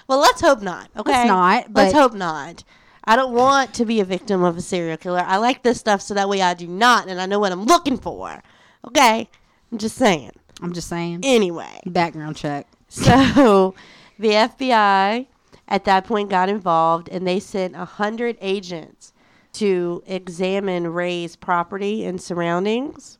Well, 0.08 0.18
let's 0.18 0.40
hope 0.40 0.60
not. 0.60 0.88
Okay, 0.96 1.12
Let's 1.12 1.28
not, 1.28 1.72
let's 1.72 1.92
hope 1.94 2.14
not. 2.14 2.64
I 3.04 3.14
don't 3.14 3.32
want 3.32 3.74
to 3.74 3.84
be 3.84 4.00
a 4.00 4.04
victim 4.04 4.42
of 4.42 4.56
a 4.56 4.60
serial 4.60 4.96
killer. 4.96 5.20
I 5.24 5.36
like 5.36 5.62
this 5.62 5.78
stuff 5.78 6.02
so 6.02 6.14
that 6.14 6.28
way 6.28 6.42
I 6.42 6.54
do 6.54 6.66
not, 6.66 7.06
and 7.08 7.20
I 7.20 7.26
know 7.26 7.38
what 7.38 7.52
I'm 7.52 7.64
looking 7.64 7.96
for. 7.96 8.42
Okay, 8.88 9.28
I'm 9.70 9.78
just 9.78 9.94
saying. 9.96 10.32
I'm 10.60 10.72
just 10.72 10.88
saying. 10.88 11.20
Anyway, 11.22 11.80
Background 11.86 12.34
check. 12.34 12.66
so 12.88 13.76
the 14.18 14.30
FBI 14.30 15.26
at 15.68 15.84
that 15.84 16.04
point 16.06 16.28
got 16.28 16.48
involved, 16.48 17.08
and 17.08 17.24
they 17.24 17.38
sent 17.38 17.76
a 17.76 17.84
hundred 17.84 18.36
agents 18.40 19.12
to 19.52 20.02
examine 20.08 20.88
Ray's 20.88 21.36
property 21.36 22.04
and 22.04 22.20
surroundings, 22.20 23.19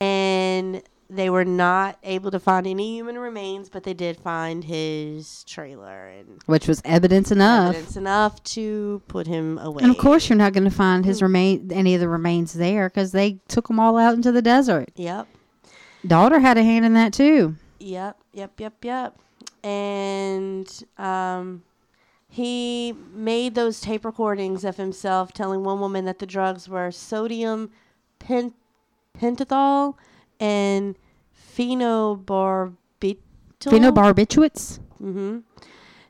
and 0.00 0.82
they 1.10 1.28
were 1.30 1.44
not 1.44 1.98
able 2.02 2.30
to 2.30 2.40
find 2.40 2.66
any 2.66 2.94
human 2.96 3.18
remains, 3.18 3.68
but 3.68 3.84
they 3.84 3.94
did 3.94 4.16
find 4.16 4.64
his 4.64 5.44
trailer 5.44 6.08
and 6.08 6.40
Which 6.46 6.66
was 6.66 6.80
evidence 6.84 7.30
enough. 7.30 7.74
evidence 7.74 7.96
enough 7.96 8.42
to 8.44 9.02
put 9.06 9.26
him 9.26 9.58
away. 9.58 9.82
And 9.82 9.90
of 9.90 9.98
course, 9.98 10.28
you're 10.28 10.38
not 10.38 10.54
going 10.54 10.64
to 10.64 10.70
find 10.70 11.04
his 11.04 11.22
remain 11.22 11.70
any 11.72 11.94
of 11.94 12.00
the 12.00 12.08
remains 12.08 12.54
there 12.54 12.88
because 12.88 13.12
they 13.12 13.38
took 13.48 13.68
them 13.68 13.78
all 13.78 13.96
out 13.98 14.14
into 14.14 14.32
the 14.32 14.42
desert. 14.42 14.90
Yep. 14.96 15.28
Daughter 16.06 16.40
had 16.40 16.58
a 16.58 16.62
hand 16.64 16.84
in 16.84 16.94
that 16.94 17.12
too. 17.12 17.56
Yep, 17.78 18.18
yep, 18.32 18.58
yep, 18.58 18.84
yep. 18.84 19.18
And 19.62 20.84
um, 20.98 21.62
he 22.28 22.94
made 23.14 23.54
those 23.54 23.80
tape 23.80 24.04
recordings 24.04 24.64
of 24.64 24.76
himself 24.76 25.32
telling 25.32 25.64
one 25.64 25.80
woman 25.80 26.04
that 26.06 26.18
the 26.18 26.26
drugs 26.26 26.68
were 26.68 26.90
sodium 26.90 27.70
pen- 28.18 28.54
pentothal 29.18 29.94
and 30.40 30.96
phenobarbital. 31.56 32.74
Phenobarbiturates. 33.60 34.78
hmm 34.98 35.38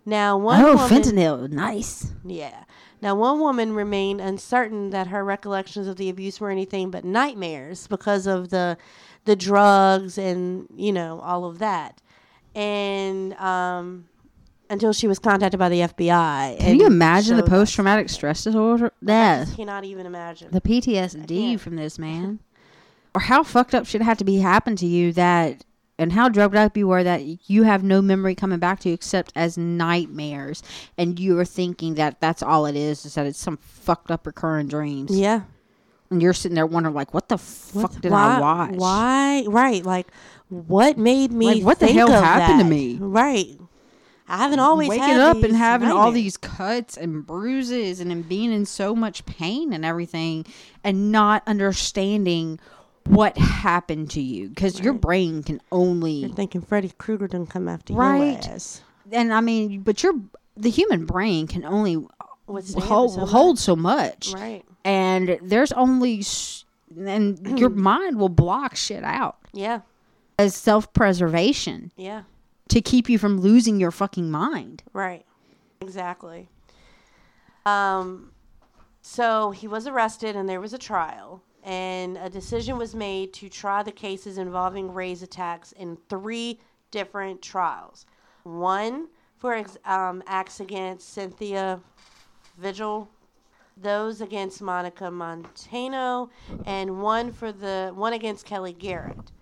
Now, 0.07 0.37
one 0.37 0.61
Oh, 0.65 0.75
woman, 0.77 0.89
fentanyl. 1.03 1.51
Nice. 1.51 2.13
Yeah. 2.25 2.65
Now, 3.01 3.15
one 3.15 3.39
woman 3.39 3.75
remained 3.75 4.21
uncertain 4.21 4.91
that 4.91 5.07
her 5.09 5.25
recollections 5.25 5.87
of 5.87 5.97
the 5.97 6.09
abuse 6.09 6.41
were 6.41 6.51
anything 6.51 6.91
but 6.91 7.05
nightmares 7.05 7.87
because 7.87 8.27
of 8.27 8.49
the 8.51 8.77
the 9.27 9.37
drugs 9.37 10.19
and 10.19 10.67
you 10.77 10.93
know 10.93 11.19
all 11.21 11.45
of 11.47 11.59
that, 11.59 12.01
and 12.55 13.33
um, 13.35 14.07
until 14.69 14.93
she 14.93 15.07
was 15.07 15.19
contacted 15.19 15.59
by 15.59 15.69
the 15.71 15.81
FBI. 15.81 16.59
Can 16.59 16.79
you 16.79 16.87
imagine 16.87 17.37
the 17.37 17.43
post 17.43 17.75
traumatic 17.75 18.11
stress 18.11 18.45
disorder? 18.45 18.87
I 18.87 18.91
That 19.03 19.45
just 19.47 19.57
cannot 19.57 19.85
even 19.85 20.05
imagine. 20.07 20.51
the 20.51 20.61
PTSD 20.61 21.59
from 21.61 21.77
this 21.77 21.99
man, 21.99 22.41
or 23.15 23.21
how 23.21 23.43
fucked 23.43 23.75
up 23.75 23.87
should 23.87 24.03
have 24.03 24.19
to 24.19 24.25
be 24.25 24.39
happen 24.39 24.77
to 24.77 24.87
you 24.87 25.13
that, 25.13 25.65
and 25.99 26.13
how 26.13 26.29
drugged 26.29 26.57
up 26.57 26.77
you 26.77 26.89
were 26.89 27.05
that 27.05 27.49
you 27.49 27.63
have 27.63 27.85
no 27.85 28.03
memory 28.03 28.35
coming 28.35 28.59
back 28.59 28.81
to 28.81 28.89
you 28.89 28.95
except 28.95 29.33
as 29.37 29.57
nightmares, 29.57 30.63
and 30.99 31.21
you 31.21 31.39
are 31.39 31.45
thinking 31.45 31.95
that 31.95 32.21
that's 32.21 32.43
all 32.43 32.67
it 32.67 32.77
is, 32.77 33.05
is 33.05 33.15
that 33.15 33.27
it's 33.27 33.39
some 33.39 33.57
fucked 33.59 34.11
up 34.11 34.27
recurring 34.27 34.67
dreams, 34.67 35.17
yeah. 35.17 35.43
and 36.11 36.21
you're 36.21 36.33
sitting 36.33 36.57
there 36.57 36.67
wondering 36.67 36.95
like, 36.95 37.15
what 37.15 37.29
the 37.29 37.39
fuck 37.39 37.93
What- 37.93 38.01
did 38.01 38.13
why, 38.13 38.37
I 38.37 38.41
watch? 38.41 38.75
Why? 38.75 39.45
Right. 39.47 39.85
Like, 39.85 40.09
what 40.49 40.99
made 40.99 41.33
me? 41.33 41.55
Like, 41.55 41.65
what 41.65 41.79
the 41.79 41.87
hell 41.87 42.11
happened 42.11 42.61
to 42.61 42.65
me? 42.65 42.97
Right. 43.01 43.59
I 44.27 44.39
haven't 44.39 44.59
always 44.61 44.89
waking 44.89 45.19
up 45.19 45.43
and 45.43 45.55
having 45.55 45.91
all 45.91 46.11
these 46.11 46.39
cuts 46.39 46.97
and 46.97 47.27
bruises 47.27 48.01
and 48.01 48.11
then 48.11 48.23
being 48.23 48.53
in 48.53 48.65
so 48.65 48.95
much 48.95 49.27
pain 49.27 49.73
and 49.75 49.85
everything 49.85 50.47
and 50.83 51.13
not 51.13 51.43
understanding 51.47 52.59
what 53.07 53.37
happened 53.39 54.11
to 54.11 54.21
you 54.21 54.49
because 54.49 54.81
your 54.81 54.95
brain 54.95 55.43
can 55.43 55.61
only 55.71 56.13
You're 56.13 56.31
thinking 56.31 56.63
Freddy 56.63 56.91
Krueger 56.99 57.29
didn't 57.29 57.51
come 57.51 57.69
after 57.69 57.93
you. 57.93 57.99
Right. 57.99 58.45
your 58.45 58.55
ass. 58.55 58.83
and 59.13 59.33
i 59.33 59.41
mean 59.41 59.81
but 59.83 60.03
your 60.03 60.15
the 60.57 60.71
human 60.71 61.05
brain 61.05 61.47
can 61.47 61.65
only 61.65 61.95
hold, 62.49 62.65
so 62.65 63.21
much. 63.21 63.29
hold 63.31 63.59
so 63.59 63.77
much 63.77 64.33
Right. 64.35 64.65
and 64.85 65.39
there's 65.43 65.73
only 65.73 66.21
s- 66.21 66.65
and 66.97 67.59
your 67.59 67.71
mind 67.91 68.19
will 68.19 68.29
block 68.29 68.77
shit 68.77 69.03
out 69.05 69.37
Yeah. 69.53 69.81
as 70.39 70.55
self-preservation 70.55 71.93
Yeah. 71.97 72.23
to 72.69 72.81
keep 72.81 73.09
you 73.11 73.19
from 73.19 73.41
losing 73.41 73.79
your 73.81 73.91
fucking 73.91 74.31
mind 74.31 74.83
Right. 74.93 75.25
Exactly. 75.81 76.49
Um, 77.67 78.31
so 79.03 79.51
he 79.51 79.67
was 79.69 79.87
arrested 79.87 80.37
and 80.37 80.49
there 80.49 80.61
was 80.61 80.73
a 80.73 80.79
trial, 80.79 81.43
and 81.65 82.19
a 82.19 82.29
decision 82.29 82.77
was 82.77 82.95
made 82.95 83.33
to 83.33 83.49
try 83.49 83.83
the 83.83 83.91
cases 83.91 84.37
involving 84.37 84.93
Ray's 84.93 85.23
attacks 85.23 85.73
in 85.73 85.97
three 86.09 86.61
different 86.91 87.41
trials. 87.41 88.05
One 88.43 89.09
for 89.39 89.65
um, 89.87 90.23
acts 90.27 90.61
against 90.61 91.13
Cynthia 91.13 91.81
Vigil, 92.59 93.09
those 93.79 94.21
against 94.21 94.61
Monica 94.61 95.11
Montano, 95.11 96.31
and 96.67 97.01
one 97.01 97.33
for 97.33 97.51
the 97.51 97.93
one 97.95 98.13
against 98.13 98.45
Kelly 98.45 98.75
Garrett. 98.75 99.33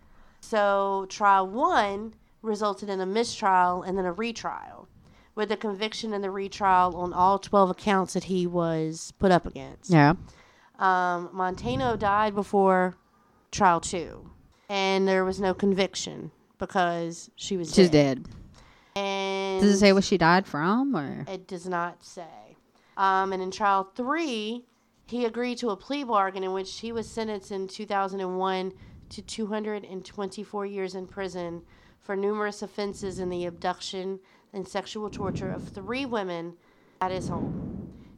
So 0.41 1.07
trial 1.09 1.47
one 1.49 2.15
resulted 2.41 2.89
in 2.89 3.01
a 3.01 3.07
mistrial 3.07 3.83
and 3.83 3.99
then 3.99 4.05
a 4.05 4.13
retrial, 4.13 4.89
with 5.35 5.51
a 5.51 5.57
conviction 5.57 6.13
and 6.13 6.23
the 6.23 6.31
retrial 6.31 6.97
on 6.97 7.13
all 7.13 7.39
12 7.39 7.71
accounts 7.71 8.15
that 8.15 8.25
he 8.25 8.47
was 8.47 9.13
put 9.19 9.31
up 9.33 9.47
against. 9.47 9.91
yeah 9.91 10.15
Um, 10.79 11.31
Montano 11.33 11.97
died 11.97 12.35
before 12.35 12.97
trial 13.51 13.81
two, 13.81 14.31
and 14.69 15.07
there 15.07 15.25
was 15.25 15.41
no 15.41 15.55
conviction 15.55 16.31
because 16.59 17.31
she 17.37 17.57
was 17.57 17.75
she's 17.75 17.91
dead. 17.91 18.25
dead 18.25 18.35
And 18.97 19.61
does 19.61 19.75
it 19.75 19.79
say 19.79 19.93
what 19.93 20.05
she 20.05 20.19
died 20.19 20.47
from 20.47 20.97
or 20.97 21.25
it 21.29 21.47
does 21.47 21.69
not 21.69 22.05
say. 22.05 22.57
Um, 22.97 23.33
and 23.33 23.43
in 23.43 23.51
trial 23.51 23.91
three, 23.95 24.65
he 25.07 25.25
agreed 25.25 25.59
to 25.59 25.71
a 25.71 25.77
plea 25.77 26.05
bargain 26.05 26.45
in 26.45 26.53
which 26.53 26.81
he 26.81 26.93
was 26.93 27.09
sentenced 27.09 27.53
in 27.53 27.69
2001 27.69 28.73
to 29.11 29.23
224 29.23 30.67
years 30.67 30.95
in 30.95 31.07
prison 31.07 31.63
for 32.01 32.17
numerous 32.17 32.63
offenses 32.63 33.19
in 33.19 33.29
the 33.29 33.45
abduction 33.45 34.19
and 34.53 34.67
sexual 34.67 35.09
torture 35.11 35.51
of 35.51 35.69
three 35.69 36.05
women 36.07 36.55
at 37.01 37.11
his 37.11 37.29
home. 37.29 37.72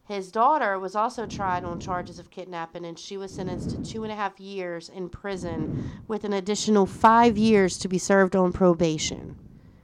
His 0.07 0.31
daughter 0.31 0.79
was 0.79 0.95
also 0.95 1.27
tried 1.27 1.65
on 1.65 1.81
charges 1.81 2.19
of 2.19 2.31
kidnapping, 2.31 2.85
and 2.85 2.99
she 2.99 3.17
was 3.17 3.33
sentenced 3.33 3.71
to 3.71 3.83
two 3.83 4.03
and 4.03 4.13
a 4.13 4.17
half 4.17 4.39
years 4.39 4.91
in 4.91 5.09
prison 5.09 5.91
with 6.07 6.25
an 6.25 6.33
additional 6.35 6.85
five 6.85 7.39
years 7.39 7.79
to 7.79 7.89
be 7.89 7.99
served 7.99 8.37
on 8.37 8.53
probation. 8.53 9.37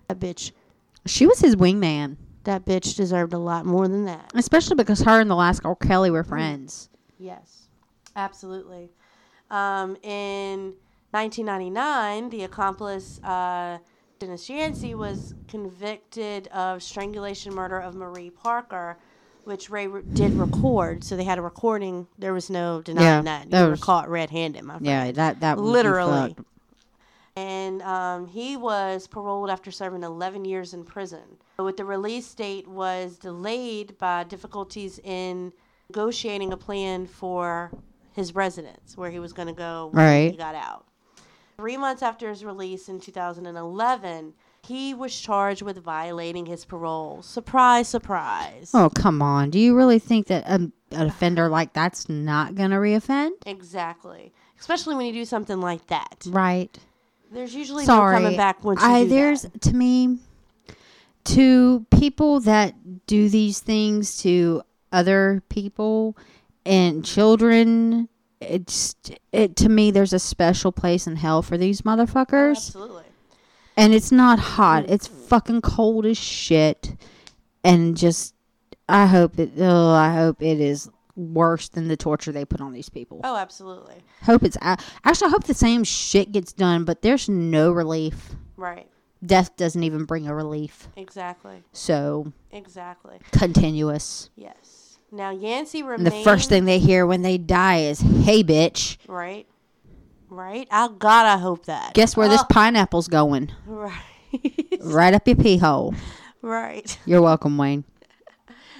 That 0.08 0.20
bitch 0.20 0.52
she 1.06 1.26
was 1.26 1.40
his 1.40 1.56
wingman 1.56 2.16
that 2.44 2.64
bitch 2.64 2.96
deserved 2.96 3.32
a 3.32 3.38
lot 3.38 3.66
more 3.66 3.88
than 3.88 4.04
that. 4.06 4.30
Especially 4.34 4.76
because 4.76 5.00
her 5.02 5.20
and 5.20 5.30
the 5.30 5.34
last 5.34 5.62
girl 5.62 5.74
Kelly 5.74 6.10
were 6.10 6.24
friends. 6.24 6.88
Yes, 7.18 7.68
absolutely. 8.16 8.90
Um, 9.50 9.96
in 10.02 10.74
1999, 11.10 12.30
the 12.30 12.44
accomplice, 12.44 13.20
uh, 13.22 13.78
Dennis 14.18 14.48
Yancy, 14.48 14.94
was 14.94 15.34
convicted 15.48 16.46
of 16.48 16.82
strangulation 16.82 17.54
murder 17.54 17.78
of 17.78 17.94
Marie 17.94 18.30
Parker, 18.30 18.98
which 19.44 19.70
Ray 19.70 19.86
re- 19.86 20.02
did 20.12 20.32
record. 20.34 21.04
So 21.04 21.16
they 21.16 21.24
had 21.24 21.38
a 21.38 21.42
recording. 21.42 22.06
There 22.18 22.32
was 22.32 22.50
no 22.50 22.82
denying 22.82 23.06
Yeah, 23.06 23.22
that. 23.22 23.44
You 23.46 23.50
that 23.50 23.64
were 23.64 23.70
was- 23.70 23.80
caught 23.80 24.08
red-handed, 24.08 24.62
my 24.64 24.74
friend. 24.74 24.86
Yeah, 24.86 25.12
that 25.12 25.40
that 25.40 25.58
literally. 25.58 26.36
And 27.36 27.80
um, 27.82 28.26
he 28.26 28.56
was 28.56 29.06
paroled 29.06 29.50
after 29.50 29.70
serving 29.70 30.02
11 30.02 30.44
years 30.44 30.74
in 30.74 30.84
prison. 30.84 31.38
But 31.56 31.64
with 31.64 31.76
the 31.76 31.84
release 31.84 32.32
date 32.34 32.66
was 32.66 33.16
delayed 33.16 33.96
by 33.98 34.24
difficulties 34.24 34.98
in 35.04 35.52
negotiating 35.88 36.52
a 36.52 36.56
plan 36.56 37.06
for 37.06 37.70
his 38.12 38.34
residence, 38.34 38.96
where 38.96 39.10
he 39.10 39.20
was 39.20 39.32
going 39.32 39.48
to 39.48 39.54
go 39.54 39.88
when 39.92 40.04
Right. 40.04 40.30
he 40.32 40.36
got 40.36 40.54
out. 40.56 40.84
Three 41.56 41.76
months 41.76 42.02
after 42.02 42.28
his 42.28 42.44
release 42.44 42.88
in 42.88 42.98
2011, 43.00 44.34
he 44.66 44.94
was 44.94 45.18
charged 45.18 45.62
with 45.62 45.78
violating 45.82 46.46
his 46.46 46.64
parole. 46.64 47.22
Surprise, 47.22 47.88
surprise. 47.88 48.70
Oh 48.74 48.90
come 48.94 49.22
on! 49.22 49.50
Do 49.50 49.58
you 49.58 49.76
really 49.76 49.98
think 49.98 50.26
that 50.28 50.44
a, 50.46 50.54
an 50.54 50.72
offender 50.90 51.48
like 51.48 51.72
that's 51.72 52.08
not 52.08 52.54
gonna 52.54 52.76
reoffend? 52.78 53.32
Exactly. 53.46 54.32
Especially 54.58 54.94
when 54.94 55.06
you 55.06 55.12
do 55.12 55.24
something 55.24 55.60
like 55.60 55.86
that. 55.86 56.24
Right. 56.26 56.76
There's 57.32 57.54
usually 57.54 57.84
Sorry, 57.84 58.16
no 58.16 58.22
coming 58.22 58.36
back 58.36 58.64
once 58.64 58.82
you 58.82 58.88
I 58.88 59.04
do 59.04 59.08
there's 59.08 59.42
that. 59.42 59.60
to 59.62 59.74
me 59.74 60.18
to 61.24 61.86
people 61.90 62.40
that 62.40 63.06
do 63.06 63.28
these 63.28 63.60
things 63.60 64.20
to 64.22 64.62
other 64.92 65.42
people 65.48 66.16
and 66.66 67.04
children. 67.04 68.08
It's 68.40 68.94
it 69.32 69.54
to 69.56 69.68
me. 69.68 69.90
There's 69.90 70.12
a 70.12 70.18
special 70.18 70.72
place 70.72 71.06
in 71.06 71.16
hell 71.16 71.42
for 71.42 71.56
these 71.58 71.82
motherfuckers. 71.82 72.56
Absolutely. 72.56 72.89
And 73.80 73.94
it's 73.94 74.12
not 74.12 74.38
hot. 74.38 74.84
Mm. 74.84 74.90
It's 74.90 75.06
fucking 75.06 75.62
cold 75.62 76.04
as 76.04 76.18
shit. 76.18 76.94
And 77.64 77.96
just, 77.96 78.34
I 78.88 79.06
hope 79.06 79.38
it. 79.38 79.52
Oh, 79.58 79.90
I 79.90 80.14
hope 80.14 80.42
it 80.42 80.60
is 80.60 80.90
worse 81.16 81.68
than 81.68 81.88
the 81.88 81.96
torture 81.96 82.30
they 82.32 82.44
put 82.44 82.60
on 82.60 82.72
these 82.72 82.88
people. 82.88 83.20
Oh, 83.24 83.36
absolutely. 83.36 83.96
Hope 84.22 84.42
it's 84.42 84.56
actually. 84.60 85.28
I 85.28 85.30
hope 85.30 85.44
the 85.44 85.54
same 85.54 85.84
shit 85.84 86.32
gets 86.32 86.52
done, 86.52 86.84
but 86.84 87.02
there's 87.02 87.28
no 87.28 87.72
relief. 87.72 88.30
Right. 88.56 88.86
Death 89.24 89.56
doesn't 89.56 89.82
even 89.82 90.04
bring 90.04 90.26
a 90.26 90.34
relief. 90.34 90.88
Exactly. 90.96 91.62
So 91.72 92.32
Exactly. 92.52 93.18
continuous. 93.32 94.30
Yes. 94.36 94.98
Now 95.12 95.30
Yancy 95.30 95.80
And 95.80 96.06
the 96.06 96.10
first 96.10 96.48
thing 96.48 96.64
they 96.66 96.78
hear 96.78 97.04
when 97.04 97.22
they 97.22 97.36
die 97.36 97.80
is, 97.80 98.00
"Hey, 98.00 98.44
bitch, 98.44 98.96
Right. 99.08 99.46
Right. 100.30 100.68
I 100.70 100.88
God, 100.88 101.26
I 101.26 101.38
hope 101.38 101.66
that. 101.66 101.94
guess 101.94 102.16
where 102.16 102.28
this 102.28 102.40
Oh, 102.42 102.46
pineapple's 102.50 103.08
going? 103.08 103.50
Right. 103.66 103.92
Right 104.80 105.12
up 105.12 105.26
your 105.26 105.36
pee 105.36 105.58
hole." 105.58 105.94
right. 106.40 106.96
You're 107.04 107.20
welcome, 107.20 107.58
Wayne. 107.58 107.84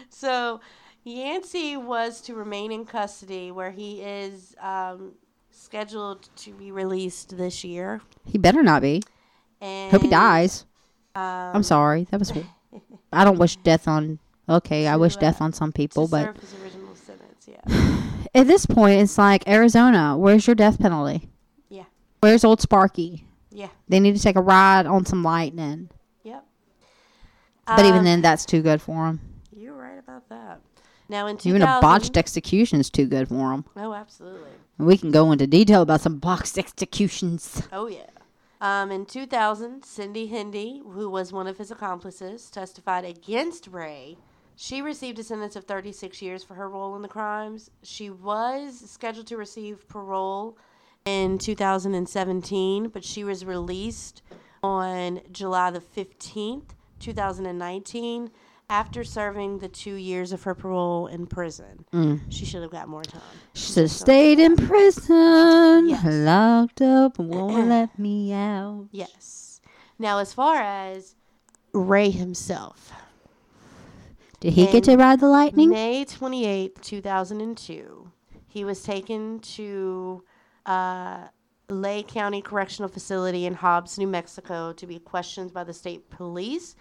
So 0.09 0.61
Yancy 1.05 1.77
was 1.77 2.21
to 2.23 2.35
remain 2.35 2.73
in 2.73 2.85
custody, 2.85 3.51
where 3.51 3.71
he 3.71 4.01
is 4.01 4.55
um, 4.61 5.13
scheduled 5.51 6.29
to 6.37 6.53
be 6.53 6.73
released 6.73 7.37
this 7.37 7.65
year. 7.65 8.01
He 8.25 8.39
better 8.39 8.63
not 8.63 8.81
be. 8.83 9.03
And 9.61 9.91
Hope 9.91 10.03
he 10.03 10.09
dies. 10.09 10.65
Um, 11.15 11.23
I'm 11.23 11.63
sorry. 11.63 12.07
That 12.11 12.21
was. 12.21 12.33
I 13.13 13.25
don't 13.25 13.39
wish 13.39 13.57
death 13.57 13.89
on. 13.89 14.19
Okay, 14.49 14.87
I 14.87 14.97
wish 15.05 15.17
uh, 15.17 15.21
death 15.21 15.41
on 15.43 15.53
some 15.53 15.73
To 15.73 15.77
people, 15.77 16.09
but 16.09 16.27
serve 16.27 16.37
his 16.37 16.55
original 16.63 16.95
sentence. 16.95 17.49
Yeah. 17.49 18.01
at 18.35 18.47
this 18.47 18.67
point, 18.67 19.01
it's 19.01 19.19
like 19.19 19.47
Arizona. 19.49 20.17
Where's 20.17 20.47
your 20.47 20.55
death 20.55 20.79
penalty? 20.79 21.29
Where's 22.21 22.45
old 22.45 22.61
Sparky? 22.61 23.25
Yeah. 23.51 23.69
They 23.89 24.01
need 24.01 24.17
to 24.17 24.23
take 24.23 24.37
a 24.37 24.43
ride 24.43 24.87
on 24.87 25.05
some 25.07 25.23
lightning. 25.23 25.91
Yep. 26.23 26.45
But 27.67 27.81
even 27.87 27.99
Um, 28.01 28.05
then, 28.05 28.23
that's 28.23 28.45
too 28.45 28.63
good 28.63 28.81
for 28.83 29.07
him. 29.07 29.21
you're 29.57 29.75
right 29.77 29.99
about 29.99 30.29
that. 30.29 30.61
Now 31.09 31.27
in 31.27 31.37
2000, 31.37 31.49
Even 31.57 31.63
a 31.63 31.81
botched 31.81 32.17
execution 32.17 32.79
is 32.79 32.89
too 32.91 33.07
good 33.07 33.29
for 33.29 33.53
him. 33.53 33.65
Oh, 33.77 33.93
absolutely. 33.93 34.51
We 34.79 34.97
can 34.97 35.11
go 35.11 35.33
into 35.33 35.47
detail 35.47 35.83
about 35.83 36.01
some 36.03 36.19
botched 36.19 36.57
executions. 36.59 37.63
Oh 37.73 37.87
yeah. 37.89 38.07
Um, 38.61 38.91
in 38.93 39.07
2000, 39.07 39.85
Cindy 39.85 40.27
Hendy, 40.27 40.83
who 40.87 41.09
was 41.09 41.33
one 41.33 41.47
of 41.47 41.57
his 41.59 41.71
accomplices, 41.71 42.51
testified 42.51 43.05
against 43.07 43.67
Ray. 43.67 44.19
She 44.55 44.83
received 44.83 45.19
a 45.19 45.25
sentence 45.25 45.57
of 45.57 45.65
36 45.65 46.21
years 46.21 46.45
for 46.45 46.55
her 46.55 46.69
role 46.69 46.95
in 46.95 47.01
the 47.03 47.09
crimes. 47.09 47.71
She 47.83 48.11
was 48.11 48.79
scheduled 48.91 49.27
to 49.29 49.39
receive 49.39 49.89
parole 49.89 50.59
in 51.05 51.39
2017, 51.39 52.89
but 52.89 53.05
she 53.05 53.25
was 53.25 53.45
released 53.45 54.23
on 54.63 55.21
July 55.33 55.71
the 55.71 55.81
15th, 55.81 56.71
2019, 56.99 58.31
after 58.69 59.03
serving 59.03 59.59
the 59.59 59.69
two 59.69 59.95
years 59.95 60.33
of 60.33 60.43
her 60.45 60.55
parole 60.55 61.07
in 61.07 61.27
prison. 61.27 61.85
Mm. 61.93 62.21
She 62.29 62.45
should 62.45 62.63
have 62.63 62.71
got 62.71 62.89
more 62.89 63.03
time. 63.03 63.21
Should 63.55 63.77
have 63.79 63.91
stayed 63.91 64.39
in 64.39 64.57
prison, 64.57 65.89
Yes. 65.89 66.05
locked 66.05 66.81
up, 66.83 67.19
won't 67.19 67.69
let 67.69 67.99
me 67.99 68.33
out. 68.33 68.87
Yes. 68.93 69.61
Now, 69.99 70.19
as 70.19 70.33
far 70.33 70.57
as 70.61 71.17
Ray 71.73 72.11
himself, 72.11 72.93
Did 74.41 74.53
he 74.53 74.67
get 74.67 74.85
to 74.85 74.97
ride 74.97 75.21
the 75.21 75.29
lightning? 75.29 75.71
May 75.71 76.05
28, 76.05 76.81
2002, 76.81 78.11
he 78.47 78.65
was 78.65 78.83
taken 78.83 79.41
to 79.41 80.23
uh, 80.71 81.29
Lay 81.69 82.03
County 82.03 82.43
Correctional 82.43 82.89
Facility 82.89 83.45
in 83.47 83.55
Hobbs, 83.55 83.99
New 83.99 84.07
Mexico, 84.07 84.73
to 84.73 84.87
be 84.87 84.99
questioned 84.99 85.53
by 85.53 85.65
the 85.65 85.73
state 85.73 86.11
police, 86.11 86.77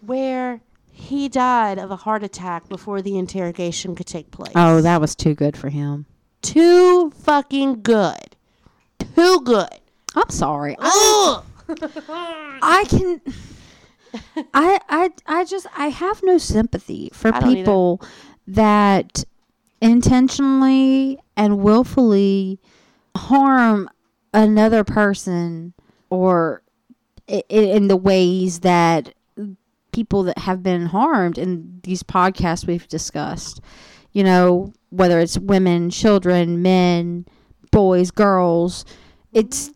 where 0.00 0.60
he 0.90 1.28
died 1.28 1.78
of 1.78 1.90
a 1.90 1.96
heart 1.96 2.22
attack 2.22 2.68
before 2.68 3.02
the 3.02 3.18
interrogation 3.18 3.94
could 3.94 4.06
take 4.06 4.30
place. 4.30 4.52
Oh, 4.54 4.80
that 4.80 5.00
was 5.00 5.14
too 5.14 5.34
good 5.34 5.56
for 5.56 5.68
him. 5.68 6.06
too 6.42 7.10
fucking 7.10 7.82
good. 7.82 8.36
Too 9.14 9.40
good. 9.44 9.80
I'm 10.14 10.30
sorry. 10.30 10.76
I. 10.78 11.42
I 12.62 12.84
can. 12.88 13.20
I 14.54 14.78
I 14.88 15.10
I 15.26 15.44
just 15.44 15.66
I 15.76 15.88
have 15.88 16.22
no 16.22 16.38
sympathy 16.38 17.10
for 17.12 17.32
don't 17.32 17.44
either. 17.44 17.54
people 17.56 18.00
that 18.46 19.24
intentionally 19.80 21.18
and 21.36 21.58
willfully 21.58 22.60
harm 23.16 23.88
another 24.32 24.84
person 24.84 25.72
or 26.10 26.62
in 27.26 27.88
the 27.88 27.96
ways 27.96 28.60
that 28.60 29.14
people 29.92 30.22
that 30.24 30.38
have 30.38 30.62
been 30.62 30.86
harmed 30.86 31.38
in 31.38 31.80
these 31.82 32.02
podcasts 32.02 32.66
we've 32.66 32.86
discussed. 32.88 33.60
You 34.12 34.24
know, 34.24 34.72
whether 34.90 35.20
it's 35.20 35.38
women, 35.38 35.90
children, 35.90 36.62
men, 36.62 37.26
boys, 37.70 38.10
girls. 38.10 38.84
It's 39.32 39.70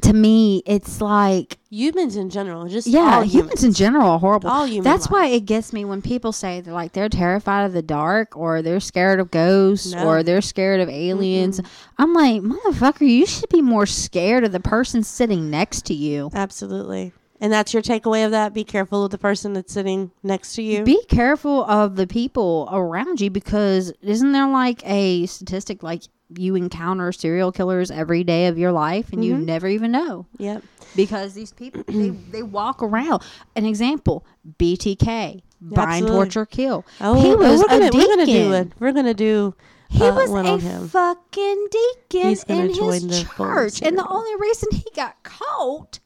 to 0.00 0.12
me, 0.14 0.62
it's 0.64 1.00
like 1.02 1.58
humans 1.70 2.16
in 2.16 2.30
general, 2.30 2.66
just 2.66 2.86
yeah, 2.86 3.16
all 3.16 3.22
humans 3.22 3.62
in 3.62 3.72
general 3.74 4.08
are 4.12 4.18
horrible. 4.18 4.48
All 4.48 4.66
human 4.66 4.84
That's 4.84 5.10
why 5.10 5.26
it 5.26 5.44
gets 5.44 5.72
me 5.72 5.84
when 5.84 6.00
people 6.00 6.32
say 6.32 6.62
they're 6.62 6.72
like 6.72 6.92
they're 6.92 7.10
terrified 7.10 7.66
of 7.66 7.74
the 7.74 7.82
dark 7.82 8.34
or 8.36 8.62
they're 8.62 8.80
scared 8.80 9.20
of 9.20 9.30
ghosts 9.30 9.92
No. 9.92 10.06
or 10.06 10.22
they're 10.22 10.40
scared 10.40 10.80
of 10.80 10.88
aliens. 10.88 11.60
I'm 11.98 12.14
like, 12.14 12.40
motherfucker, 12.40 13.06
you 13.06 13.26
should 13.26 13.50
be 13.50 13.60
more 13.60 13.84
scared 13.86 14.44
of 14.44 14.52
the 14.52 14.60
person 14.60 15.02
sitting 15.02 15.50
next 15.50 15.84
to 15.86 15.94
you. 15.94 16.30
Absolutely. 16.32 17.12
And 17.38 17.52
that's 17.52 17.74
your 17.74 17.82
takeaway 17.82 18.24
of 18.24 18.30
that. 18.30 18.54
Be 18.54 18.62
careful 18.62 19.04
of 19.04 19.10
the 19.10 19.18
person 19.18 19.52
that's 19.52 19.72
sitting 19.72 20.12
next 20.22 20.54
to 20.54 20.62
you. 20.62 20.84
Be 20.84 21.04
careful 21.06 21.64
of 21.64 21.96
the 21.96 22.06
people 22.06 22.68
around 22.70 23.20
you 23.20 23.30
because 23.30 23.92
isn't 24.00 24.30
there 24.30 24.46
like 24.48 24.80
a 24.88 25.26
statistic 25.26 25.82
like 25.82 26.02
you 26.38 26.54
encounter 26.54 27.12
serial 27.12 27.52
killers 27.52 27.90
every 27.90 28.24
day 28.24 28.46
of 28.46 28.58
your 28.58 28.72
life 28.72 29.12
and 29.12 29.24
you 29.24 29.34
Mhm. 29.34 29.44
never 29.44 29.68
even 29.68 29.90
know 29.92 30.26
yep. 30.38 30.62
because 30.96 31.34
these 31.34 31.52
people 31.52 31.82
they, 31.86 32.10
they 32.10 32.42
walk 32.58 32.82
around. 32.82 33.22
An 33.56 33.64
example: 33.66 34.24
BTK, 34.58 35.42
bind, 35.60 35.78
Absolutely. 35.78 36.16
torture, 36.16 36.46
kill. 36.46 36.84
Oh, 37.00 37.14
he 37.20 37.32
oh, 37.32 37.36
was 37.36 37.60
we're 37.60 37.68
gonna, 37.68 37.86
a 37.86 37.90
we're 37.92 38.06
gonna 38.16 38.26
do 38.26 38.52
it. 38.52 38.72
We're 38.78 38.92
gonna 38.92 39.14
do. 39.14 39.54
He 39.88 40.02
uh, 40.04 40.14
was 40.14 40.30
a 40.62 40.88
fucking 40.88 41.66
deacon 41.70 42.36
in 42.48 42.68
his 42.70 43.06
the 43.06 43.28
church, 43.36 43.82
and 43.82 43.98
the 43.98 44.08
only 44.08 44.34
reason 44.40 44.70
he 44.72 44.84
got 44.96 45.22
caught 45.22 45.98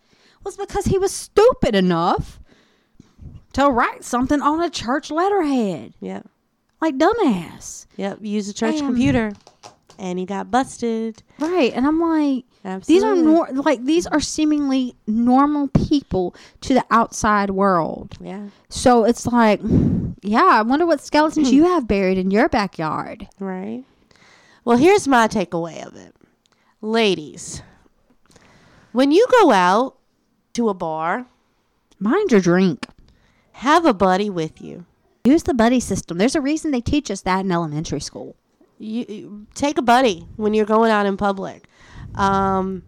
was 0.43 0.57
because 0.57 0.87
he 0.87 0.99
was 0.99 1.12
stupid 1.12 1.74
enough 1.77 2.41
to 3.53 3.68
write 3.70 4.05
something 4.05 4.43
on 4.43 4.61
a 4.61 4.70
church 4.70 5.11
letterhead, 5.11 5.95
Yep. 6.01 6.27
like 6.81 6.97
dumbass. 6.99 7.87
Yep. 7.97 8.18
Use 8.22 8.49
a 8.49 8.53
church 8.55 8.79
computer, 8.79 9.33
and 9.99 10.18
he 10.18 10.24
got 10.26 10.51
busted. 10.51 11.22
Right, 11.38 11.72
and 11.74 11.86
I'm 11.86 12.01
like, 12.01 12.44
Absolutely. 12.64 12.94
these 12.94 13.03
are 13.05 13.16
nor- 13.16 13.49
like 13.62 13.84
these 13.84 14.07
are 14.07 14.20
seemingly 14.20 14.94
normal 15.07 15.68
people 15.68 16.34
to 16.62 16.74
the 16.74 16.84
outside 16.90 17.51
world. 17.51 18.14
Yeah. 18.20 18.49
So 18.68 19.05
it's 19.05 19.26
like, 19.26 19.61
yeah, 20.22 20.44
I 20.53 20.62
wonder 20.62 20.86
what 20.86 21.01
skeletons 21.01 21.53
you 21.53 21.64
have 21.64 21.86
buried 21.88 22.18
in 22.18 22.30
your 22.30 22.49
backyard. 22.49 23.28
Right. 23.38 23.84
Well, 24.64 24.76
here's 24.78 25.07
my 25.07 25.28
takeaway 25.28 25.86
of 25.86 25.94
it, 25.94 26.14
ladies. 26.80 27.62
When 28.92 29.11
you 29.12 29.26
go 29.40 29.51
out 29.53 29.97
to 30.55 30.68
a 30.68 30.74
bar, 30.74 31.26
Mind 31.99 32.30
your 32.32 32.40
drink. 32.40 32.86
have 33.53 33.84
a 33.86 33.94
buddy 33.94 34.28
with 34.30 34.61
you. 34.61 34.84
Use 35.24 35.42
the 35.44 35.55
buddy 35.55 35.80
system. 35.80 36.18
There's 36.18 36.34
a 36.34 36.40
reason 36.40 36.70
they 36.70 36.80
teach 36.80 37.11
us 37.11 37.20
that 37.22 37.44
in 37.44 37.51
elementary 37.53 38.01
school. 38.01 38.36
You 38.79 39.47
take 39.55 39.79
a 39.79 39.83
buddy 39.83 40.27
when 40.37 40.55
you're 40.55 40.66
going 40.66 40.91
out 40.91 41.07
in 41.07 41.16
public. 41.16 41.66
Um, 42.14 42.83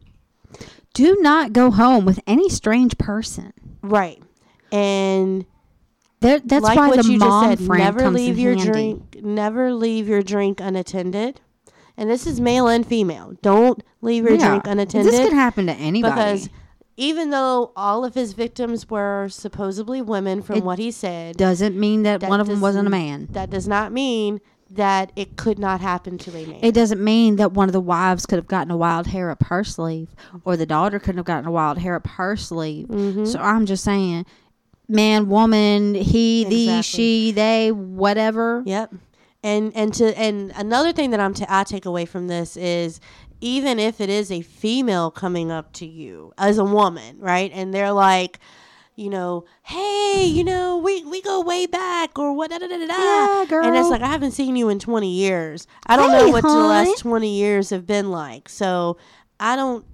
Do 0.95 1.16
not 1.20 1.53
go 1.53 1.70
home 1.70 2.05
with 2.05 2.20
any 2.26 2.49
strange 2.49 2.99
person. 2.99 3.53
right. 3.82 4.22
And 4.70 5.47
There, 6.20 6.41
that's 6.41 6.62
like 6.62 6.76
why 6.76 6.89
what 6.89 7.03
the 7.03 7.11
you 7.12 7.18
mom 7.18 7.51
just 7.53 7.62
said, 7.62 7.78
never 7.78 8.11
leave 8.11 8.39
your 8.39 8.55
handy. 8.55 8.70
drink. 8.70 9.16
Never 9.22 9.72
leave 9.72 10.09
your 10.09 10.22
drink 10.22 10.61
unattended. 10.61 11.41
And 11.97 12.11
this 12.11 12.26
is 12.26 12.39
male 12.41 12.68
and 12.68 12.86
female. 12.86 13.32
Don't 13.41 13.82
leave 14.03 14.24
your 14.24 14.34
Yeah. 14.34 14.49
drink 14.51 14.66
unattended. 14.66 15.12
This 15.12 15.20
could 15.26 15.32
happen 15.32 15.66
to 15.66 15.72
anybody. 15.72 16.12
because 16.14 16.49
even 16.99 17.30
though 17.30 17.72
all 17.76 18.05
of 18.05 18.14
his 18.14 18.34
victims 18.34 18.91
were 18.91 19.28
supposedly 19.30 20.03
women, 20.03 20.43
from 20.43 20.57
It 20.59 20.64
what 20.64 20.78
he 20.78 20.91
said, 20.91 21.36
doesn't 21.39 21.78
mean 21.78 22.03
that, 22.03 22.20
that 22.20 22.28
one 22.28 22.41
of 22.41 22.47
them 22.47 22.61
wasn't 22.61 22.86
a 22.89 22.91
man. 22.91 23.28
that 23.30 23.49
does 23.51 23.66
not 23.66 23.91
mean 23.93 24.41
that 24.71 25.12
it 25.16 25.37
could 25.37 25.59
not 25.59 25.81
happen 25.81 26.19
to 26.19 26.37
a 26.37 26.47
man. 26.47 26.61
It 26.62 26.73
doesn't 26.73 27.03
mean 27.03 27.37
that 27.37 27.53
one 27.53 27.69
of 27.69 27.73
the 27.73 27.81
wives 27.81 28.27
could 28.27 28.37
have 28.37 28.47
gotten 28.49 28.71
a 28.71 28.77
wild 28.77 29.07
hair 29.07 29.31
up 29.31 29.45
her 29.45 29.64
sleeve, 29.64 30.14
or 30.45 30.57
the 30.57 30.66
daughter 30.66 30.99
couldn't 30.99 31.16
have 31.16 31.27
gotten 31.27 31.47
a 31.47 31.51
wild 31.51 31.79
hair 31.79 31.95
up 31.95 32.07
her 32.07 32.37
sleeve. 32.37 32.87
Mm-hmm. 32.89 33.25
So 33.25 33.39
I'm 33.39 33.64
just 33.66 33.83
saying, 33.83 34.27
man, 34.89 35.29
woman, 35.29 35.95
he, 35.95 36.45
thee, 36.45 36.64
Exactly. 36.64 36.83
she, 36.83 37.33
they, 37.33 37.73
whatever. 37.73 38.62
Yep. 38.66 38.95
And 39.43 39.73
and 39.77 39.95
to 39.95 40.19
and 40.19 40.53
another 40.57 40.93
thing 40.93 41.11
that 41.11 41.21
I'm 41.21 41.33
t- 41.33 41.47
I 41.49 41.62
take 41.62 41.87
away 41.87 42.07
from 42.07 42.27
this 42.27 42.57
is 42.57 42.99
even 43.41 43.79
if 43.79 44.01
it 44.01 44.11
is 44.11 44.33
a 44.33 44.43
female 44.43 45.12
coming 45.12 45.53
up 45.53 45.73
to 45.75 45.87
you 45.87 46.33
as 46.37 46.59
a 46.59 46.64
woman, 46.64 47.21
right? 47.21 47.51
And 47.55 47.73
they're 47.73 47.93
like, 47.93 48.41
you 48.99 49.09
know, 49.11 49.44
hey, 49.62 50.26
you 50.26 50.42
know, 50.44 50.78
we 50.78 51.05
we 51.05 51.22
go 51.22 51.40
way 51.40 51.66
back 51.66 52.18
or 52.18 52.32
what 52.34 52.51
da 52.51 52.59
da 52.59 52.66
da 52.66 52.78
da. 52.78 52.86
da." 52.86 52.94
Yeah, 52.99 53.44
And 53.66 53.76
it's 53.76 53.90
like 53.90 54.03
I 54.03 54.09
haven't 54.09 54.32
seen 54.32 54.57
you 54.57 54.68
in 54.68 54.78
20 54.78 55.09
years. 55.11 55.66
I 55.86 55.96
don't 55.96 56.11
Hey, 56.11 56.26
know 56.26 56.28
what 56.32 56.42
the 56.42 56.49
last 56.49 56.99
20 56.99 57.28
years 57.38 57.70
have 57.70 57.86
been 57.86 58.11
like. 58.11 58.49
So 58.49 58.96
I 59.38 59.55
don't. 59.57 59.84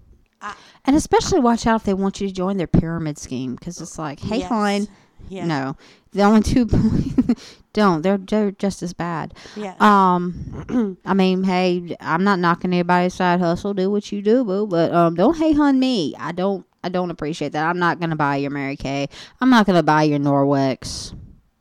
I, 0.40 0.54
And 0.84 0.96
especially 0.96 1.40
watch 1.40 1.66
out 1.66 1.80
if 1.80 1.84
they 1.84 1.94
want 1.94 2.20
you 2.20 2.28
to 2.28 2.34
join 2.34 2.56
their 2.56 2.66
pyramid 2.66 3.18
scheme 3.18 3.54
because 3.54 3.80
it's 3.80 3.98
like, 3.98 4.20
hey, 4.20 4.38
Yes. 4.38 4.48
hon, 4.48 4.88
Yeah. 5.28 5.46
no, 5.46 5.76
the 6.12 6.22
only 6.22 6.42
two 6.42 6.64
don't. 7.72 8.02
They're 8.02 8.18
they're 8.18 8.50
just 8.52 8.82
as 8.82 8.92
bad. 8.92 9.34
Yeah. 9.56 9.74
Um, 9.80 10.98
I 11.04 11.14
mean, 11.14 11.44
hey, 11.44 11.96
I'm 12.00 12.24
not 12.24 12.38
knocking 12.38 12.72
anybody's 12.72 13.14
side 13.14 13.40
hustle. 13.40 13.74
Do 13.74 13.90
what 13.90 14.10
you 14.12 14.22
do, 14.22 14.44
boo. 14.44 14.66
But 14.66 14.92
um, 14.92 15.14
don't 15.14 15.36
hey 15.36 15.52
hun 15.52 15.78
me. 15.78 16.14
I 16.18 16.32
don't. 16.32 16.64
I 16.84 16.90
don't 16.90 17.10
appreciate 17.10 17.52
that. 17.52 17.66
I'm 17.66 17.78
not 17.78 17.98
gonna 17.98 18.14
buy 18.14 18.36
your 18.36 18.50
Mary 18.50 18.76
Kay. 18.76 19.08
I'm 19.40 19.50
not 19.50 19.66
gonna 19.66 19.82
buy 19.82 20.02
your 20.04 20.18
Norwex. 20.18 21.16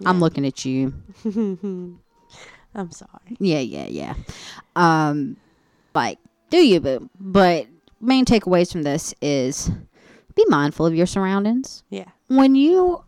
I'm 0.06 0.20
looking 0.20 0.46
at 0.46 0.66
you. 0.66 0.94
I'm 2.76 2.92
sorry. 2.92 3.38
Yeah, 3.40 3.60
yeah, 3.60 3.86
yeah. 3.86 4.16
Um, 4.76 5.38
like, 5.96 6.20
do 6.50 6.58
you, 6.58 6.80
boo? 6.80 7.10
But 7.20 7.68
main 8.02 8.26
takeaways 8.26 8.72
from 8.72 8.84
this 8.84 9.14
is 9.22 9.72
be 10.36 10.44
mindful 10.48 10.86
of 10.86 10.96
your 10.96 11.06
surroundings. 11.06 11.84
Yeah. 11.90 12.10
When 12.28 12.56
you, 12.56 13.04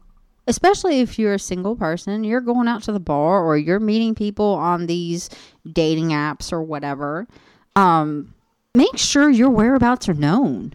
especially 0.48 1.00
if 1.02 1.18
you're 1.20 1.34
a 1.34 1.40
single 1.40 1.76
person, 1.76 2.24
you're 2.24 2.42
going 2.42 2.68
out 2.68 2.84
to 2.84 2.92
the 2.92 3.00
bar 3.00 3.44
or 3.44 3.58
you're 3.58 3.80
meeting 3.80 4.16
people 4.16 4.54
on 4.54 4.86
these 4.86 5.30
dating 5.70 6.10
apps 6.10 6.54
or 6.54 6.62
whatever. 6.64 7.28
Um, 7.76 8.34
make 8.74 8.98
sure 8.98 9.30
your 9.30 9.50
whereabouts 9.50 10.08
are 10.08 10.14
known. 10.14 10.74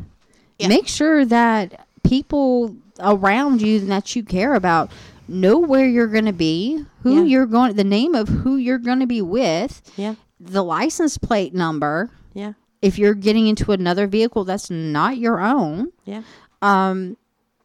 Yeah. 0.61 0.69
Make 0.69 0.89
sure 0.89 1.25
that 1.25 1.87
people 2.03 2.77
around 2.99 3.63
you 3.63 3.81
that 3.81 4.15
you 4.15 4.23
care 4.23 4.55
about 4.55 4.91
know 5.29 5.59
where 5.59 5.87
you're 5.87 6.07
going 6.09 6.27
to 6.27 6.33
be, 6.33 6.85
who 7.03 7.17
Yeah. 7.19 7.23
you're 7.23 7.47
going, 7.47 7.75
the 7.75 7.85
name 7.85 8.15
of 8.15 8.29
who 8.29 8.57
you're 8.57 8.79
going 8.79 9.01
to 9.01 9.07
be 9.07 9.23
with, 9.23 9.81
Yeah. 9.97 10.17
the 10.39 10.63
license 10.65 11.17
plate 11.19 11.55
number. 11.55 12.11
Yeah. 12.35 12.55
If 12.83 12.99
you're 12.99 13.15
getting 13.15 13.47
into 13.47 13.73
another 13.73 14.07
vehicle 14.07 14.45
that's 14.45 14.71
not 14.71 15.19
your 15.19 15.41
own, 15.41 15.93
Yeah. 16.05 16.23
um, 16.63 17.17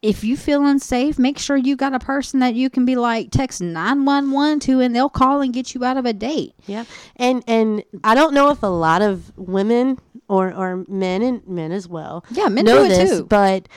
if 0.06 0.24
you 0.24 0.38
feel 0.38 0.66
unsafe, 0.66 1.18
make 1.18 1.40
sure 1.40 1.58
you 1.58 1.76
got 1.76 1.94
a 1.94 2.00
person 2.00 2.40
that 2.42 2.54
you 2.54 2.70
can 2.70 2.86
be 2.86 2.96
like 2.96 3.32
text 3.32 3.62
nine 3.62 4.06
one 4.06 4.32
one 4.32 4.60
to, 4.62 4.80
and 4.80 4.96
they'll 4.96 5.10
call 5.10 5.42
and 5.42 5.54
get 5.54 5.74
you 5.74 5.84
out 5.84 5.98
of 5.98 6.06
a 6.06 6.14
date. 6.14 6.54
Yeah, 6.68 6.86
and 7.16 7.44
and 7.48 7.84
I 8.04 8.14
don't 8.16 8.34
know 8.34 8.50
if 8.50 8.62
a 8.64 8.68
lot 8.68 9.02
of 9.02 9.36
women 9.38 9.98
or 10.28 10.54
or 10.54 10.84
men 10.88 11.22
and 11.22 11.48
men 11.48 11.72
as 11.72 11.88
well 11.88 12.24
Yeah, 12.32 12.48
men 12.50 12.66
know 12.66 12.80
do 12.80 12.86
it 12.86 12.90
this, 12.90 13.10
too. 13.10 13.26
but 13.26 13.68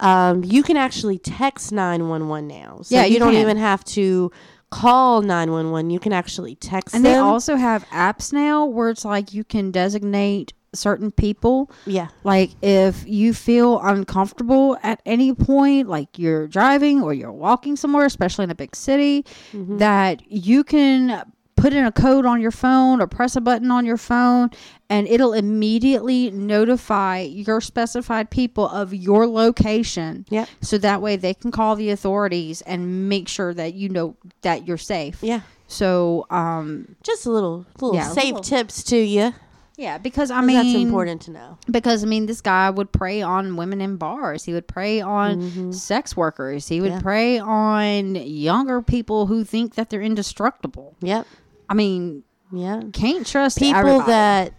um, 0.00 0.44
you 0.44 0.62
can 0.62 0.76
actually 0.76 1.18
text 1.18 1.72
nine 1.72 2.08
one 2.08 2.28
one 2.28 2.46
now. 2.46 2.80
So 2.82 2.94
Yeah, 2.94 3.04
you, 3.04 3.14
you 3.14 3.18
don't 3.18 3.32
can. 3.32 3.40
even 3.40 3.56
have 3.56 3.82
to 3.96 4.30
call 4.70 5.22
nine 5.22 5.50
one 5.52 5.70
one. 5.70 5.90
You 5.90 5.98
can 6.00 6.12
actually 6.12 6.54
text 6.56 6.94
And 6.94 7.04
them. 7.04 7.12
they 7.12 7.18
also 7.18 7.56
have 7.56 7.84
apps 7.90 8.32
now 8.32 8.64
where 8.66 8.90
it's 8.90 9.04
like 9.04 9.32
you 9.32 9.44
can 9.44 9.70
designate 9.70 10.52
certain 10.76 11.10
people. 11.10 11.70
yeah, 11.86 12.08
Like 12.24 12.50
if 12.62 13.04
you 13.06 13.34
feel 13.34 13.80
uncomfortable 13.80 14.76
at 14.82 15.00
any 15.06 15.32
point, 15.34 15.88
like 15.88 16.18
you're 16.18 16.46
driving 16.46 17.02
or 17.02 17.12
you're 17.12 17.32
walking 17.32 17.76
somewhere, 17.76 18.06
especially 18.06 18.44
in 18.44 18.50
a 18.50 18.54
big 18.54 18.76
city, 18.76 19.24
Mm-hmm. 19.52 19.78
that 19.78 20.30
you 20.30 20.62
can 20.64 21.22
put 21.56 21.72
in 21.72 21.84
a 21.86 21.90
code 21.92 22.26
on 22.26 22.38
your 22.40 22.50
phone 22.50 23.00
or 23.00 23.06
press 23.06 23.34
a 23.34 23.40
button 23.40 23.70
on 23.70 23.86
your 23.86 23.96
phone 23.96 24.50
and 24.90 25.08
it'll 25.08 25.32
immediately 25.32 26.30
notify 26.30 27.20
your 27.20 27.62
specified 27.62 28.28
people 28.30 28.68
of 28.68 28.92
your 28.92 29.26
location. 29.26 30.26
Yeah. 30.28 30.44
So 30.60 30.76
that 30.78 31.00
way 31.00 31.16
they 31.16 31.32
can 31.32 31.50
call 31.50 31.74
the 31.74 31.88
authorities 31.90 32.60
and 32.62 33.08
make 33.08 33.26
sure 33.26 33.54
that 33.54 33.72
you 33.74 33.88
know 33.88 34.16
that 34.42 34.68
you're 34.68 34.76
safe. 34.76 35.18
yeah. 35.22 35.40
So, 35.68 36.26
um, 36.30 36.94
Just 37.02 37.26
a 37.26 37.30
little 37.30 37.66
little 37.80 37.96
Yeah, 37.96 38.08
safe 38.10 38.24
little- 38.34 38.40
tips 38.42 38.84
to 38.84 38.96
you. 38.98 39.32
Yeah, 39.76 39.98
because 39.98 40.30
I 40.30 40.40
mean, 40.40 40.56
that's 40.56 40.74
important 40.74 41.22
to 41.22 41.30
know. 41.30 41.58
because 41.70 42.02
I 42.02 42.06
mean, 42.06 42.26
this 42.26 42.40
guy 42.40 42.70
would 42.70 42.92
prey 42.92 43.22
on 43.22 43.56
women 43.56 43.80
in 43.80 43.96
bars. 43.96 44.44
He 44.44 44.52
would 44.52 44.66
prey 44.66 45.00
on 45.00 45.72
sex 45.72 46.16
workers. 46.16 46.68
He 46.68 46.80
would 46.80 46.92
Mm-hmm. 46.92 46.98
Yeah. 46.98 47.02
prey 47.02 47.38
on 47.38 48.14
younger 48.16 48.80
people 48.82 49.26
who 49.26 49.44
think 49.44 49.74
that 49.74 49.90
they're 49.90 50.02
indestructible. 50.02 50.96
Yep. 51.00 51.26
I 51.68 51.74
mean, 51.74 52.22
Yeah. 52.52 52.82
can't 52.92 53.26
trust 53.26 53.58
People 53.58 53.78
everybody. 53.80 54.06
that 54.12 54.54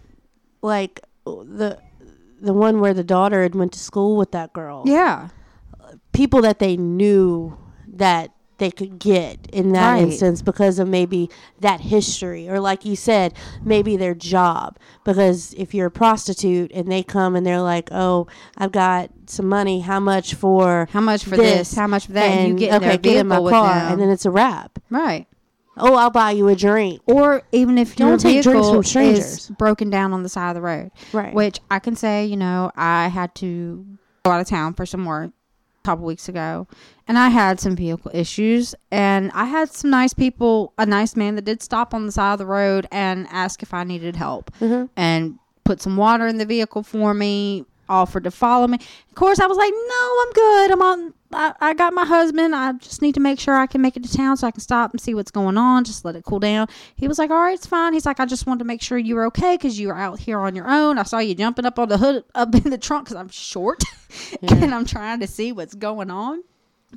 like 0.62 1.00
the 1.24 1.78
the 2.40 2.52
one 2.54 2.78
where 2.80 2.94
the 2.94 3.02
daughter 3.04 3.42
had 3.42 3.54
went 3.54 3.72
to 3.72 3.78
school 3.80 4.16
with 4.16 4.30
that 4.32 4.52
girl. 4.52 4.82
yeah, 4.86 5.28
people 6.12 6.42
that 6.42 6.58
they 6.60 6.76
knew 6.76 7.56
that 7.94 8.30
they 8.58 8.70
could 8.70 8.98
get 8.98 9.46
in 9.52 9.72
that 9.72 9.92
Right. 9.94 10.02
instance 10.02 10.42
because 10.42 10.78
of 10.78 10.88
maybe 10.88 11.30
that 11.60 11.80
history 11.80 12.48
or 12.48 12.60
like 12.60 12.84
you 12.84 12.96
said 12.96 13.32
maybe 13.64 13.96
their 13.96 14.14
job 14.14 14.76
because 15.04 15.54
if 15.56 15.72
you're 15.74 15.86
a 15.86 15.90
prostitute 15.90 16.70
and 16.72 16.90
they 16.90 17.02
come 17.02 17.34
and 17.36 17.46
they're 17.46 17.60
like 17.60 17.88
oh 17.92 18.26
i've 18.56 18.72
got 18.72 19.10
some 19.26 19.46
money 19.48 19.80
how 19.80 20.00
much 20.00 20.34
for 20.34 20.88
how 20.92 21.00
much 21.00 21.24
for 21.24 21.36
this? 21.36 21.74
How 21.74 21.86
much 21.86 22.06
for 22.06 22.12
that? 22.12 22.24
And, 22.30 22.48
you 22.60 22.66
get 22.66 22.82
in 22.82 22.88
okay 22.88 22.98
get 22.98 23.16
in 23.16 23.28
my 23.28 23.38
car 23.38 23.74
them. 23.74 23.92
and 23.92 24.00
then 24.02 24.10
it's 24.10 24.24
a 24.26 24.30
wrap 24.30 24.78
right. 24.90 25.26
oh 25.76 25.94
i'll 25.94 26.10
buy 26.10 26.32
you 26.32 26.48
a 26.48 26.56
drink 26.56 27.00
Or 27.06 27.42
even 27.52 27.78
if 27.78 27.94
Don't 27.96 28.08
your 28.10 28.18
take 28.18 28.42
drinks 28.42 28.68
from 28.68 28.82
strangers. 28.82 29.48
broken 29.50 29.88
down 29.90 30.12
on 30.12 30.22
the 30.22 30.28
side 30.28 30.50
of 30.50 30.54
the 30.56 30.62
road, 30.62 30.90
right 31.12 31.32
which 31.32 31.60
I 31.70 31.78
can 31.78 31.94
say, 31.96 32.26
you 32.26 32.36
know, 32.36 32.72
I 32.76 33.08
had 33.08 33.34
to 33.36 33.86
go 34.24 34.32
out 34.32 34.40
of 34.40 34.48
town 34.48 34.74
for 34.74 34.84
some 34.84 35.04
work 35.04 35.30
couple 35.88 36.04
weeks 36.04 36.28
ago, 36.28 36.66
and 37.06 37.18
I 37.18 37.28
had 37.30 37.58
some 37.60 37.74
vehicle 37.74 38.10
issues, 38.12 38.74
and 38.90 39.30
I 39.32 39.46
had 39.46 39.72
some 39.72 39.88
nice 39.90 40.12
people, 40.12 40.74
a 40.76 40.84
nice 40.84 41.16
man 41.16 41.34
that 41.36 41.46
did 41.46 41.62
stop 41.62 41.94
on 41.94 42.04
the 42.04 42.12
side 42.12 42.34
of 42.34 42.38
the 42.38 42.44
road 42.44 42.86
and 42.92 43.26
ask 43.30 43.62
if 43.62 43.72
I 43.72 43.84
needed 43.84 44.14
help, 44.14 44.50
Mhm. 44.60 44.90
and 44.98 45.38
put 45.64 45.80
some 45.80 45.96
water 45.96 46.26
in 46.26 46.36
the 46.36 46.44
vehicle 46.44 46.82
for 46.82 47.14
me. 47.14 47.64
Offered 47.88 48.24
to 48.24 48.30
follow 48.30 48.66
me. 48.68 48.76
Of 49.08 49.14
course, 49.14 49.40
I 49.40 49.46
was 49.46 49.56
like, 49.56 49.72
"No, 49.72 50.16
I'm 50.26 50.32
good. 50.34 50.70
I'm 50.72 50.82
on. 50.82 51.14
I, 51.32 51.52
I 51.60 51.74
got 51.74 51.92
my 51.92 52.04
husband. 52.04 52.54
I 52.54 52.72
just 52.72 53.02
need 53.02 53.14
to 53.14 53.20
make 53.20 53.38
sure 53.38 53.54
I 53.54 53.66
can 53.66 53.80
make 53.82 53.96
it 53.96 54.02
to 54.04 54.16
town 54.16 54.36
so 54.36 54.46
I 54.46 54.50
can 54.50 54.60
stop 54.60 54.92
and 54.92 55.00
see 55.00 55.14
what's 55.14 55.30
going 55.30 55.58
on. 55.58 55.84
Just 55.84 56.04
let 56.04 56.16
it 56.16 56.24
cool 56.24 56.38
down." 56.40 56.68
He 56.96 57.06
was 57.06 57.18
like, 57.18 57.30
"All 57.30 57.40
right, 57.42 57.54
it's 57.54 57.66
fine." 57.66 57.92
He's 57.92 58.06
like, 58.06 58.18
"I 58.20 58.24
just 58.26 58.46
wanted 58.46 58.60
to 58.60 58.64
make 58.64 58.80
sure 58.80 58.96
you 58.96 59.14
were 59.14 59.26
okay 59.26 59.56
because 59.56 59.78
you 59.78 59.88
were 59.88 59.98
out 59.98 60.18
here 60.18 60.38
on 60.40 60.56
your 60.56 60.68
own. 60.68 60.98
I 60.98 61.02
saw 61.02 61.18
you 61.18 61.34
jumping 61.34 61.66
up 61.66 61.78
on 61.78 61.88
the 61.88 61.98
hood, 61.98 62.24
up 62.34 62.54
in 62.64 62.70
the 62.70 62.78
trunk 62.78 63.04
because 63.06 63.16
I'm 63.16 63.28
short, 63.28 63.82
and 64.42 64.74
I'm 64.74 64.86
trying 64.86 65.20
to 65.20 65.26
see 65.26 65.52
what's 65.52 65.74
going 65.74 66.10
on." 66.10 66.42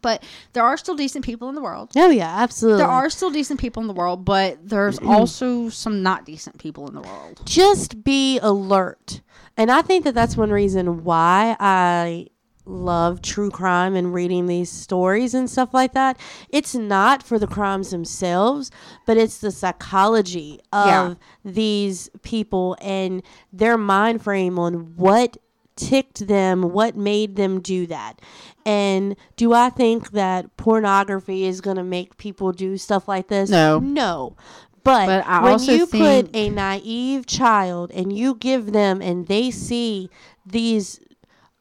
But 0.02 0.24
there 0.54 0.64
are 0.64 0.78
still 0.78 0.96
decent 0.96 1.26
people 1.26 1.50
in 1.50 1.56
the 1.56 1.62
world. 1.62 1.92
oh 1.98 2.10
yeah 2.10 2.42
absolutely 2.42 2.78
There 2.78 2.88
are 2.90 3.10
still 3.10 3.30
decent 3.30 3.60
people 3.60 3.82
in 3.82 3.88
the 3.88 3.94
world, 3.94 4.24
but 4.24 4.58
there's 4.66 4.98
also 5.06 5.68
some 5.68 6.02
not 6.02 6.26
decent 6.26 6.58
people 6.60 6.88
in 6.88 6.94
the 6.94 7.02
world. 7.02 7.42
just 7.44 8.02
be 8.02 8.40
alert. 8.40 9.20
And 9.58 9.70
I 9.70 9.82
think 9.82 10.06
that 10.06 10.16
that's 10.16 10.38
one 10.38 10.50
reason 10.50 11.04
why 11.04 11.58
I 11.60 12.28
love 12.66 13.22
true 13.22 13.50
crime 13.50 13.96
and 13.96 14.14
reading 14.14 14.46
these 14.46 14.70
stories 14.70 15.34
and 15.34 15.50
stuff 15.50 15.74
like 15.74 15.94
that. 15.94 16.18
It's 16.50 16.76
not 16.76 17.24
for 17.24 17.40
the 17.40 17.48
crimes 17.48 17.90
themselves, 17.92 18.72
but 19.06 19.18
it's 19.18 19.40
the 19.40 19.52
psychology 19.52 20.60
of 20.72 20.88
Yeah. 20.88 21.14
these 21.44 22.10
people 22.22 22.78
and 22.82 23.24
their 23.52 23.78
mind 23.78 24.22
frame 24.22 24.60
on 24.60 24.96
what 24.96 25.38
ticked 25.76 26.28
them, 26.28 26.62
what 26.74 26.96
made 26.96 27.36
them 27.36 27.60
do 27.60 27.88
that. 27.88 28.22
And 28.66 29.16
do 29.36 29.54
I 29.54 29.70
think 29.70 30.12
that 30.12 30.56
pornography 30.58 31.46
is 31.46 31.62
going 31.62 31.78
to 31.78 31.84
make 31.84 32.18
people 32.18 32.52
do 32.52 32.78
stuff 32.78 33.08
like 33.08 33.28
this? 33.30 33.50
No. 33.50 33.80
No. 33.80 34.36
But, 34.84 35.26
But 35.26 35.44
when 35.44 35.60
you 35.60 35.86
put 35.88 36.36
a 36.36 36.50
naive 36.50 37.26
child 37.26 37.92
and 37.92 38.12
you 38.16 38.36
give 38.36 38.72
them 38.72 39.02
and 39.02 39.28
they 39.28 39.52
see 39.52 40.10
these 40.46 41.00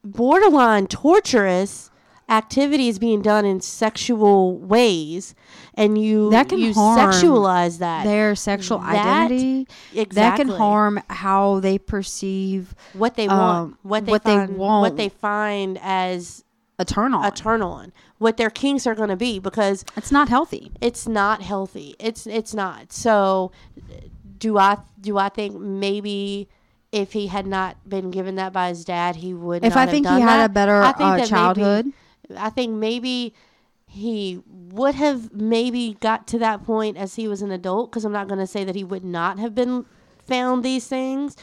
borderline 0.05 0.87
torturous 0.87 1.91
activities 2.29 2.99
being 3.01 3.23
done 3.23 3.45
in 3.45 3.61
sexual 3.61 4.57
ways 4.57 5.35
and 5.75 6.01
you 6.01 6.31
That 6.31 6.49
can 6.49 6.59
you 6.61 6.73
sexualize 6.73 7.79
that 7.79 8.05
Their 8.05 8.35
sexual 8.37 8.79
That- 8.79 9.27
identity 9.29 9.67
that 10.13 10.37
can 10.37 10.49
harm 10.49 11.01
how 11.11 11.59
they 11.61 11.77
perceive 11.77 12.75
what 12.93 13.17
they 13.17 13.27
um, 13.27 13.39
want 13.39 13.77
what 13.83 14.07
they 14.07 14.13
what 14.13 14.25
they 14.25 14.37
find, 14.37 14.57
want. 14.57 14.81
what 14.83 14.97
they 14.97 15.09
find 15.09 15.79
as 15.83 16.45
a 16.79 16.85
turn 16.85 17.13
on. 17.15 17.25
a 17.25 17.31
turn 17.33 17.63
on 17.63 17.93
what 18.19 18.37
their 18.37 18.49
kinks 18.51 18.87
are 18.87 18.95
going 18.95 19.09
to 19.11 19.17
be 19.17 19.39
because 19.41 19.85
it's 19.97 20.13
not 20.13 20.29
healthy. 20.29 20.71
it's 20.81 21.09
not 21.09 21.43
healthy 21.43 21.97
it's 21.99 22.27
it's 22.29 22.55
not 22.55 22.93
so 22.93 23.51
do 24.39 24.57
I 24.57 24.79
do 25.01 25.19
I 25.19 25.31
think 25.31 25.59
maybe 25.59 26.49
if 26.93 27.13
he 27.13 27.29
had 27.29 27.47
not 27.47 27.77
been 27.89 28.11
given 28.11 28.35
that 28.37 28.53
by 28.53 28.69
his 28.69 28.85
dad, 28.85 29.17
he 29.17 29.33
would. 29.35 29.65
If 29.65 29.75
not 29.75 29.79
I 29.79 29.81
have 29.83 29.91
think 29.91 30.07
he 30.07 30.13
done 30.13 30.21
had 30.23 30.39
that? 30.41 30.51
a 30.51 30.53
better 30.53 30.83
I 30.83 30.93
think 30.93 31.01
uh, 31.01 31.11
that 31.11 31.17
maybe- 31.19 31.29
childhood, 31.29 31.93
I 32.37 32.51
think 32.51 32.75
maybe 32.75 33.35
he 33.87 34.41
would 34.47 34.95
have 34.95 35.33
maybe 35.35 35.97
got 36.01 36.27
to 36.29 36.39
that 36.39 36.65
point 36.65 36.97
as 36.97 37.17
he 37.17 37.27
was 37.27 37.43
an 37.43 37.51
adult 37.51 37.91
because 37.91 38.05
I'm 38.05 38.13
not 38.13 38.29
going 38.29 38.39
to 38.39 38.47
say 38.47 38.63
that 38.65 38.75
he 38.77 38.85
would 38.85 39.05
not 39.05 39.39
have 39.41 39.55
been 39.55 39.85
found 40.27 40.63
these 40.65 40.87
things, 40.87 41.37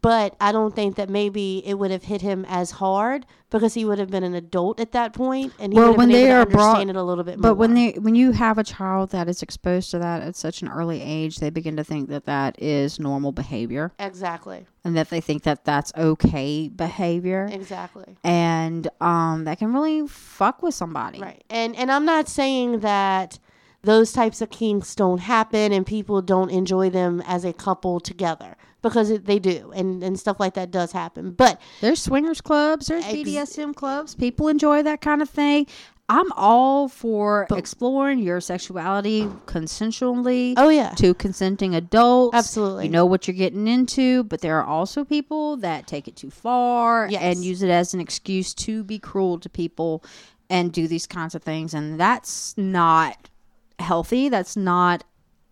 but 0.00 0.34
I 0.40 0.52
don't 0.52 0.74
think 0.74 0.96
that 0.96 1.10
maybe 1.10 1.62
it 1.66 1.74
would 1.74 1.90
have 1.90 2.04
hit 2.04 2.22
him 2.22 2.46
as 2.48 2.70
hard 2.70 3.26
because 3.50 3.74
he 3.74 3.84
would 3.84 3.98
have 3.98 4.10
been 4.10 4.24
an 4.24 4.34
adult 4.34 4.80
at 4.80 4.92
that 4.92 5.12
point 5.12 5.52
and 5.58 5.70
he 5.72 5.78
Well, 5.78 5.88
would 5.88 5.92
have 5.92 5.98
when 5.98 6.08
been 6.08 6.14
they 6.16 6.24
able 6.30 6.32
are 6.40 6.44
to 6.46 6.50
understand 6.52 6.86
brought- 6.86 6.88
it 6.88 6.96
a 6.96 7.02
little 7.02 7.24
bit 7.24 7.38
more. 7.38 7.50
but 7.50 7.56
when 7.56 7.74
they 7.74 7.90
when 7.92 8.14
you 8.14 8.32
have 8.32 8.56
a 8.56 8.64
child 8.64 9.10
that 9.10 9.28
is 9.28 9.42
exposed 9.42 9.90
to 9.90 9.98
that 9.98 10.22
at 10.22 10.34
such 10.34 10.62
an 10.62 10.68
early 10.68 11.02
age, 11.02 11.36
they 11.36 11.50
begin 11.50 11.76
to 11.76 11.84
think 11.84 12.08
that 12.08 12.24
that 12.24 12.60
is 12.62 12.98
normal 12.98 13.32
behavior 13.32 13.92
exactly, 13.98 14.64
and 14.82 14.96
that 14.96 15.10
they 15.10 15.20
think 15.20 15.42
that 15.42 15.64
that's 15.66 15.92
okay 15.94 16.68
behavior, 16.68 17.50
exactly. 17.52 18.16
and 18.24 18.88
um, 19.02 19.44
that 19.44 19.58
can 19.58 19.74
really 19.74 20.08
fuck 20.08 20.62
with 20.62 20.72
somebody. 20.74 21.20
Right. 21.20 21.44
And 21.50 21.76
and 21.76 21.92
I'm 21.92 22.06
not 22.06 22.28
saying 22.28 22.80
that 22.80 23.38
those 23.82 24.12
types 24.12 24.40
of 24.40 24.48
kinks 24.48 24.94
don't 24.94 25.18
happen 25.18 25.72
and 25.72 25.84
people 25.84 26.22
don't 26.22 26.50
enjoy 26.50 26.88
them 26.88 27.20
as 27.26 27.44
a 27.44 27.52
couple 27.52 28.00
together 28.00 28.56
because 28.82 29.10
it, 29.10 29.24
they 29.26 29.38
do 29.38 29.72
and 29.74 30.02
and 30.02 30.18
stuff 30.18 30.38
like 30.38 30.54
that 30.54 30.70
does 30.70 30.92
happen. 30.92 31.30
But 31.32 31.60
There's 31.80 32.02
swingers 32.02 32.40
clubs, 32.40 32.86
there's 32.88 33.04
Ex- 33.04 33.14
BDSM 33.14 33.74
clubs. 33.74 34.14
People 34.14 34.48
enjoy 34.48 34.82
that 34.82 35.00
kind 35.00 35.22
of 35.22 35.30
thing. 35.30 35.66
I'm 36.08 36.30
all 36.32 36.88
for 36.88 37.46
exploring 37.50 38.18
your 38.18 38.40
sexuality 38.40 39.22
consensually 39.46 40.54
oh 40.56 40.68
yeah. 40.68 40.90
to 40.96 41.14
consenting 41.14 41.74
adults. 41.74 42.36
Absolutely. 42.36 42.84
You 42.86 42.90
know 42.90 43.06
what 43.06 43.26
you're 43.26 43.36
getting 43.36 43.66
into, 43.68 44.24
but 44.24 44.40
there 44.40 44.58
are 44.58 44.64
also 44.64 45.04
people 45.04 45.56
that 45.58 45.86
take 45.86 46.08
it 46.08 46.16
too 46.16 46.30
far 46.30 47.08
Yes. 47.08 47.22
and 47.22 47.44
use 47.44 47.62
it 47.62 47.70
as 47.70 47.94
an 47.94 48.00
excuse 48.00 48.52
to 48.54 48.84
be 48.84 48.98
cruel 48.98 49.38
to 49.38 49.48
people 49.48 50.04
and 50.50 50.72
do 50.72 50.86
these 50.86 51.06
kinds 51.06 51.34
of 51.34 51.42
things. 51.42 51.72
And 51.72 51.98
that's 51.98 52.58
not 52.58 53.30
healthy. 53.78 54.28
That's 54.28 54.56
not 54.56 55.04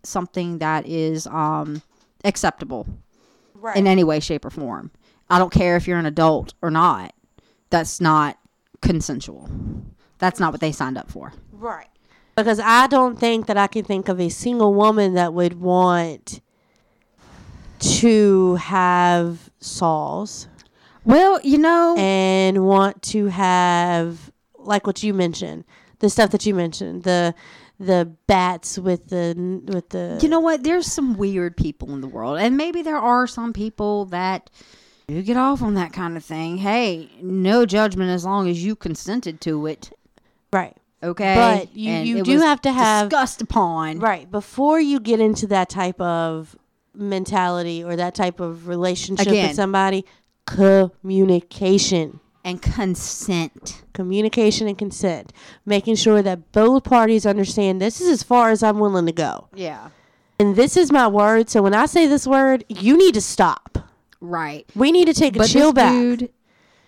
something 0.03 0.59
that 0.59 0.85
is 0.85 1.25
um, 1.27 1.81
acceptable 2.23 2.85
Right. 3.61 3.77
in 3.77 3.85
any 3.85 4.03
way, 4.03 4.19
shape, 4.19 4.43
or 4.43 4.49
form. 4.49 4.89
I 5.29 5.37
don't 5.37 5.51
care 5.53 5.75
if 5.77 5.87
you're 5.87 5.99
an 5.99 6.07
adult 6.07 6.53
or 6.61 6.71
not. 6.71 7.13
That's 7.69 8.01
not 8.01 8.37
consensual. 8.81 9.49
That's 10.17 10.39
not 10.39 10.51
what 10.51 10.61
they 10.61 10.71
signed 10.71 10.97
up 10.97 11.09
for. 11.09 11.31
right. 11.51 11.87
Because 12.35 12.59
I 12.59 12.87
don't 12.87 13.19
think 13.19 13.45
that 13.47 13.57
I 13.57 13.67
can 13.67 13.83
think 13.83 14.07
of 14.07 14.19
a 14.19 14.29
single 14.29 14.73
woman 14.73 15.13
that 15.15 15.33
would 15.33 15.59
want 15.59 16.41
to 17.79 18.55
have 18.55 19.49
saws 19.59 20.47
Well, 21.03 21.39
you 21.43 21.57
know, 21.57 21.95
and 21.97 22.65
want 22.65 23.01
to 23.03 23.27
have 23.27 24.31
like 24.57 24.87
what 24.87 25.03
you 25.03 25.13
mentioned, 25.13 25.65
the 25.99 26.09
stuff 26.09 26.31
that 26.31 26.45
you 26.45 26.55
mentioned, 26.55 27.03
the 27.03 27.35
the 27.85 28.11
bats 28.27 28.77
with 28.77 29.07
the 29.09 29.61
with 29.65 29.89
the 29.89 30.19
you 30.21 30.29
know 30.29 30.39
what? 30.39 30.63
There's 30.63 30.85
some 30.87 31.15
weird 31.17 31.57
people 31.57 31.93
in 31.93 32.01
the 32.01 32.07
world, 32.07 32.37
and 32.39 32.55
maybe 32.57 32.81
there 32.81 32.97
are 32.97 33.27
some 33.27 33.53
people 33.53 34.05
that 34.05 34.49
you 35.07 35.21
get 35.23 35.35
off 35.37 35.61
on 35.61 35.73
that 35.73 35.91
kind 35.93 36.15
of 36.15 36.23
thing. 36.23 36.57
Hey, 36.57 37.09
no 37.21 37.65
judgment 37.65 38.11
as 38.11 38.23
long 38.23 38.47
as 38.47 38.63
you 38.63 38.75
consented 38.75 39.41
to 39.41 39.65
it. 39.67 39.91
right. 40.53 40.75
Okay, 41.03 41.33
But 41.35 41.75
you- 41.75 41.89
And 41.89 42.07
you 42.07 42.21
do 42.21 42.39
have 42.41 42.61
to 42.61 42.71
have- 42.71 43.09
discussed 43.09 43.41
upon. 43.41 43.97
Right. 43.97 44.29
Before 44.29 44.79
you 44.79 44.99
get 44.99 45.19
into 45.19 45.47
that 45.47 45.67
type 45.67 45.99
of 45.99 46.55
mentality 46.93 47.83
or 47.83 47.95
that 47.95 48.13
type 48.13 48.39
of 48.39 48.67
relationship 48.67 49.25
Again. 49.25 49.47
with 49.47 49.55
somebody, 49.55 50.05
communication. 50.45 52.19
And 52.43 52.61
consent. 52.61 53.83
Communication 53.93 54.67
and 54.67 54.77
consent. 54.77 55.31
Making 55.65 55.95
sure 55.95 56.21
that 56.21 56.51
both 56.51 56.83
parties 56.83 57.25
understand 57.25 57.81
this 57.81 58.01
is 58.01 58.07
as 58.09 58.23
far 58.23 58.49
as 58.49 58.63
I'm 58.63 58.79
willing 58.79 59.05
to 59.05 59.11
go. 59.11 59.47
Yeah, 59.53 59.89
And 60.39 60.55
this 60.55 60.75
is 60.77 60.91
my 60.91 61.07
word. 61.07 61.49
So 61.49 61.61
when 61.61 61.73
I 61.73 61.85
say 61.85 62.07
this 62.07 62.25
word, 62.25 62.63
you 62.67 62.97
need 62.97 63.13
to 63.13 63.21
stop. 63.21 63.77
right. 64.19 64.65
We 64.75 64.91
need 64.91 65.05
to 65.05 65.13
take 65.13 65.35
a 65.35 65.45
chill 65.47 65.71
this 65.73 65.83
back. 65.83 65.91
dude, 65.93 66.29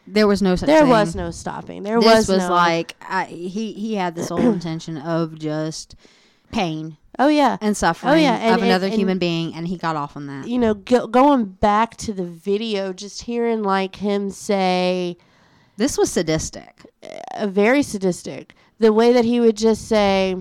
there 0.08 0.28
was 0.28 0.42
no 0.42 0.56
such 0.56 0.68
there 0.68 0.82
thing. 0.82 0.90
was 0.90 1.16
no 1.16 1.32
stopping. 1.32 1.84
There 1.84 2.00
this 2.00 2.28
was, 2.28 2.30
was 2.30 2.38
no, 2.50 2.50
like 2.52 2.96
I, 3.02 3.26
he 3.26 3.74
he 3.74 3.96
had 3.96 4.16
the 4.16 4.24
sole 4.24 4.40
intention 4.54 4.98
of 4.98 5.38
just 5.40 5.96
pain 6.52 6.98
oh 7.20 7.28
yeah, 7.30 7.58
and 7.62 7.76
suffering 7.78 8.12
Oh 8.12 8.16
yeah, 8.16 8.36
and- 8.36 8.56
of 8.56 8.64
another 8.64 8.88
and- 8.88 8.96
human 8.96 9.18
being, 9.20 9.54
and 9.56 9.68
he 9.68 9.78
got 9.78 9.96
off 9.96 10.18
on 10.18 10.28
that. 10.28 10.48
you 10.48 10.58
know, 10.60 10.74
go, 10.74 11.08
going 11.08 11.46
back 11.46 11.96
to 11.98 12.12
the 12.14 12.26
video, 12.26 12.92
just 12.92 13.22
hearing 13.24 13.62
like 13.64 13.96
him 13.98 14.30
say, 14.30 15.16
This 15.78 15.98
was 15.98 16.12
sadistic. 16.12 16.86
uh, 17.38 17.48
very 17.48 17.84
sadistic. 17.84 18.54
The 18.80 18.94
way 18.94 19.14
that 19.14 19.26
he 19.26 19.40
would 19.40 19.58
just 19.58 19.88
say, 19.88 20.36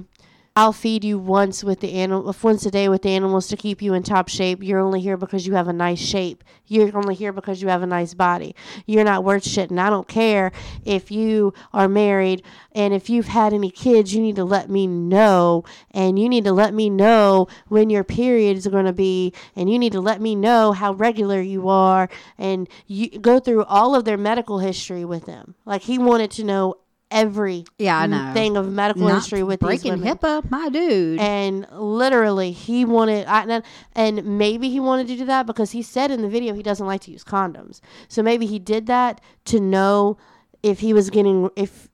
"I'll 0.55 0.73
feed 0.73 1.03
you 1.03 1.19
once 1.19 1.65
with 1.65 1.81
the 1.81 1.95
animal, 1.95 2.35
once 2.43 2.67
a 2.67 2.71
day 2.71 2.89
with 2.89 3.03
the 3.03 3.11
animals 3.11 3.49
to 3.49 3.57
keep 3.57 3.81
you 3.81 3.95
in 3.95 4.03
top 4.03 4.29
shape. 4.29 4.63
You're 4.63 4.81
only 4.81 5.01
here 5.01 5.17
because 5.17 5.47
you 5.47 5.55
have 5.55 5.69
a 5.69 5.73
nice 5.73 5.99
shape. 5.99 6.45
You're 6.67 6.97
only 6.97 7.15
here 7.15 7.33
because 7.33 7.63
you 7.63 7.69
have 7.69 7.83
a 7.83 7.87
nice 7.87 8.13
body. 8.15 8.55
You're 8.87 9.05
not 9.05 9.25
worth 9.25 9.47
shit, 9.47 9.71
and 9.71 9.81
I 9.81 9.89
don't 9.89 10.09
care 10.09 10.53
if 10.85 11.11
you 11.11 11.55
are 11.73 11.89
married 11.89 12.43
and 12.73 12.93
if 12.93 13.09
you've 13.09 13.29
had 13.29 13.53
any 13.53 13.71
kids. 13.71 14.15
You 14.15 14.21
need 14.21 14.37
to 14.37 14.45
let 14.45 14.69
me 14.69 14.87
know, 14.87 15.65
and 15.91 16.19
you 16.19 16.29
need 16.29 16.45
to 16.45 16.53
let 16.53 16.75
me 16.75 16.91
know 16.91 17.49
when 17.69 17.91
your 17.91 18.05
periods 18.05 18.67
are 18.67 18.71
going 18.71 18.87
to 18.87 18.93
be, 18.93 19.33
and 19.57 19.71
you 19.71 19.79
need 19.79 19.93
to 19.93 20.01
let 20.01 20.21
me 20.21 20.35
know 20.35 20.73
how 20.73 20.93
regular 20.93 21.41
you 21.41 21.69
are, 21.69 22.09
and 22.39 22.69
you 22.87 23.09
go 23.19 23.39
through 23.39 23.65
all 23.65 23.95
of 23.95 24.05
their 24.05 24.19
medical 24.19 24.59
history 24.59 25.05
with 25.05 25.25
them. 25.25 25.55
Like 25.65 25.83
he 25.83 25.99
wanted 25.99 26.31
to 26.33 26.45
know 26.45 26.77
every 27.13 27.65
Yeah, 27.79 28.33
thing 28.33 28.57
of 28.57 28.71
medical 28.73 29.07
Not 29.09 29.17
history 29.17 29.43
with 29.43 29.61
these 29.61 29.67
breaking 29.83 30.01
women. 30.01 30.17
HIPAA, 30.17 30.51
my 30.51 30.69
dude. 30.71 31.21
And 31.21 31.67
literally, 31.71 32.53
he 32.53 32.85
wanted, 32.85 33.27
I, 33.27 33.63
and- 33.95 34.25
maybe 34.39 34.71
he 34.71 34.81
wanted 34.81 35.07
to 35.09 35.17
do 35.17 35.25
that 35.27 35.47
because 35.47 35.71
he 35.73 35.83
said 35.83 36.11
in 36.11 36.23
the 36.23 36.29
video 36.29 36.55
he 36.55 36.63
doesn't 36.63 36.87
like 36.87 37.03
to 37.03 37.11
use 37.11 37.23
condoms. 37.25 37.81
So 38.09 38.23
maybe 38.23 38.47
he 38.47 38.59
did 38.59 38.87
that 38.87 39.21
to 39.47 39.61
know 39.61 40.17
if 40.63 40.81
he 40.81 40.93
was 40.93 41.11
getting, 41.11 41.51
if 41.57 41.89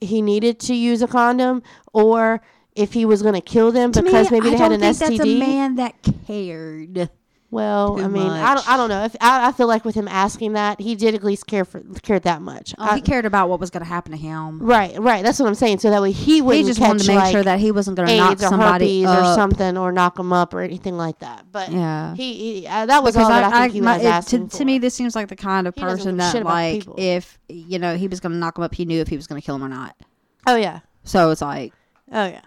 he 0.00 0.20
needed 0.20 0.58
to 0.60 0.74
use 0.74 1.00
a 1.02 1.06
condom 1.06 1.62
or 1.92 2.40
if 2.74 2.92
he 2.92 3.04
was 3.04 3.22
going 3.22 3.34
to 3.34 3.40
kill 3.40 3.70
them 3.70 3.92
To 3.92 4.02
me, 4.02 4.10
because 4.10 4.30
maybe 4.30 4.50
they 4.50 4.56
had 4.56 4.72
an 4.72 4.80
think 4.80 4.96
STD. 4.96 5.16
That's 5.18 5.20
a 5.20 5.38
man 5.38 5.74
that 5.76 5.94
cared. 6.26 7.08
Well, 7.54 7.96
too 7.96 8.02
I 8.04 8.08
mean, 8.08 8.26
I 8.30 8.54
don't, 8.54 8.68
I 8.68 8.76
don't 8.76 8.88
know. 8.88 9.04
If 9.04 9.16
I, 9.20 9.48
I 9.48 9.52
feel 9.52 9.66
like 9.66 9.84
with 9.84 9.94
him 9.94 10.08
asking 10.08 10.54
that, 10.54 10.80
he 10.80 10.94
did 10.94 11.14
at 11.14 11.22
least 11.22 11.46
care 11.46 11.64
for 11.64 11.80
cared 12.02 12.24
that 12.24 12.42
much. 12.42 12.74
Oh, 12.78 12.84
I- 12.84 12.96
he 12.96 13.00
cared 13.00 13.24
about 13.24 13.48
what 13.48 13.60
was 13.60 13.70
going 13.70 13.82
to 13.82 13.88
happen 13.88 14.12
to 14.12 14.18
him. 14.18 14.60
right, 14.60 14.98
right. 15.00 15.22
That's 15.22 15.38
what 15.38 15.46
I'm 15.46 15.54
saying. 15.54 15.78
So 15.78 15.90
that 15.90 16.02
way 16.02 16.10
he 16.12 16.34
He 16.34 16.42
wouldn't 16.42 16.66
just 16.66 16.78
catch 16.80 16.88
wanted 16.88 17.04
to 17.04 17.08
make 17.12 17.18
like, 17.18 17.32
sure 17.32 17.42
that 17.44 17.58
he 17.60 17.70
wasn't 17.70 17.96
going 17.96 18.08
to 18.08 18.16
knock 18.16 18.38
or 18.38 18.48
somebody 18.48 19.06
up. 19.06 19.18
or 19.18 19.34
something 19.34 19.76
or 19.78 19.92
knock 19.92 20.16
them 20.16 20.32
up 20.32 20.52
or 20.52 20.60
anything 20.60 20.96
like 20.96 21.18
that. 21.20 21.44
But 21.52 21.70
Yeah. 21.70 22.14
he, 22.16 22.60
he 22.60 22.66
uh, 22.66 22.86
that 22.86 23.02
was 23.02 23.14
because 23.14 23.24
all 23.30 23.30
that 23.40 23.52
I, 23.52 23.58
I, 23.58 23.62
think 23.62 23.74
he 23.74 23.80
my- 23.80 23.96
was 23.96 24.04
it- 24.04 24.08
asking 24.08 24.48
to, 24.48 24.50
for. 24.50 24.56
to 24.58 24.64
me, 24.64 24.78
this 24.78 24.94
seems 24.94 25.14
like 25.14 25.28
the 25.28 25.36
kind 25.36 25.66
of 25.66 25.74
He 25.74 25.80
person 25.80 26.16
give 26.16 26.26
a 26.26 26.30
shit 26.32 26.44
that, 26.44 26.50
like, 26.50 26.80
people. 26.80 26.94
if 26.98 27.38
you 27.48 27.78
know 27.78 27.96
he 27.96 28.08
was 28.08 28.20
going 28.20 28.32
to 28.32 28.38
knock 28.38 28.58
him 28.58 28.64
up, 28.64 28.74
he 28.74 28.84
knew 28.84 29.00
if 29.00 29.08
he 29.08 29.16
was 29.16 29.26
going 29.26 29.40
to 29.40 29.44
kill 29.44 29.54
him 29.56 29.62
or 29.64 29.68
not. 29.68 29.96
oh 30.46 30.56
yeah, 30.56 30.80
So 31.04 31.30
it's 31.30 31.40
like, 31.42 31.72
oh 32.12 32.26
yeah. 32.26 32.40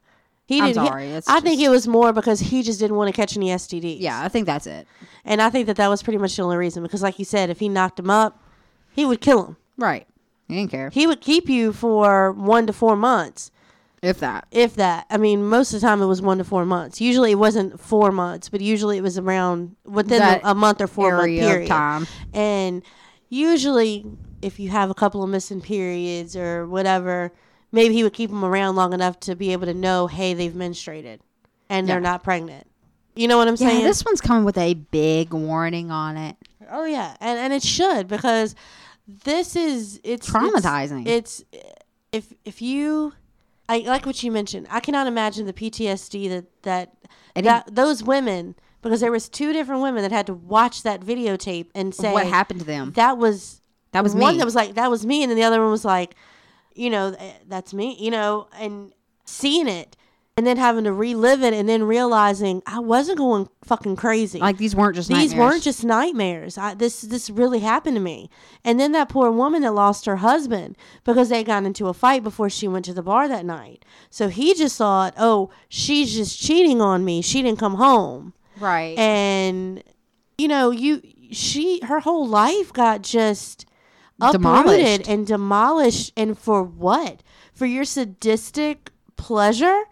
He 0.48 0.60
I'm 0.62 0.68
didn't. 0.68 0.88
sorry, 0.88 1.08
it's 1.12 1.28
I 1.30 1.40
think 1.42 1.62
it 1.62 1.70
was 1.70 1.88
more 1.88 2.12
because 2.14 2.40
he 2.40 2.64
just 2.64 2.80
didn't 2.80 2.96
want 2.96 3.10
to 3.10 3.14
catch 3.14 3.36
any 3.38 3.48
STDs. 3.50 3.98
yeah, 4.00 4.24
I 4.24 4.30
think 4.30 4.46
that's 4.46 4.66
it. 4.66 4.88
and 5.26 5.42
I 5.42 5.50
think 5.50 5.68
that 5.68 5.76
that 5.76 5.90
was 5.90 6.02
pretty 6.02 6.18
much 6.18 6.36
the 6.38 6.42
only 6.44 6.58
reason 6.58 6.82
because, 6.84 7.02
like 7.04 7.20
you 7.20 7.26
said, 7.26 7.50
if 7.50 7.60
he 7.60 7.68
knocked 7.70 8.00
him 8.00 8.10
up, 8.10 8.42
he 8.94 9.06
would 9.06 9.22
kill 9.22 9.46
him. 9.46 9.58
Right. 9.78 10.08
He 10.48 10.56
didn't 10.56 10.72
care 10.72 10.90
He 10.90 11.06
would 11.06 11.20
keep 11.22 11.50
you 11.50 11.74
for 11.74 12.32
one 12.32 12.66
to 12.68 12.72
four 12.74 12.96
months, 12.96 13.52
if 14.02 14.22
that. 14.22 14.48
if 14.52 14.76
that. 14.78 15.06
I 15.10 15.18
mean, 15.18 15.44
most 15.46 15.74
of 15.74 15.82
the 15.82 15.86
time 15.86 16.02
it 16.02 16.06
was 16.06 16.22
one 16.22 16.38
to 16.38 16.46
four 16.46 16.66
months. 16.66 17.02
Usually 17.02 17.32
it 17.34 17.36
wasn't 17.40 17.78
four 17.82 18.12
months, 18.14 18.48
but 18.48 18.62
usually 18.62 18.98
it 18.98 19.02
was 19.02 19.18
around 19.18 19.76
within 19.84 20.20
That 20.20 20.40
a, 20.46 20.56
month 20.56 20.80
or 20.80 20.88
four 20.88 21.12
month 21.12 21.24
area 21.24 21.44
of 21.44 21.50
period. 21.52 21.68
time. 21.68 22.08
And 22.34 22.82
usually, 23.28 24.06
if 24.42 24.60
you 24.60 24.70
have 24.70 24.90
a 24.90 24.94
couple 24.94 25.22
of 25.24 25.30
missing 25.30 25.60
periods 25.62 26.36
or 26.38 26.66
whatever, 26.68 27.34
maybe 27.72 27.94
he 27.94 28.04
would 28.04 28.14
keep 28.14 28.30
them 28.30 28.44
around 28.46 28.76
long 28.76 28.94
enough 28.94 29.20
to 29.22 29.36
be 29.36 29.52
able 29.54 29.66
to 29.66 29.74
know, 29.74 30.08
hey, 30.08 30.34
they've 30.34 30.54
menstruated 30.54 31.20
and 31.70 31.88
they're 31.88 32.00
not 32.00 32.24
pregnant. 32.24 32.68
You 33.16 33.28
know 33.28 33.38
what 33.38 33.48
I'm 33.48 33.56
Yeah, 33.60 33.68
saying? 33.70 33.84
this 33.84 34.06
one's 34.06 34.22
coming 34.22 34.46
with 34.46 34.58
a 34.58 34.76
big 34.76 35.34
warning 35.34 35.90
on 35.92 36.18
it. 36.18 36.36
oh 36.70 36.86
yeah, 36.86 37.16
and 37.20 37.40
and 37.40 37.52
it 37.54 37.64
should 37.64 38.08
because 38.08 38.54
this 39.08 39.56
is 39.56 40.00
it's 40.04 40.30
Traumatizing. 40.30 41.08
It's, 41.08 41.44
it's 41.52 41.74
if 42.12 42.34
if 42.46 42.62
you. 42.62 43.14
I 43.70 43.80
like 43.80 44.06
what 44.06 44.24
you 44.24 44.32
mentioned. 44.32 44.68
I 44.70 44.80
cannot 44.80 45.08
imagine 45.08 45.46
the 45.46 45.52
PTSD 45.54 46.30
that 46.30 46.46
that, 46.64 46.96
that 47.44 47.76
those 47.76 48.02
women 48.04 48.56
because 48.82 49.02
there 49.02 49.12
was 49.12 49.28
two 49.28 49.52
different 49.52 49.82
women 49.82 50.04
that 50.04 50.12
had 50.12 50.26
to 50.28 50.34
watch 50.34 50.84
that 50.84 51.02
videotape 51.02 51.68
and 51.76 51.94
say 51.94 52.14
what 52.14 52.28
happened 52.28 52.60
to 52.62 52.66
them? 52.66 52.94
that 52.96 53.18
was 53.18 53.60
That 53.92 54.04
was 54.04 54.14
one 54.16 54.36
me. 54.36 54.38
that 54.40 54.46
was 54.46 54.56
like 54.56 54.76
that 54.76 54.90
was 54.90 55.06
me 55.06 55.22
and 55.24 55.30
then 55.30 55.36
the 55.38 55.44
other 55.44 55.60
one 55.62 55.72
was 55.72 55.84
like 55.84 56.16
you 56.78 56.90
know 56.90 57.16
"Eh, 57.18 57.34
that's 57.48 57.74
me 57.74 57.96
you 58.00 58.12
know 58.12 58.48
and 58.60 58.94
seeing 59.26 59.68
it 59.68 59.98
and 60.38 60.46
then 60.46 60.56
having 60.56 60.84
to 60.84 60.94
relive 60.94 61.42
it 61.42 61.52
and 61.52 61.68
then 61.68 61.84
realizing 61.84 62.62
I 62.68 62.80
wasn't 62.80 63.18
going 63.18 63.50
fucking 63.64 63.96
crazy. 63.96 64.38
Like 64.38 64.58
these 64.58 64.76
weren't 64.76 64.96
just 64.96 65.10
these 65.10 65.32
nightmares. 65.32 65.40
weren't 65.40 65.64
just 65.64 65.84
nightmares. 65.84 66.60
I, 66.60 66.76
this 66.76 67.02
this 67.02 67.32
really 67.32 67.60
happened 67.60 67.96
to 67.96 68.02
me. 68.02 68.30
And 68.64 68.80
then 68.80 68.92
that 68.92 69.10
poor 69.10 69.32
woman 69.32 69.64
that 69.64 69.74
lost 69.74 70.06
her 70.06 70.18
husband 70.18 70.78
because 71.04 71.30
they 71.30 71.44
got 71.44 71.64
into 71.66 71.88
a 71.88 71.94
fight 71.94 72.22
before 72.24 72.52
she 72.52 72.68
went 72.68 72.86
to 72.86 72.94
the 72.94 73.02
bar 73.02 73.28
that 73.28 73.46
night. 73.46 73.84
So 74.12 74.28
he 74.30 74.54
just 74.54 74.78
thought, 74.78 75.16
"Oh, 75.18 75.50
she's 75.70 76.14
just 76.14 76.40
cheating 76.40 76.82
on 76.82 77.04
me. 77.04 77.24
She 77.24 77.42
didn't 77.42 77.60
come 77.60 77.76
home." 77.76 78.34
right. 78.60 78.96
And 78.98 79.84
you 80.38 80.48
know, 80.48 80.70
you 80.70 81.02
she 81.32 81.80
her 81.84 82.00
whole 82.02 82.28
life 82.28 82.72
got 82.72 83.02
just. 83.02 83.66
Uprooted 84.22 85.08
and 85.08 85.26
demolished 85.28 86.12
and 86.18 86.38
for 86.38 86.64
what? 86.64 87.22
For 87.54 87.66
your 87.66 87.86
sadistic 87.86 88.92
pleasure? 89.16 89.84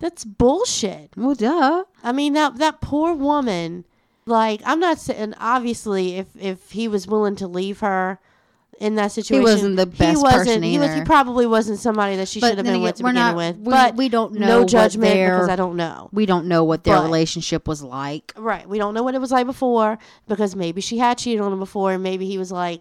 That's 0.00 0.24
bullshit. 0.24 1.10
well, 1.16 1.34
duh. 1.34 1.84
I 2.02 2.12
mean 2.12 2.32
that 2.34 2.56
that 2.58 2.80
poor 2.80 3.12
woman. 3.14 3.84
Like 4.26 4.60
I'm 4.64 4.80
not 4.80 4.98
saying 4.98 5.34
obviously 5.38 6.16
if 6.16 6.26
if 6.38 6.70
he 6.70 6.88
was 6.88 7.06
willing 7.06 7.36
to 7.36 7.48
leave 7.48 7.80
her 7.80 8.18
in 8.78 8.94
that 8.94 9.12
situation, 9.12 9.40
he 9.46 9.52
wasn't 9.52 9.76
the 9.76 9.84
best 9.86 10.16
He 10.18 10.22
wasn't. 10.22 10.32
person 10.46 10.62
he 10.62 10.78
was. 10.78 10.94
He 10.94 11.02
probably 11.02 11.46
wasn't 11.46 11.80
somebody 11.80 12.16
that 12.16 12.28
she 12.28 12.40
should 12.40 12.56
have 12.56 12.64
been 12.64 12.76
again, 12.76 12.82
with 12.82 12.94
to 12.96 13.02
begin 13.02 13.14
not- 13.16 13.36
with. 13.36 13.56
we- 13.58 13.70
but 13.70 13.96
we 13.96 14.08
don't 14.08 14.32
know 14.34 14.60
no 14.60 14.64
judgment 14.64 15.12
their- 15.12 15.34
because 15.34 15.48
I 15.50 15.56
don't 15.56 15.76
know. 15.76 16.08
We 16.12 16.24
don't 16.24 16.46
know 16.46 16.64
what 16.64 16.84
their 16.84 16.96
But- 16.96 17.02
relationship 17.04 17.68
was 17.68 17.82
like. 17.82 18.32
Right. 18.38 18.66
We 18.66 18.78
don't 18.78 18.94
know 18.94 19.02
what 19.02 19.14
it 19.14 19.20
was 19.20 19.32
like 19.32 19.44
before 19.46 19.98
because 20.28 20.56
maybe 20.56 20.80
she 20.80 20.96
had 20.96 21.18
cheated 21.18 21.42
on 21.42 21.52
him 21.52 21.58
before, 21.58 21.92
and 21.92 22.02
maybe 22.02 22.26
he 22.26 22.38
was 22.38 22.50
like, 22.52 22.80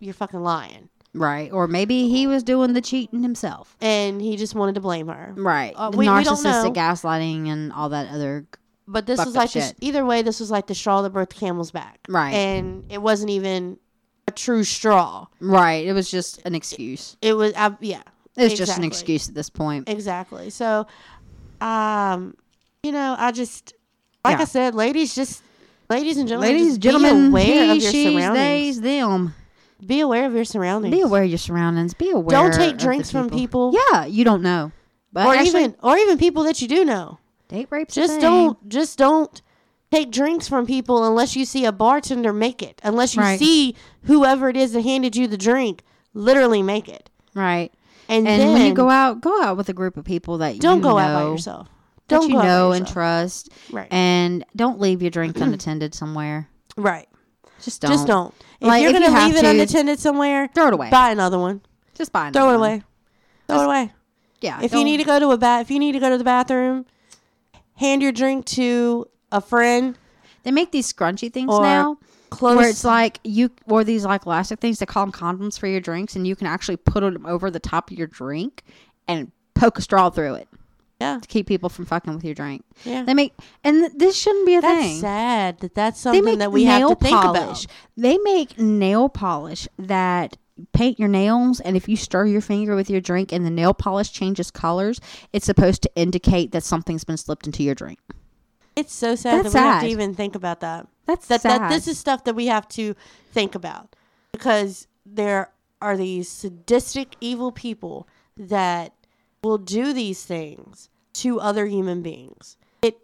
"You're 0.00 0.14
fucking 0.14 0.42
lying," 0.42 0.88
Right. 1.12 1.50
Or 1.52 1.66
maybe 1.66 2.08
he 2.08 2.26
was 2.28 2.42
doing 2.44 2.72
the 2.72 2.80
cheating 2.80 3.22
himself. 3.22 3.76
and 3.80 4.20
he 4.22 4.36
just 4.36 4.54
wanted 4.54 4.76
to 4.76 4.80
blame 4.80 5.08
her. 5.08 5.32
Right. 5.36 5.72
Uh, 5.76 5.90
we- 5.92 5.98
we. 5.98 6.06
Narcissistic 6.06 6.74
gaslighting 6.74 7.48
and 7.48 7.72
all 7.72 7.88
that 7.90 8.08
other. 8.10 8.46
But 8.86 9.06
this 9.06 9.24
was 9.24 9.34
like 9.36 9.52
this, 9.52 9.72
either 9.80 10.04
way. 10.04 10.22
This 10.22 10.40
was 10.40 10.50
like 10.50 10.66
the 10.66 10.74
straw 10.74 11.02
that 11.02 11.10
broke 11.10 11.30
the 11.30 11.38
camel's 11.40 11.70
back. 11.70 12.00
Right. 12.08 12.32
And 12.32 12.84
it 12.90 13.00
wasn't 13.02 13.30
even 13.30 13.78
a 14.26 14.32
true 14.32 14.64
straw. 14.64 15.26
Right. 15.40 15.86
It 15.86 15.92
was 15.92 16.10
just 16.10 16.40
an 16.44 16.54
excuse. 16.56 17.16
It 17.22 17.34
was, 17.34 17.52
uh, 17.56 17.70
yeah. 17.80 18.02
It 18.36 18.44
was 18.44 18.54
just 18.54 18.78
an 18.78 18.84
excuse 18.84 19.28
at 19.28 19.34
this 19.34 19.50
point. 19.50 19.88
Exactly. 19.88 20.50
So, 20.50 20.86
um, 21.60 22.34
you 22.82 22.92
know, 22.92 23.14
I 23.18 23.32
just 23.32 23.74
like 24.24 24.36
Yeah. 24.38 24.42
I 24.42 24.46
said, 24.46 24.74
ladies, 24.74 25.14
just 25.14 25.42
ladies 25.88 26.16
and 26.16 26.28
gentlemen, 26.28 26.52
Ladies, 26.56 26.78
just 26.78 26.80
gentlemen, 26.80 27.24
be 27.26 27.28
aware 27.30 27.64
he, 27.64 27.70
of 27.76 27.82
your 27.82 27.92
she's, 27.92 28.06
surroundings. 28.22 28.36
theys, 28.76 28.80
them. 28.80 29.34
Be 29.86 30.00
aware 30.00 30.26
of 30.26 30.34
your 30.34 30.44
surroundings. 30.44 30.94
Be 30.94 31.00
aware 31.00 31.22
of 31.22 31.28
your 31.28 31.38
surroundings. 31.38 31.94
Be 31.94 32.10
aware. 32.10 32.30
Don't 32.30 32.52
take 32.54 32.76
drinks 32.78 33.10
from 33.10 33.30
people. 33.30 33.72
Yeah, 33.92 34.04
you 34.04 34.24
don't 34.24 34.42
know. 34.42 34.72
But 35.12 35.26
or 35.26 35.34
actually, 35.34 35.60
even 35.64 35.76
or 35.82 35.96
even 35.96 36.18
people 36.18 36.44
that 36.44 36.60
you 36.62 36.68
do 36.68 36.84
know. 36.84 37.18
date 37.48 37.66
rape's 37.70 37.94
Just 37.94 38.20
don't 38.20 38.68
just 38.68 38.96
don't 38.98 39.42
take 39.90 40.10
drinks 40.12 40.46
from 40.46 40.66
people 40.66 41.04
unless 41.04 41.34
you 41.34 41.44
see 41.44 41.64
a 41.64 41.72
bartender 41.72 42.32
make 42.32 42.62
it. 42.62 42.80
Unless 42.84 43.16
you 43.16 43.22
Right. 43.22 43.38
see 43.38 43.74
whoever 44.04 44.48
it 44.48 44.56
is 44.56 44.72
that 44.72 44.82
handed 44.82 45.16
you 45.16 45.26
the 45.26 45.36
drink 45.36 45.82
literally 46.14 46.62
make 46.62 46.88
it. 46.88 47.10
Right. 47.34 47.72
And, 48.08 48.26
And 48.28 48.40
then 48.40 48.52
when 48.52 48.66
you 48.66 48.74
go 48.74 48.88
out, 48.90 49.20
go 49.20 49.42
out 49.42 49.56
with 49.56 49.68
a 49.68 49.72
group 49.72 49.96
of 49.96 50.04
people 50.04 50.38
that 50.38 50.58
don't 50.60 50.78
you 50.78 50.82
go 50.82 50.90
know, 50.90 50.98
out 50.98 51.14
by 51.24 51.30
yourself. 51.30 51.68
Don't 52.08 52.28
you 52.28 52.34
go 52.34 52.38
out 52.38 52.42
by 52.42 52.46
know 52.48 52.72
and 52.72 52.86
trust, 52.88 53.50
Right. 53.70 53.86
and 53.92 54.44
don't 54.56 54.80
leave 54.80 55.00
your 55.00 55.12
drink 55.12 55.36
unattended 55.40 55.94
somewhere. 55.94 56.48
right. 56.76 57.08
Just 57.62 57.82
don't. 57.82 57.90
Just 57.90 58.06
don't. 58.06 58.34
If 58.60 58.68
Like, 58.68 58.82
you're 58.82 58.90
if 58.94 59.00
gonna 59.02 59.26
leave 59.26 59.36
it 59.36 59.40
to, 59.42 59.48
unattended 59.48 59.98
somewhere, 60.00 60.48
Throw 60.54 60.68
it 60.68 60.74
away. 60.74 60.90
buy 60.90 61.10
another 61.10 61.38
one. 61.38 61.62
Just 61.94 62.12
buy 62.12 62.28
Another 62.28 62.38
Throw 62.40 62.48
it 62.54 62.58
one. 62.58 62.70
away. 62.70 62.82
Throw 63.48 63.60
it 63.62 63.64
away. 63.64 63.92
Yeah. 64.40 64.60
If 64.62 64.72
you 64.72 64.84
need 64.84 64.98
to 64.98 65.04
go 65.04 65.18
to 65.18 65.30
a 65.30 65.38
bath, 65.38 65.62
if 65.62 65.70
you 65.70 65.78
need 65.78 65.92
to 65.92 66.00
go 66.00 66.10
to 66.10 66.18
the 66.18 66.24
bathroom, 66.24 66.86
hand 67.76 68.02
your 68.02 68.12
drink 68.12 68.44
to 68.46 69.06
a 69.32 69.40
friend. 69.40 69.96
they 70.42 70.50
make 70.50 70.72
these 70.72 70.90
scrunchy 70.92 71.32
things 71.32 71.48
now. 71.58 71.98
Close. 72.30 72.56
Where 72.56 72.68
it's 72.68 72.84
like 72.84 73.18
you, 73.24 73.50
or 73.66 73.82
these 73.82 74.04
like 74.04 74.24
elastic 74.24 74.60
things. 74.60 74.78
They 74.78 74.86
call 74.86 75.04
them 75.04 75.12
condoms 75.12 75.58
for 75.58 75.66
your 75.66 75.80
drinks, 75.80 76.14
and 76.14 76.26
you 76.26 76.36
can 76.36 76.46
actually 76.46 76.76
put 76.76 77.00
them 77.00 77.26
over 77.26 77.50
the 77.50 77.58
top 77.60 77.90
of 77.90 77.98
your 77.98 78.06
drink 78.06 78.62
and 79.08 79.32
poke 79.54 79.78
a 79.78 79.82
straw 79.82 80.10
through 80.10 80.34
it 80.34 80.48
yeah, 81.00 81.18
to 81.20 81.26
keep 81.28 81.46
people 81.46 81.68
from 81.68 81.86
fucking 81.86 82.14
with 82.14 82.24
your 82.24 82.34
drink. 82.34 82.64
yeah. 82.84 83.02
They 83.04 83.14
make, 83.14 83.32
and 83.64 83.80
th- 83.80 83.92
this 83.96 84.16
shouldn't 84.16 84.46
be 84.46 84.56
a 84.56 84.60
That's 84.60 84.80
thing. 84.84 85.00
sad 85.00 85.58
that 85.60 85.74
that's 85.74 85.98
something 86.00 86.38
that 86.38 86.52
we 86.52 86.64
have 86.64 86.88
to 86.88 86.94
think 86.96 87.16
polish. 87.16 87.64
about. 87.64 87.66
They 87.96 88.18
make 88.18 88.58
nail 88.58 89.08
polish 89.08 89.66
that 89.78 90.36
paint 90.72 90.98
your 90.98 91.08
nails, 91.08 91.58
and 91.60 91.74
if 91.76 91.88
you 91.88 91.96
stir 91.96 92.26
your 92.26 92.42
finger 92.42 92.76
with 92.76 92.90
your 92.90 93.00
drink 93.00 93.32
and 93.32 93.46
the 93.46 93.50
nail 93.50 93.72
polish 93.72 94.12
changes 94.12 94.50
colors, 94.50 95.00
it's 95.32 95.46
supposed 95.46 95.80
to 95.82 95.90
indicate 95.96 96.52
that 96.52 96.62
something's 96.64 97.04
been 97.04 97.16
slipped 97.16 97.46
into 97.46 97.62
your 97.62 97.74
drink. 97.74 97.98
It's 98.76 98.92
so 98.94 99.14
sad 99.14 99.44
That's 99.44 99.54
that 99.54 99.62
we 99.62 99.66
have 99.68 99.82
to 99.82 99.88
even 99.88 100.14
think 100.14 100.34
about 100.34 100.60
that. 100.60 100.86
That's 101.06 101.26
That, 101.28 101.40
sad. 101.40 101.62
that 101.62 101.70
this 101.70 101.88
is 101.88 101.98
stuff 101.98 102.24
that 102.24 102.34
we 102.36 102.46
have 102.46 102.68
to 102.68 102.94
think 103.32 103.54
about 103.54 103.96
because 104.32 104.86
there 105.06 105.50
are 105.82 105.96
these 105.96 106.28
sadistic, 106.28 107.16
evil 107.22 107.52
people 107.52 108.06
that 108.36 108.92
will 109.42 109.56
do 109.58 109.94
these 109.94 110.24
things 110.24 110.89
to 111.14 111.40
other 111.40 111.66
human 111.66 112.02
beings. 112.02 112.56
It 112.82 112.98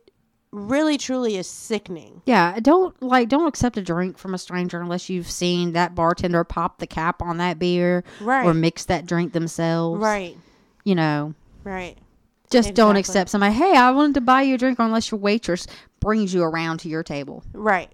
really, 0.53 0.97
truly 0.99 1.37
is 1.37 1.49
sickening. 1.49 2.23
Yeah, 2.27 2.59
don't 2.61 3.01
like 3.03 3.29
don't 3.29 3.47
accept 3.47 3.77
a 3.77 3.83
drink 3.83 4.19
from 4.19 4.35
a 4.35 4.39
stranger 4.39 4.81
unless 4.81 5.09
you've 5.11 5.31
seen 5.31 5.73
that 5.73 5.95
bartender 5.95 6.45
pop 6.45 6.79
the 6.79 6.87
cap 6.87 7.21
on 7.23 7.39
that 7.39 7.59
beer 7.59 8.05
Right. 8.21 8.47
or 8.47 8.55
mix 8.55 8.85
that 8.87 9.07
drink 9.07 9.33
themselves. 9.33 10.01
Right. 10.01 10.37
You 10.85 10.95
know, 10.95 11.35
Right. 11.65 11.97
just 12.51 12.75
don't 12.75 12.97
Exactly. 12.97 13.01
accept 13.21 13.31
somebody. 13.31 13.55
Hey, 13.55 13.77
I 13.77 13.91
wanted 13.91 14.15
to 14.15 14.21
buy 14.21 14.43
you 14.43 14.55
a 14.55 14.59
drink 14.59 14.79
unless 14.79 15.11
your 15.11 15.19
waitress 15.21 15.67
brings 16.01 16.33
you 16.33 16.43
around 16.43 16.79
to 16.81 16.89
your 16.89 17.03
table. 17.03 17.43
Right. 17.53 17.91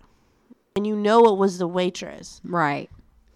And 0.76 0.86
you 0.86 0.94
know 0.96 1.26
it 1.32 1.38
was 1.38 1.58
the 1.58 1.66
waitress. 1.68 2.40
Right. 2.44 2.90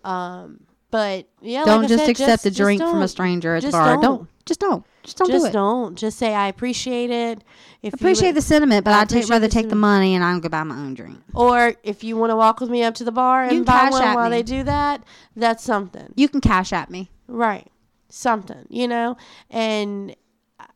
Um, 0.04 0.60
but 0.90 1.26
yeah, 1.40 1.64
don't 1.64 1.80
like 1.82 1.88
just 1.88 2.04
said, 2.04 2.10
accept 2.10 2.46
a 2.46 2.50
drink 2.50 2.80
from 2.80 3.02
a 3.02 3.08
stranger 3.08 3.54
at 3.56 3.62
the 3.62 3.70
bar. 3.72 3.94
Don't. 3.94 4.02
don't. 4.02 4.28
just 4.46 4.60
don't. 4.60 4.84
Just 5.06 5.16
don't 5.18 5.30
Just 5.30 5.44
do 5.44 5.48
it. 5.48 5.52
don't. 5.52 5.96
Just 5.96 6.18
say 6.18 6.34
I 6.34 6.48
appreciate 6.48 7.10
it. 7.10 7.42
If 7.82 7.94
Appreciate 7.94 8.28
would- 8.30 8.36
the 8.36 8.42
sentiment, 8.42 8.84
but 8.84 8.92
I 8.92 9.00
I'd 9.02 9.08
take, 9.08 9.28
rather 9.28 9.46
the 9.46 9.52
take 9.52 9.68
the 9.68 9.76
money 9.76 10.14
and 10.14 10.22
I'm 10.24 10.40
gonna 10.40 10.50
buy 10.50 10.62
my 10.64 10.74
own 10.76 10.94
drink. 10.94 11.18
Or 11.34 11.74
if 11.82 12.02
you 12.04 12.16
want 12.16 12.30
to 12.30 12.36
walk 12.36 12.60
with 12.60 12.68
me 12.70 12.82
up 12.82 12.94
to 12.96 13.04
the 13.04 13.12
bar 13.12 13.44
and 13.44 13.64
buy 13.64 13.88
one 13.90 14.14
while 14.14 14.28
me. 14.28 14.36
they 14.36 14.42
do 14.42 14.62
that, 14.64 15.02
that's 15.36 15.62
something. 15.64 16.12
You 16.16 16.28
can 16.28 16.40
cash 16.40 16.72
at 16.72 16.90
me. 16.90 17.10
Right. 17.28 17.68
Something, 18.08 18.66
you 18.68 18.88
know? 18.88 19.16
And 19.50 20.14
I- 20.60 20.66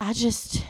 I 0.00 0.12
just 0.12 0.62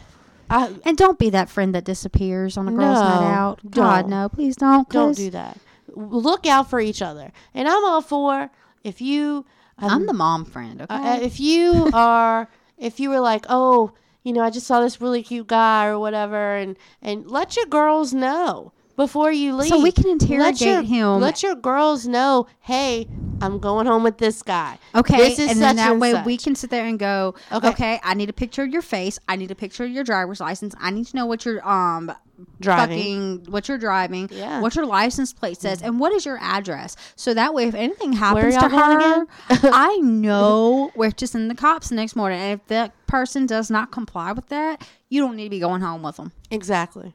I 0.48 0.72
And 0.84 0.96
don't 0.96 1.18
be 1.18 1.30
that 1.30 1.48
friend 1.48 1.74
that 1.74 1.84
disappears 1.84 2.56
on 2.56 2.68
a 2.68 2.70
girl's 2.70 3.00
night 3.00 3.32
out. 3.34 3.60
God, 3.68 4.02
don't. 4.02 4.10
no, 4.10 4.28
please 4.28 4.54
don't. 4.56 4.88
Don't 4.88 5.16
do 5.16 5.30
that. 5.30 5.58
Look 5.94 6.46
out 6.46 6.70
for 6.70 6.78
each 6.78 7.02
other. 7.02 7.32
And 7.52 7.66
I'm 7.68 7.84
all 7.84 8.00
for 8.02 8.50
if 8.84 9.00
you 9.00 9.44
I'm 9.78 10.06
the 10.06 10.12
mom 10.14 10.44
friend, 10.46 10.80
okay? 10.82 10.94
Uh, 10.94 11.20
if 11.20 11.38
you 11.40 11.90
are, 11.94 12.48
if 12.78 13.00
you 13.00 13.10
were 13.10 13.20
like, 13.20 13.46
oh, 13.48 13.92
you 14.22 14.32
know, 14.32 14.42
I 14.42 14.50
just 14.50 14.66
saw 14.66 14.80
this 14.80 15.00
really 15.00 15.22
cute 15.22 15.46
guy 15.46 15.86
or 15.86 15.98
whatever, 15.98 16.56
and 16.56 16.76
and 17.00 17.30
let 17.30 17.56
your 17.56 17.66
girls 17.66 18.12
know 18.12 18.72
before 18.96 19.30
you 19.32 19.54
leave. 19.54 19.68
So 19.68 19.80
we 19.80 19.92
can 19.92 20.04
Let 20.04 20.22
interrogate 20.22 20.60
your- 20.60 20.82
him. 20.82 21.20
Let 21.20 21.42
your 21.42 21.54
girls 21.54 22.06
know, 22.06 22.46
hey, 22.60 23.06
I'm 23.40 23.58
going 23.58 23.86
home 23.86 24.02
with 24.02 24.18
this 24.18 24.42
guy. 24.42 24.78
Okay, 24.94 25.16
this 25.18 25.38
is 25.38 25.50
and 25.50 25.60
then 25.60 25.76
such 25.76 25.84
that 25.84 25.92
and 25.92 26.00
way 26.00 26.22
we 26.24 26.36
can 26.38 26.54
sit 26.54 26.70
there 26.70 26.86
and 26.86 26.98
go, 26.98 27.34
Okay. 27.52 27.68
okay. 27.68 28.00
I 28.02 28.14
need 28.14 28.30
a 28.30 28.32
picture 28.32 28.62
of 28.62 28.70
your 28.70 28.80
face. 28.82 29.18
I 29.28 29.36
need 29.36 29.50
a 29.50 29.54
picture 29.54 29.84
of 29.84 29.90
your 29.90 30.04
driver's 30.04 30.40
license. 30.40 30.74
I 30.80 30.90
need 30.90 31.06
to 31.08 31.16
know 31.16 31.26
what 31.26 31.44
your 31.44 31.66
um 31.68 32.12
Driving. 32.60 32.98
fucking 32.98 33.52
what 33.52 33.66
you're 33.68 33.78
driving, 33.78 34.28
Yeah. 34.30 34.60
what 34.60 34.74
your 34.74 34.84
license 34.86 35.32
plate 35.32 35.58
says, 35.60 35.80
and 35.82 35.98
what 35.98 36.12
is 36.12 36.24
your 36.26 36.38
address. 36.40 36.94
So 37.14 37.32
that 37.34 37.54
way, 37.54 37.64
if 37.66 37.74
anything 37.74 38.12
happens 38.14 38.56
to 38.56 38.68
her. 38.68 39.26
I 39.72 39.96
know 40.02 40.90
where 40.94 41.10
to 41.12 41.26
send 41.26 41.50
the 41.50 41.54
cops 41.54 41.88
the 41.90 41.94
next 41.94 42.14
morning. 42.16 42.38
And 42.40 42.60
if 42.60 42.66
that 42.68 42.92
person 43.06 43.46
does 43.46 43.70
not 43.70 43.90
comply 43.90 44.32
with 44.32 44.48
that, 44.48 44.86
you 45.08 45.20
don't 45.22 45.36
need 45.36 45.44
to 45.44 45.50
be 45.50 45.60
going 45.60 45.80
home 45.82 46.02
with 46.02 46.16
them. 46.16 46.32
Exactly. 46.50 47.14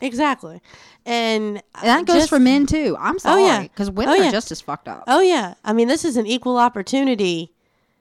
Exactly. 0.00 0.60
And 1.04 1.58
uh, 1.58 1.60
And 1.82 1.86
that 1.88 2.06
goes 2.06 2.16
just- 2.22 2.28
for 2.28 2.38
men 2.38 2.66
too. 2.66 2.96
I'm 3.00 3.18
sorry, 3.18 3.42
Oh, 3.42 3.46
yeah. 3.46 3.62
because 3.62 3.90
women 3.90 4.20
Oh, 4.20 4.26
are 4.28 4.30
just 4.30 4.50
as 4.52 4.60
fucked 4.60 4.88
up. 4.88 5.04
Oh 5.06 5.20
yeah, 5.20 5.54
I 5.64 5.72
mean 5.72 5.88
this 5.88 6.04
is 6.04 6.16
an 6.16 6.26
equal 6.26 6.58
opportunity 6.58 7.52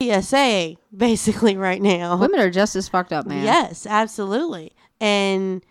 PSA 0.02 0.76
basically 0.96 1.56
right 1.68 1.82
now. 1.82 2.18
Women 2.18 2.40
are 2.40 2.50
just 2.50 2.76
as 2.76 2.88
fucked 2.90 3.14
up, 3.14 3.26
man. 3.26 3.44
Yes, 3.44 3.86
absolutely. 3.86 4.74
And 5.00 5.64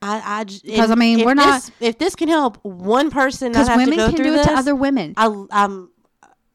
I 0.00 0.20
I 0.24 0.40
if- 0.42 0.96
mean, 0.96 1.20
if 1.20 1.26
we're 1.26 1.34
this- 1.34 1.44
not- 1.44 1.70
If 1.80 1.98
this 1.98 2.14
can 2.14 2.28
help 2.28 2.58
one 2.64 3.10
person 3.10 3.50
because 3.52 3.68
women 3.68 3.94
can 3.98 4.14
do 4.14 4.32
it 4.34 4.36
this, 4.36 4.46
to 4.46 4.52
other 4.52 4.74
women. 4.76 5.14
I, 5.16 5.26
I'm, 5.50 5.90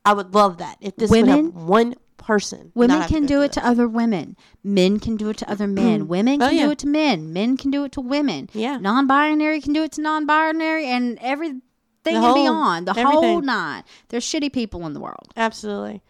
I 0.05 0.13
would 0.13 0.33
love 0.33 0.57
that 0.59 0.77
if 0.81 0.95
this 0.95 1.09
would 1.09 1.25
Women- 1.25 1.51
help 1.51 1.55
one 1.55 1.95
person. 2.25 2.71
Women 2.75 3.03
can 3.07 3.25
do 3.25 3.41
it 3.41 3.51
to 3.53 3.65
other 3.65 3.87
women. 3.87 4.35
Men 4.63 4.99
can 4.99 5.15
do 5.17 5.29
it 5.29 5.37
to 5.37 5.49
other 5.49 5.67
men. 5.67 6.03
Mm. 6.03 6.07
Women 6.07 6.41
Oh, 6.41 6.47
can 6.47 6.57
yeah. 6.57 6.65
do 6.65 6.71
it 6.71 6.79
to 6.79 6.87
men. 6.87 7.33
Men 7.33 7.57
can 7.57 7.69
do 7.71 7.83
it 7.83 7.91
to 7.93 8.01
women. 8.01 8.49
Yeah. 8.53 8.77
Non-binary 8.77 9.61
can 9.61 9.73
do 9.73 9.83
it 9.83 9.91
to 9.93 10.01
non-binary, 10.01 10.85
and 10.85 11.17
everything 11.21 11.61
The 12.03 12.11
and 12.11 12.17
whole- 12.23 12.33
beyond. 12.35 12.87
The 12.87 12.93
whole 12.93 13.41
nine. 13.41 13.83
There's 14.09 14.25
shitty 14.25 14.51
people 14.53 14.85
in 14.85 14.93
the 14.93 14.99
world. 14.99 15.27
Absolutely. 15.35 16.01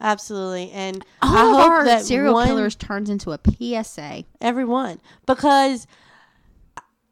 absolutely. 0.00 0.70
And 0.72 1.04
All 1.22 1.36
I 1.36 1.40
of 1.42 1.50
hope 1.56 1.70
our 1.70 1.84
that 1.84 2.04
serial 2.04 2.34
one, 2.34 2.46
killers 2.48 2.74
turns 2.74 3.08
into 3.08 3.30
a 3.32 3.38
PSA. 3.38 4.24
everyone 4.40 5.00
because 5.26 5.86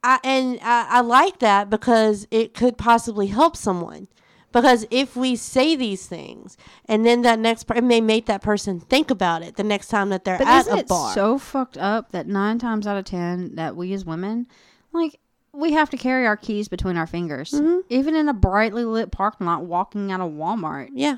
I 0.02 0.18
and 0.24 0.58
I, 0.62 0.86
I 0.90 1.00
like 1.02 1.38
that 1.40 1.68
because 1.70 2.26
it 2.30 2.54
could 2.54 2.78
possibly 2.78 3.26
help 3.28 3.56
someone. 3.56 4.08
Because 4.52 4.84
if 4.90 5.14
we 5.14 5.36
say 5.36 5.76
these 5.76 6.06
things, 6.06 6.56
and 6.86 7.06
then 7.06 7.22
that 7.22 7.38
next, 7.38 7.64
per- 7.64 7.74
it 7.76 7.84
may 7.84 8.00
make 8.00 8.26
that 8.26 8.42
person 8.42 8.80
think 8.80 9.10
about 9.10 9.42
it 9.42 9.56
the 9.56 9.62
next 9.62 9.88
time 9.88 10.08
that 10.08 10.24
they're 10.24 10.38
But 10.38 10.48
at 10.48 10.60
isn't 10.62 10.74
a 10.74 10.80
it 10.80 10.88
bar. 10.88 11.14
so 11.14 11.38
fucked 11.38 11.78
up 11.78 12.10
that 12.12 12.26
nine 12.26 12.58
times 12.58 12.86
out 12.86 12.96
of 12.96 13.04
ten 13.04 13.54
that 13.54 13.76
we 13.76 13.92
as 13.92 14.04
women, 14.04 14.46
like, 14.92 15.20
we 15.52 15.72
have 15.72 15.90
to 15.90 15.96
carry 15.96 16.26
our 16.26 16.36
keys 16.36 16.66
between 16.68 16.96
our 16.96 17.06
fingers, 17.06 17.52
Mm-hmm. 17.52 17.78
even 17.90 18.14
in 18.16 18.28
a 18.28 18.32
brightly 18.34 18.84
lit 18.84 19.12
parking 19.12 19.46
lot, 19.46 19.64
walking 19.64 20.10
out 20.10 20.20
of 20.20 20.32
Walmart. 20.32 20.88
yeah, 20.94 21.16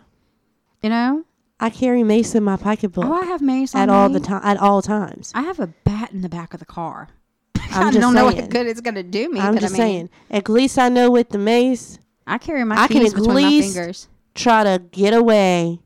You 0.83 0.91
know? 0.91 1.25
I 1.61 1.71
carry 1.71 2.03
mace 2.03 2.35
in 2.35 2.43
my 2.43 2.57
pocketbook 2.57 3.05
Oh, 3.05 3.13
I 3.13 3.25
have 3.27 3.41
mace 3.41 3.75
on 3.75 3.83
at 3.83 3.89
all 3.89 4.09
the 4.09 4.19
time. 4.21 4.41
At 4.43 4.57
all 4.59 4.83
times, 4.83 5.31
I 5.35 5.43
have 5.43 5.61
a 5.61 5.69
bat 5.69 6.11
in 6.13 6.21
the 6.23 6.29
back 6.29 6.53
of 6.55 6.61
the 6.61 6.67
car. 6.67 7.09
I'm 7.73 7.87
I 7.87 7.91
just 7.91 8.01
don't 8.01 8.15
know 8.15 8.25
what 8.25 8.51
good 8.51 8.67
it's 8.67 8.81
gonna 8.81 9.03
do 9.05 9.31
me. 9.31 9.39
I'm 9.39 9.55
but 9.55 9.61
just 9.61 9.75
I 9.75 9.79
mean, 9.79 9.87
saying. 9.87 10.11
At 10.31 10.49
least 10.49 10.77
I 10.79 10.89
know 10.89 11.11
with 11.11 11.29
the 11.29 11.39
mace, 11.39 11.99
I 12.27 12.39
carry 12.39 12.65
my 12.65 12.77
I 12.81 12.87
can 12.89 13.05
at 13.07 13.15
between 13.15 13.35
least- 13.35 13.77
my 13.77 13.83
fingers. 13.83 14.09
try 14.35 14.65
to 14.65 14.81
get 14.91 15.13
away 15.15 15.81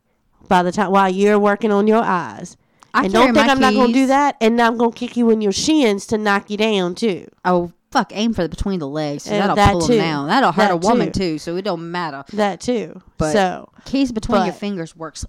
by 0.49 0.62
the 0.62 0.72
time 0.72 0.91
while 0.91 1.09
you're 1.11 1.39
working 1.39 1.72
on 1.72 1.87
your 1.87 2.03
eyes. 2.03 2.57
I 2.95 3.05
and 3.05 3.12
carry 3.12 3.26
don't 3.26 3.34
think 3.34 3.47
my 3.47 3.53
I'm 3.53 3.61
not 3.61 3.74
gonna 3.74 3.93
do 3.93 4.01
keys- 4.01 4.09
that, 4.09 4.37
and 4.41 4.61
I'm 4.61 4.76
gonna 4.78 4.93
kick 4.93 5.16
you 5.16 5.30
in 5.30 5.41
your 5.41 5.53
shins 5.53 6.07
to 6.09 6.18
knock 6.18 6.49
you 6.51 6.57
down 6.57 6.95
too. 6.95 7.26
Oh 7.45 7.72
fuck! 7.91 8.11
Aim 8.14 8.32
for 8.34 8.43
the 8.43 8.49
between 8.49 8.78
the 8.78 8.89
legs. 8.89 9.24
So 9.24 9.34
Uh, 9.34 9.39
that'll 9.39 9.57
that 9.57 9.72
pull 9.72 9.80
too. 9.82 9.95
them 9.97 10.03
down. 10.05 10.26
That'll 10.28 10.53
hurt 10.53 10.68
That 10.68 10.72
a 10.72 10.76
woman 10.76 11.12
too. 11.12 11.32
too. 11.34 11.39
So 11.39 11.57
it 11.57 11.62
don't 11.62 11.91
matter. 11.91 12.24
That 12.32 12.61
too. 12.61 13.03
But- 13.18 13.32
so 13.32 13.68
Keys 13.84 14.12
between 14.12 14.43
your 14.43 14.53
But- 14.53 14.61
fingers 14.61 14.97
works 14.97 15.24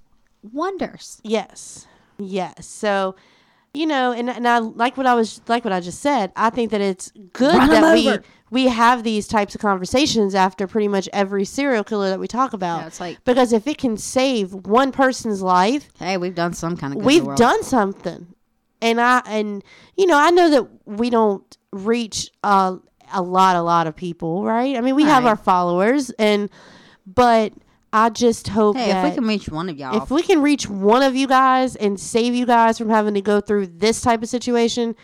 wonders. 0.53 1.19
yes, 1.23 1.87
yes. 2.17 2.65
So 2.67 3.15
you 3.73 3.85
know, 3.85 4.11
and 4.11 4.29
and 4.29 4.47
I 4.47 4.57
like 4.59 4.97
what 4.97 5.05
I 5.05 5.13
was 5.13 5.41
like 5.47 5.63
what 5.63 5.73
I 5.73 5.79
just 5.79 5.99
said. 6.01 6.31
I 6.35 6.49
think 6.49 6.71
that 6.71 6.81
it's 6.81 7.11
good 7.33 7.53
Run 7.55 7.63
'em 7.63 7.81
that 7.81 7.93
we 7.93 8.09
over. 8.09 8.23
We 8.49 8.67
have 8.67 9.03
these 9.03 9.27
types 9.27 9.55
of 9.55 9.61
conversations 9.61 10.33
after 10.35 10.67
pretty 10.67 10.87
much 10.87 11.09
every 11.13 11.43
serial 11.45 11.83
killer 11.83 12.09
that 12.09 12.19
we 12.19 12.27
talk 12.27 12.53
about. 12.53 12.79
Yeah, 12.81 12.87
it's 12.87 12.99
like 12.99 13.23
because 13.25 13.51
if 13.53 13.67
it 13.67 13.77
can 13.77 13.97
save 13.97 14.53
one 14.53 14.91
person's 14.91 15.41
life, 15.41 15.89
hey, 15.99 16.17
we've 16.17 16.35
done 16.35 16.53
some 16.53 16.77
kind 16.77 16.93
of 16.93 16.99
good 17.01 17.11
in 17.11 17.19
the 17.19 17.25
we've 17.29 17.37
done 17.37 17.63
something 17.63 18.27
and 18.79 19.01
i 19.01 19.19
and 19.25 19.63
you 19.97 20.05
know 20.05 20.15
i 20.17 20.29
know 20.29 20.51
that 20.51 20.67
we 20.85 21.09
don't 21.09 21.57
reach 21.71 22.29
uh, 22.43 22.75
a 23.11 23.21
lot 23.23 23.55
a 23.55 23.61
lot 23.63 23.87
of 23.87 23.95
people 23.95 24.43
right 24.45 24.77
i 24.77 24.81
mean 24.81 24.93
we 24.93 25.03
have 25.03 25.23
Right. 25.23 25.31
our 25.31 25.35
followers 25.35 26.11
and 26.19 26.47
but 27.07 27.53
i 27.91 28.09
just 28.09 28.49
hope 28.49 28.75
Hey, 28.77 28.91
if 28.91 29.03
we 29.03 29.11
can 29.15 29.25
reach 29.27 29.49
one 29.49 29.67
of 29.69 29.77
y'all, 29.79 29.97
if 30.01 30.11
we 30.11 30.21
can 30.21 30.43
reach 30.43 30.69
one 30.69 31.01
of 31.01 31.15
you 31.15 31.25
guys 31.27 31.75
and 31.75 31.99
save 31.99 32.35
you 32.35 32.45
guys 32.45 32.77
from 32.77 32.89
having 32.89 33.15
to 33.15 33.21
go 33.21 33.41
through 33.41 33.65
this 33.65 33.99
type 34.01 34.21
of 34.21 34.29
situation 34.29 34.95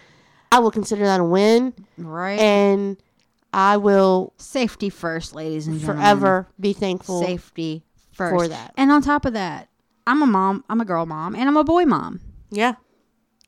i 0.52 0.60
will 0.60 0.70
consider 0.72 1.04
that 1.06 1.20
a 1.20 1.24
win 1.24 1.74
right? 1.98 2.40
and 2.40 2.98
i 3.54 3.78
will 3.78 4.34
Safety 4.38 4.90
first, 4.90 5.34
ladies 5.36 5.68
and 5.68 5.80
gentlemen. 5.80 6.02
forever 6.04 6.48
be 6.60 6.74
thankful 6.74 7.22
Safety 7.24 7.84
first. 8.12 8.34
for 8.44 8.48
that 8.48 8.74
And 8.78 8.92
on 8.92 9.02
top 9.02 9.26
of 9.26 9.34
that, 9.34 9.70
I'm 10.06 10.22
a 10.22 10.26
mom. 10.28 10.64
I'm 10.70 10.82
a 10.82 10.86
girl 10.86 11.06
mom, 11.06 11.36
and 11.36 11.48
I'm 11.48 11.58
a 11.58 11.64
boy 11.64 11.86
mom. 11.86 12.20
yeah 12.50 12.76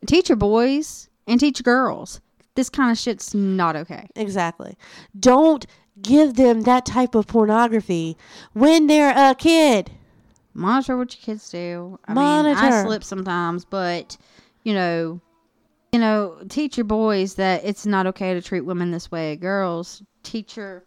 Teach 0.07 0.29
your 0.29 0.35
boys 0.37 1.09
and 1.27 1.39
teach 1.39 1.63
girls. 1.63 2.21
This 2.55 2.69
kind 2.69 2.91
of 2.91 2.97
shit's 2.97 3.33
not 3.33 3.75
okay. 3.75 4.07
Exactly. 4.15 4.77
Don't 5.19 5.65
give 6.01 6.35
them 6.35 6.61
that 6.61 6.85
type 6.85 7.15
of 7.15 7.25
pornography 7.27 8.15
when 8.53 8.87
they're 8.87 9.13
a 9.17 9.33
kid. 9.35 9.91
Monitor 10.53 10.95
what 10.97 11.13
your 11.15 11.21
kids 11.23 11.49
do. 11.49 11.99
I 12.07 12.13
mean, 12.13 12.17
I 12.23 12.43
Monitor. 12.53 12.85
slip 12.87 13.03
sometimes, 13.03 13.65
but 13.65 14.17
you 14.63 14.73
know, 14.73 15.19
you 15.95 16.01
know, 16.01 16.35
teach 16.49 16.75
your 16.75 16.83
boys 16.83 17.35
that 17.35 17.63
it's 17.63 17.85
not 17.85 18.05
okay 18.05 18.33
to 18.33 18.41
treat 18.41 18.59
women 18.59 18.91
this 18.91 19.09
way. 19.09 19.37
Girls, 19.37 20.03
teach 20.23 20.57
your 20.57 20.83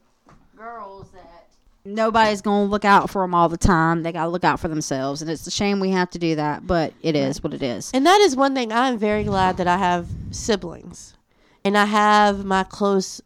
girls 0.55 1.09
that 1.13 1.47
nobody's 1.83 2.43
gonna 2.43 2.67
look 2.67 2.85
out 2.85 3.09
for 3.09 3.23
them 3.23 3.35
all 3.35 3.49
the 3.49 3.57
time. 3.57 4.03
They 4.03 4.13
gotta 4.13 4.29
look 4.29 4.45
out 4.45 4.61
for 4.61 4.69
themselves, 4.69 5.23
and 5.23 5.31
it's 5.31 5.47
a 5.47 5.51
shame 5.51 5.81
we 5.81 5.93
have 5.93 6.11
to 6.11 6.19
do 6.19 6.35
that, 6.35 6.67
but 6.67 6.93
it 7.01 7.17
is 7.17 7.43
what 7.43 7.55
it 7.55 7.63
is. 7.63 7.91
And 7.95 8.05
that 8.05 8.21
is 8.21 8.37
one 8.37 8.55
thing 8.55 8.71
I'm 8.71 8.99
very 8.99 9.25
glad 9.25 9.57
that 9.57 9.67
I 9.67 9.79
have 9.79 10.09
siblings 10.31 11.17
and 11.65 11.79
I 11.79 11.87
have 11.87 12.45
my 12.45 12.65
close 12.65 13.23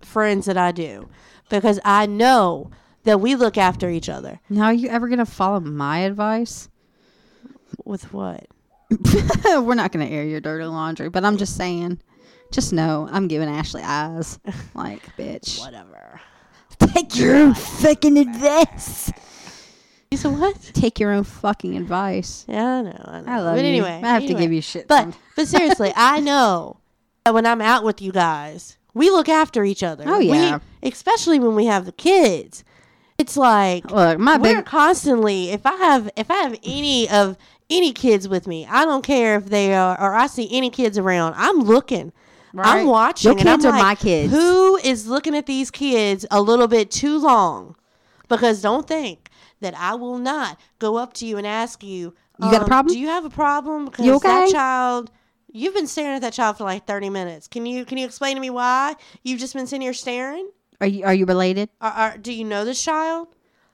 friends 0.00 0.46
that 0.46 0.56
I 0.56 0.72
do 0.72 1.10
because 1.50 1.80
I 1.84 2.06
know 2.06 2.70
that 3.02 3.20
we 3.20 3.34
look 3.34 3.58
after 3.58 3.90
each 3.90 4.08
other. 4.08 4.40
Now, 4.48 4.64
are 4.64 4.72
you 4.72 4.88
ever 4.88 5.06
gonna 5.10 5.26
follow 5.26 5.60
my 5.60 5.98
advice? 5.98 6.70
With 7.84 8.10
what? 8.10 8.46
We're 9.44 9.74
not 9.74 9.92
gonna 9.92 10.06
air 10.06 10.24
your 10.24 10.40
dirty 10.40 10.64
laundry, 10.64 11.08
but 11.10 11.24
I'm 11.24 11.36
just 11.36 11.56
saying. 11.56 12.00
Just 12.52 12.72
know 12.72 13.08
I'm 13.10 13.26
giving 13.26 13.48
Ashley 13.48 13.82
eyes. 13.82 14.38
Like, 14.74 15.02
bitch. 15.16 15.58
Whatever. 15.60 16.20
Take 16.78 17.16
your 17.16 17.34
own 17.36 17.54
fucking 17.54 18.16
advice. 18.18 19.10
You 20.10 20.18
said 20.18 20.38
what? 20.38 20.60
Take 20.74 21.00
your 21.00 21.12
own 21.12 21.24
fucking 21.24 21.76
advice. 21.76 22.44
Yeah, 22.48 22.64
I 22.64 22.82
know. 22.82 23.00
I 23.04 23.20
know. 23.20 23.32
I 23.32 23.40
love 23.40 23.56
but 23.56 23.62
you. 23.62 23.68
anyway, 23.68 24.00
I 24.04 24.08
have 24.08 24.26
to 24.26 24.34
give 24.34 24.52
you 24.52 24.60
shit. 24.60 24.86
But 24.86 25.16
but 25.36 25.48
seriously, 25.48 25.92
I 25.96 26.20
know 26.20 26.78
that 27.24 27.34
when 27.34 27.46
I'm 27.46 27.60
out 27.60 27.82
with 27.84 28.00
you 28.02 28.12
guys, 28.12 28.76
we 28.92 29.10
look 29.10 29.28
after 29.28 29.64
each 29.64 29.82
other. 29.82 30.04
Oh, 30.06 30.18
We- 30.18 30.28
yeah. 30.28 30.58
especially 30.82 31.38
when 31.40 31.54
we 31.56 31.66
have 31.66 31.86
the 31.86 31.92
kids. 31.92 32.62
It's 33.18 33.36
like 33.36 33.90
look, 33.90 34.18
my 34.18 34.36
we're 34.36 34.56
big 34.56 34.66
constantly 34.66 35.50
if 35.50 35.64
I 35.66 35.74
have 35.76 36.10
if 36.16 36.30
I 36.30 36.34
have 36.34 36.58
any 36.64 37.08
of 37.08 37.36
any 37.70 37.92
kids 37.92 38.28
with 38.28 38.46
me, 38.46 38.66
I 38.66 38.84
don't 38.84 39.02
care 39.02 39.36
if 39.36 39.46
they 39.46 39.74
are 39.74 40.00
or 40.00 40.14
I 40.14 40.26
see 40.26 40.48
any 40.52 40.70
kids 40.70 40.98
around, 40.98 41.34
I'm 41.36 41.60
looking. 41.60 42.12
Right. 42.52 42.80
I'm 42.80 42.86
watching. 42.86 43.32
Your 43.32 43.42
kids 43.42 43.64
are 43.64 43.72
like, 43.72 43.82
my 43.82 43.94
kids. 43.96 44.32
Who 44.32 44.76
is 44.76 45.08
looking 45.08 45.36
at 45.36 45.46
these 45.46 45.72
kids 45.72 46.24
a 46.30 46.40
little 46.40 46.68
bit 46.68 46.90
too 46.90 47.18
long? 47.18 47.74
Because 48.28 48.62
don't 48.62 48.86
think 48.86 49.28
that 49.60 49.74
I 49.76 49.96
will 49.96 50.18
not 50.18 50.58
go 50.78 50.96
up 50.96 51.14
to 51.14 51.26
you 51.26 51.36
and 51.36 51.46
ask 51.46 51.82
you. 51.82 52.14
You 52.40 52.50
got 52.50 52.54
a 52.54 52.60
um, 52.60 52.66
problem? 52.66 52.94
Do 52.94 53.00
you 53.00 53.08
have 53.08 53.24
a 53.24 53.30
problem? 53.30 53.86
Because 53.86 54.06
okay? 54.06 54.28
that 54.28 54.50
child, 54.50 55.10
you've 55.52 55.74
been 55.74 55.86
staring 55.86 56.14
at 56.16 56.22
that 56.22 56.32
child 56.32 56.58
for 56.58 56.64
like 56.64 56.86
thirty 56.86 57.10
minutes. 57.10 57.48
Can 57.48 57.66
you 57.66 57.84
can 57.84 57.98
you 57.98 58.06
explain 58.06 58.36
to 58.36 58.40
me 58.40 58.50
why 58.50 58.94
you've 59.24 59.40
just 59.40 59.54
been 59.54 59.66
sitting 59.66 59.82
here 59.82 59.92
staring? 59.92 60.48
are 60.80 60.86
you 60.86 61.04
are 61.04 61.14
you 61.14 61.26
related? 61.26 61.68
Are, 61.80 61.92
are, 61.92 62.18
do 62.18 62.32
you 62.32 62.44
know 62.44 62.64
this 62.64 62.82
child? 62.82 63.28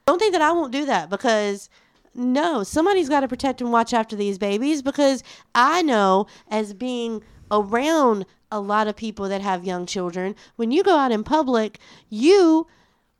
Don't 0.06 0.18
think 0.18 0.32
that 0.32 0.42
I 0.42 0.52
won't 0.52 0.72
do 0.72 0.86
that 0.86 1.10
because 1.10 1.68
no, 2.14 2.62
somebody's 2.62 3.08
got 3.08 3.20
to 3.20 3.28
protect 3.28 3.60
and 3.60 3.72
watch 3.72 3.92
after 3.92 4.16
these 4.16 4.38
babies 4.38 4.82
because 4.82 5.22
I 5.54 5.82
know 5.82 6.26
as 6.48 6.74
being 6.74 7.22
around 7.50 8.26
a 8.50 8.60
lot 8.60 8.88
of 8.88 8.96
people 8.96 9.28
that 9.28 9.40
have 9.40 9.64
young 9.64 9.86
children, 9.86 10.34
when 10.56 10.70
you 10.70 10.82
go 10.82 10.96
out 10.96 11.12
in 11.12 11.24
public, 11.24 11.78
you 12.08 12.66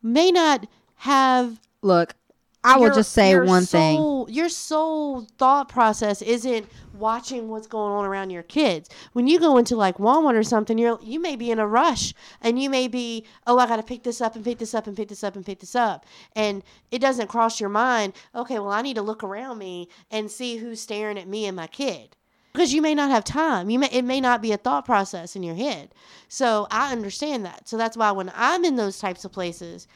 may 0.02 0.30
not 0.30 0.66
have 0.96 1.60
Look, 1.82 2.14
I 2.62 2.76
will 2.76 2.86
your- 2.86 2.94
just 2.94 3.12
say 3.12 3.38
one 3.40 3.64
thing. 3.64 4.26
Your 4.28 4.48
sole 4.48 5.26
thought 5.38 5.68
process 5.68 6.20
isn't 6.20 6.68
watching 6.92 7.48
what's 7.48 7.66
going 7.66 7.92
on 7.92 8.04
around 8.04 8.30
your 8.30 8.42
kids. 8.42 8.90
When 9.14 9.26
you 9.26 9.40
go 9.40 9.56
into 9.56 9.76
like 9.76 9.96
Walmart 9.96 10.34
or 10.34 10.42
something, 10.42 10.76
you're 10.76 10.98
you 11.02 11.20
may 11.20 11.36
be 11.36 11.50
in 11.50 11.58
a 11.58 11.66
rush 11.66 12.12
and 12.42 12.60
you 12.62 12.68
may 12.68 12.86
be, 12.86 13.24
oh, 13.46 13.58
I 13.58 13.66
got 13.66 13.76
to 13.76 13.82
pick 13.82 14.02
this 14.02 14.20
up 14.20 14.36
and 14.36 14.44
pick 14.44 14.58
this 14.58 14.74
up 14.74 14.86
and 14.86 14.96
pick 14.96 15.08
this 15.08 15.24
up 15.24 15.36
and 15.36 15.46
pick 15.46 15.60
this 15.60 15.74
up, 15.74 16.04
and 16.36 16.62
it 16.90 17.00
doesn't 17.00 17.28
cross 17.28 17.60
your 17.60 17.70
mind. 17.70 18.12
Okay, 18.34 18.58
well, 18.58 18.72
I 18.72 18.82
need 18.82 18.96
to 18.96 19.02
look 19.02 19.24
around 19.24 19.58
me 19.58 19.88
and 20.10 20.30
see 20.30 20.58
who's 20.58 20.80
staring 20.80 21.18
at 21.18 21.28
me 21.28 21.46
and 21.46 21.56
my 21.56 21.66
kid. 21.66 22.16
Because 22.52 22.74
you 22.74 22.82
may 22.82 22.96
not 22.96 23.10
have 23.10 23.22
time. 23.24 23.70
You 23.70 23.78
may 23.78 23.88
it 23.90 24.04
may 24.04 24.20
not 24.20 24.42
be 24.42 24.52
a 24.52 24.56
thought 24.56 24.84
process 24.84 25.34
in 25.34 25.42
your 25.42 25.54
head. 25.54 25.94
So 26.28 26.66
I 26.70 26.92
understand 26.92 27.44
that. 27.46 27.68
So 27.68 27.76
that's 27.76 27.96
why 27.96 28.10
when 28.10 28.30
I'm 28.34 28.64
in 28.64 28.76
those 28.76 28.98
types 28.98 29.24
of 29.24 29.32
places, 29.32 29.86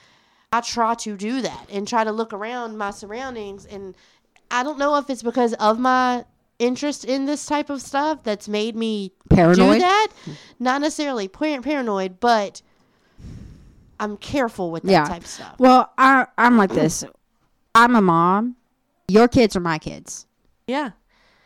I 0.57 0.61
try 0.61 0.94
to 0.94 1.16
do 1.16 1.42
that 1.42 1.66
and 1.72 1.86
try 1.88 2.05
to 2.05 2.12
look 2.12 2.32
around 2.32 2.78
my 2.78 2.90
surroundings. 2.90 3.66
And 3.66 3.94
I 4.50 4.62
don't 4.62 4.78
know 4.78 4.96
if 4.96 5.11
it's 5.11 5.22
because 5.22 5.52
of 5.55 5.78
my 5.78 6.24
interest 6.59 7.05
in 7.05 7.26
this 7.26 7.44
type 7.46 7.70
of 7.70 7.82
stuff 7.82 8.22
that's 8.22 8.48
made 8.48 8.76
me 8.76 9.09
do 9.28 9.34
Paranoid. 9.36 9.80
that. 9.80 10.09
Not 10.61 10.80
necessarily 10.80 11.26
par- 11.28 11.61
paranoid, 11.61 12.20
but 12.20 12.62
I'm 13.98 14.16
careful 14.16 14.70
with 14.70 14.82
that 14.84 14.90
Yeah. 14.92 15.05
type 15.05 15.22
of 15.22 15.26
stuff. 15.28 15.55
Well, 15.59 15.90
I 15.98 16.26
I'm 16.38 16.57
like 16.57 16.70
this. 16.70 17.05
I'm 17.74 17.96
a 17.96 18.00
mom. 18.00 18.57
Your 19.09 19.28
kids 19.28 19.57
are 19.57 19.61
my 19.61 19.78
kids. 19.78 20.26
Yeah. 20.66 20.90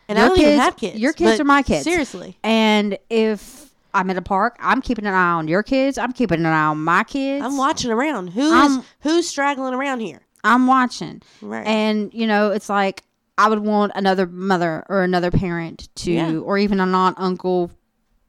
And 0.07 0.17
Your 0.17 0.25
I 0.25 0.29
don't 0.29 0.39
even 0.39 0.59
have 0.59 0.75
kids. 0.77 0.97
your 0.99 1.13
kids 1.13 1.39
are 1.39 1.43
my 1.45 1.61
kids. 1.61 1.83
Seriously. 1.83 2.37
And 2.43 2.97
if 3.09 3.58
I'm 3.93 4.09
at 4.09 4.17
a 4.17 4.21
park, 4.21 4.55
I'm 4.59 4.81
keeping 4.81 5.05
an 5.05 5.13
eye 5.13 5.31
on 5.33 5.47
your 5.47 5.63
kids. 5.63 5.97
I'm 5.97 6.11
keeping 6.13 6.39
an 6.39 6.45
eye 6.45 6.65
on 6.67 6.83
my 6.83 7.03
kids. 7.03 7.43
I'm 7.45 7.57
watching 7.57 7.91
around. 7.91 8.27
Who 8.29 8.41
is 8.41 8.51
I'm- 8.51 8.83
who's 9.01 9.27
straggling 9.29 9.73
around 9.73 9.99
here? 10.01 10.21
I'm 10.43 10.67
watching. 10.67 11.21
Right. 11.41 11.65
And 11.67 12.13
you 12.13 12.27
know, 12.27 12.51
it's 12.51 12.69
like 12.69 13.03
I 13.37 13.49
would 13.49 13.59
want 13.59 13.91
another 13.95 14.25
mother 14.27 14.85
or 14.89 15.03
another 15.03 15.31
parent 15.31 15.87
to, 15.95 16.11
Yeah. 16.11 16.37
or 16.37 16.57
even 16.57 16.79
an 16.79 16.93
aunt, 16.93 17.15
uncle, 17.19 17.71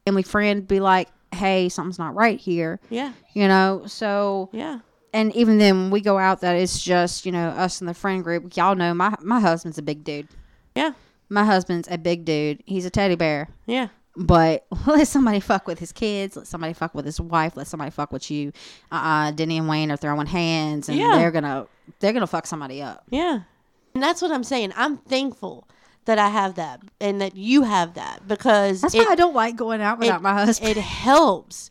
family 0.05 0.23
friend, 0.23 0.67
be 0.67 0.79
like, 0.79 1.09
"Hey, 1.33 1.69
something's 1.69 1.99
not 1.99 2.15
right 2.15 2.39
here." 2.39 2.79
yeah. 2.89 3.11
You 3.33 3.47
know. 3.47 3.83
So, 3.87 4.49
Yeah. 4.53 4.79
and 5.13 5.33
even 5.35 5.57
then, 5.57 5.75
when 5.83 5.91
we 5.91 6.01
go 6.01 6.17
out, 6.17 6.41
that 6.41 6.55
it's 6.55 6.81
just 6.81 7.25
you 7.25 7.31
know 7.31 7.49
us 7.49 7.79
and 7.81 7.87
the 7.89 7.93
friend 7.93 8.23
group. 8.23 8.55
Y'all 8.57 8.75
know 8.75 8.93
my 8.93 9.13
my 9.21 9.39
husband's 9.39 9.77
a 9.77 9.81
big 9.81 10.03
dude. 10.03 10.27
Yeah. 10.75 10.91
My 11.29 11.45
husband's 11.45 11.87
a 11.89 11.97
big 11.97 12.25
dude. 12.25 12.61
He's 12.65 12.85
a 12.85 12.89
teddy 12.89 13.15
bear. 13.15 13.47
Yeah. 13.65 13.87
But 14.15 14.65
let 14.87 15.07
somebody 15.07 15.39
fuck 15.39 15.67
with 15.67 15.79
his 15.79 15.91
kids. 15.91 16.35
Let 16.35 16.47
somebody 16.47 16.73
fuck 16.73 16.93
with 16.93 17.05
his 17.05 17.19
wife. 17.21 17.55
Let 17.55 17.67
somebody 17.67 17.91
fuck 17.91 18.11
with 18.11 18.29
you. 18.29 18.51
Uh, 18.91 18.95
uh 18.95 19.31
Denny 19.31 19.57
and 19.57 19.67
Wayne 19.69 19.91
are 19.91 19.97
throwing 19.97 20.27
hands, 20.27 20.89
and 20.89 20.97
Yeah. 20.97 21.17
they're 21.17 21.31
gonna 21.31 21.67
they're 21.99 22.13
gonna 22.13 22.27
fuck 22.27 22.45
somebody 22.45 22.81
up. 22.81 23.03
Yeah. 23.09 23.41
And 23.93 24.01
that's 24.03 24.21
what 24.21 24.31
I'm 24.31 24.43
saying. 24.43 24.73
I'm 24.75 24.97
thankful 24.97 25.67
that 26.05 26.17
I 26.17 26.29
have 26.29 26.55
that 26.55 26.81
and 26.99 27.21
that 27.21 27.35
you 27.35 27.63
have 27.63 27.93
that 27.93 28.27
because 28.27 28.81
That's 28.81 28.95
it, 28.95 29.05
why 29.05 29.11
I 29.11 29.15
don't 29.15 29.35
like 29.35 29.55
going 29.55 29.81
out 29.81 29.99
without 29.99 30.21
it- 30.21 30.23
my 30.23 30.33
husband. 30.33 30.71
It 30.71 30.77
helps. 30.77 31.69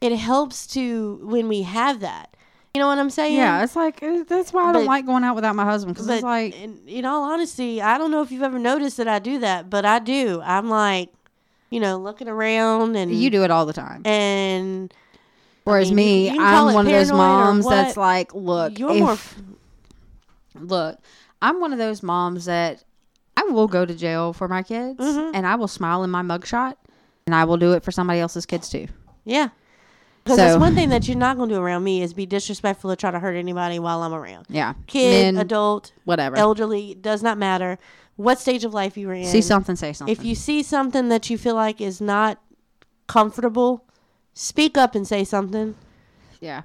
It 0.00 0.14
helps 0.16 0.66
to 0.68 1.20
when 1.22 1.48
we 1.48 1.62
have 1.62 2.00
that. 2.00 2.36
You 2.74 2.80
know 2.80 2.88
what 2.88 2.98
I'm 2.98 3.08
saying? 3.10 3.36
yeah, 3.36 3.64
it's 3.64 3.74
like 3.74 4.00
that's 4.28 4.52
why 4.52 4.64
I 4.68 4.72
don't 4.72 4.84
like 4.84 5.06
going 5.06 5.24
out 5.24 5.34
without 5.34 5.56
my 5.56 5.64
husband 5.64 5.94
because 5.94 6.08
it's 6.10 6.22
like 6.22 6.54
in, 6.60 6.78
in 6.86 7.04
all 7.06 7.22
honesty, 7.22 7.80
I 7.80 7.96
don't 7.96 8.10
know 8.10 8.20
if 8.20 8.30
you've 8.30 8.42
ever 8.42 8.58
noticed 8.58 8.98
that 8.98 9.08
I 9.08 9.18
do 9.18 9.38
that, 9.38 9.70
but 9.70 9.86
I 9.86 9.98
do. 9.98 10.42
I'm 10.44 10.68
like, 10.68 11.08
you 11.70 11.80
know, 11.80 11.96
looking 11.98 12.28
around 12.28 12.96
and 12.96 13.10
you 13.12 13.30
do 13.30 13.42
it 13.44 13.50
all 13.50 13.66
the 13.66 13.72
time. 13.72 14.02
and 14.06 14.92
Whereas 15.64 15.88
mean, 15.90 15.96
me, 15.96 16.18
you- 16.28 16.32
you 16.34 16.38
can 16.38 16.46
call 16.46 16.68
I'm 16.68 16.74
one 16.74 16.86
of 16.86 16.92
those 16.92 17.10
moms 17.10 17.68
that's 17.68 17.96
like, 17.96 18.32
look, 18.34 18.78
you're 18.78 18.92
if- 18.92 19.00
more 19.00 19.16
look, 20.60 20.98
I'm 21.42 21.60
one 21.60 21.72
of 21.72 21.78
those 21.78 22.02
moms 22.02 22.46
that 22.46 22.82
I 23.36 23.42
will 23.44 23.66
go 23.68 23.84
to 23.84 23.94
jail 23.94 24.32
for 24.32 24.48
my 24.48 24.62
kids, 24.62 24.98
Mhm. 25.00 25.32
and 25.34 25.46
I 25.46 25.56
will 25.56 25.68
smile 25.68 26.02
in 26.04 26.10
my 26.10 26.22
mugshot, 26.22 26.74
and 27.26 27.34
I 27.34 27.44
will 27.44 27.56
do 27.58 27.72
it 27.72 27.82
for 27.84 27.90
somebody 27.92 28.20
else's 28.20 28.46
kids 28.46 28.68
too. 28.68 28.86
yeah. 29.24 29.48
Because 30.24 30.38
that's 30.38 30.58
one 30.58 30.74
thing 30.74 30.88
that 30.88 31.06
you're 31.06 31.16
not 31.16 31.36
going 31.36 31.48
to 31.50 31.54
do 31.54 31.60
around 31.60 31.84
me 31.84 32.02
is 32.02 32.12
be 32.12 32.26
disrespectful 32.26 32.90
or 32.90 32.96
try 32.96 33.12
to 33.12 33.18
hurt 33.20 33.36
anybody 33.36 33.78
while 33.78 34.02
I'm 34.02 34.12
around. 34.12 34.46
Yeah, 34.48 34.72
Kid, 34.88 35.34
Men, 35.34 35.40
adult, 35.40 35.92
whatever. 36.04 36.36
elderly, 36.36 36.96
does 37.00 37.22
not 37.22 37.38
matter 37.38 37.78
what 38.16 38.38
stage 38.40 38.64
of 38.64 38.72
life 38.74 38.96
you 38.96 39.06
were 39.06 39.14
in. 39.14 39.24
See 39.26 39.40
something, 39.42 39.76
say 39.76 39.92
something. 39.92 40.12
If 40.16 40.24
you 40.24 40.34
see 40.34 40.62
something 40.62 41.08
that 41.08 41.30
you 41.30 41.38
feel 41.38 41.54
like 41.54 41.80
is 41.80 42.00
not 42.00 42.40
comfortable, 43.06 43.84
speak 44.34 44.76
up 44.76 44.94
and 44.94 45.06
say 45.06 45.24
something. 45.24 45.74
yeah, 46.40 46.62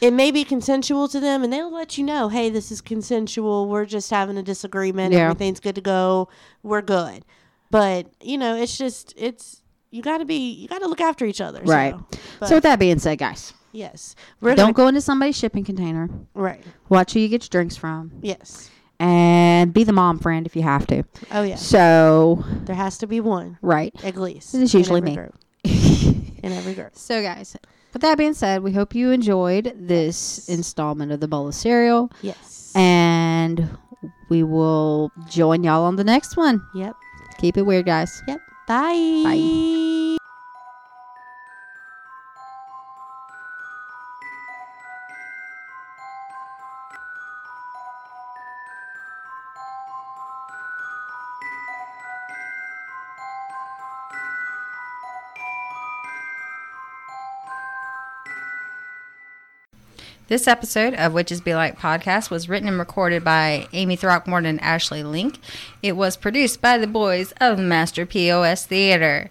It 0.00 0.12
may 0.12 0.30
be 0.30 0.42
consensual 0.44 1.06
to 1.08 1.20
them, 1.20 1.44
and 1.44 1.52
they'll 1.52 1.72
let 1.72 1.96
you 1.96 2.04
know, 2.04 2.28
"Hey, 2.28 2.50
this 2.50 2.72
is 2.72 2.80
consensual. 2.80 3.68
We're 3.68 3.84
just 3.86 4.10
having 4.10 4.36
a 4.36 4.42
disagreement. 4.42 5.12
Yeah. 5.14 5.26
Everything's 5.30 5.60
good 5.60 5.74
to 5.76 5.80
go. 5.80 6.28
We're 6.62 6.82
good." 6.82 7.24
But 7.70 8.06
you 8.20 8.36
know, 8.36 8.56
it's 8.56 8.76
just 8.76 9.14
it's 9.16 9.62
you 9.90 10.02
got 10.02 10.18
to 10.18 10.24
be 10.24 10.50
you 10.52 10.66
got 10.68 10.80
to 10.80 10.88
look 10.88 11.00
after 11.00 11.24
each 11.24 11.40
other. 11.40 11.60
so- 11.64 11.72
Right. 11.72 11.94
But 12.40 12.48
so 12.48 12.56
with 12.56 12.64
that 12.64 12.78
being 12.80 12.98
said, 12.98 13.18
guys, 13.18 13.52
yes, 13.70 14.16
don't 14.42 14.56
gonna, 14.56 14.72
go 14.72 14.88
into 14.88 15.00
somebody's 15.00 15.36
shipping 15.38 15.62
container. 15.64 16.08
right. 16.34 16.62
Watch 16.88 17.12
who 17.12 17.20
you 17.20 17.28
get 17.28 17.44
your 17.44 17.48
drinks 17.50 17.76
from, 17.76 18.10
Yes. 18.22 18.70
And 19.02 19.74
be 19.74 19.84
the 19.84 19.92
mom 19.92 20.18
friend 20.18 20.46
if 20.46 20.54
you 20.56 20.62
have 20.62 20.86
to. 20.86 21.02
Oh 21.32 21.42
yeah. 21.42 21.56
So, 21.56 22.44
There 22.64 22.76
has 22.76 22.98
to 22.98 23.06
be 23.06 23.20
one 23.20 23.58
right. 23.60 23.92
at 24.04 24.16
least. 24.16 24.54
It's 24.54 24.72
in 24.74 24.78
usually 24.78 24.98
every 25.00 25.10
me. 25.10 25.16
Group. 25.16 25.34
In 26.42 26.50
every 26.52 26.74
group. 26.74 26.96
So, 26.96 27.22
guys, 27.22 27.56
with 27.92 28.02
that 28.02 28.18
being 28.18 28.34
said, 28.34 28.62
we 28.64 28.72
hope 28.72 28.94
you 28.96 29.10
enjoyed 29.12 29.72
this 29.76 30.48
installment 30.48 31.12
of 31.12 31.20
the 31.20 31.28
bowl 31.28 31.46
of 31.46 31.54
cereal, 31.54 32.10
Yes. 32.20 32.72
and 32.74 33.68
we 34.28 34.42
will 34.42 35.12
join 35.28 35.62
y'all 35.62 35.84
on 35.84 35.94
the 35.96 36.02
next 36.04 36.36
one. 36.36 36.60
yep. 36.74 36.96
Keep 37.38 37.58
it 37.58 37.62
weird, 37.62 37.86
guys. 37.86 38.22
Yep. 38.26 38.40
Bye. 38.66 39.22
Bye. 39.24 40.21
This 60.32 60.48
episode 60.48 60.94
of 60.94 61.12
Witches 61.12 61.42
Be 61.42 61.54
Like 61.54 61.78
podcast 61.78 62.30
was 62.30 62.48
written 62.48 62.66
and 62.66 62.78
recorded 62.78 63.22
by 63.22 63.68
Amy 63.74 63.96
Throckmorton 63.96 64.46
and 64.46 64.60
Ashley 64.62 65.02
Link. 65.02 65.38
It 65.82 65.92
was 65.92 66.16
produced 66.16 66.62
by 66.62 66.78
the 66.78 66.86
boys 66.86 67.34
of 67.38 67.58
Master 67.58 68.06
POS 68.06 68.64
Theater. 68.64 69.28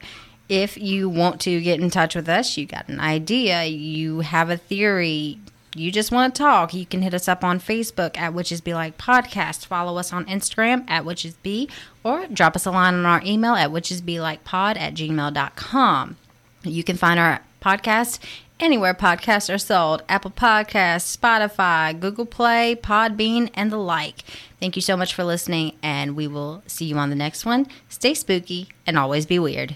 If 0.47 0.78
you 0.78 1.10
want 1.10 1.41
to 1.41 1.60
get 1.60 1.80
in 1.80 1.89
touch 1.89 2.14
with 2.14 2.30
us, 2.30 2.56
you 2.56 2.68
got 2.68 2.88
an 2.88 2.99
idea, 2.99 3.66
you 3.66 4.20
have 4.20 4.52
a 4.52 4.58
theory, 4.58 5.39
you 5.76 5.91
just 5.91 6.12
want 6.12 6.36
to 6.36 6.39
talk, 6.39 6.72
you 6.72 6.86
can 6.86 7.02
hit 7.02 7.16
us 7.16 7.28
up 7.28 7.43
on 7.43 7.60
Facebook 7.60 8.16
at 8.16 8.36
Witches 8.36 8.62
Be 8.62 8.76
Like 8.76 8.99
Podcast. 8.99 9.66
Follow 9.66 9.97
us 9.97 10.14
on 10.14 10.26
Instagram 10.26 10.88
at 10.88 11.04
Witches 11.04 11.34
Be, 11.34 11.68
or 12.04 12.28
drop 12.28 12.56
us 12.56 12.68
a 12.68 12.72
line 12.72 12.93
on 12.93 13.08
our 13.08 13.24
email 13.26 13.56
at 13.56 13.72
witchesbelikepod 13.72 14.78
at 14.78 14.93
gmail.com. 14.93 16.18
You 16.64 16.84
can 16.84 16.95
find 16.95 17.20
our 17.20 17.41
podcast 17.60 18.20
anywhere 18.62 18.93
podcasts 18.93 19.53
are 19.53 19.57
sold 19.57 20.03
Apple 20.07 20.32
Podcasts, 20.32 21.18
Spotify, 21.18 21.99
Google 21.99 22.26
Play, 22.26 22.76
Podbean, 22.76 23.49
and 23.53 23.72
the 23.72 23.78
like. 23.78 24.24
Thank 24.59 24.76
you 24.76 24.82
so 24.82 24.95
much 24.95 25.14
for 25.14 25.24
listening, 25.24 25.74
and 25.82 26.16
we 26.16 26.28
will 26.28 26.64
see 26.68 26.86
you 26.86 26.97
on 26.97 27.09
the 27.09 27.16
next 27.16 27.45
one. 27.45 27.68
Stay 27.89 28.14
spooky 28.14 28.70
and 28.86 28.97
always 28.97 29.26
be 29.26 29.39
weird. 29.39 29.76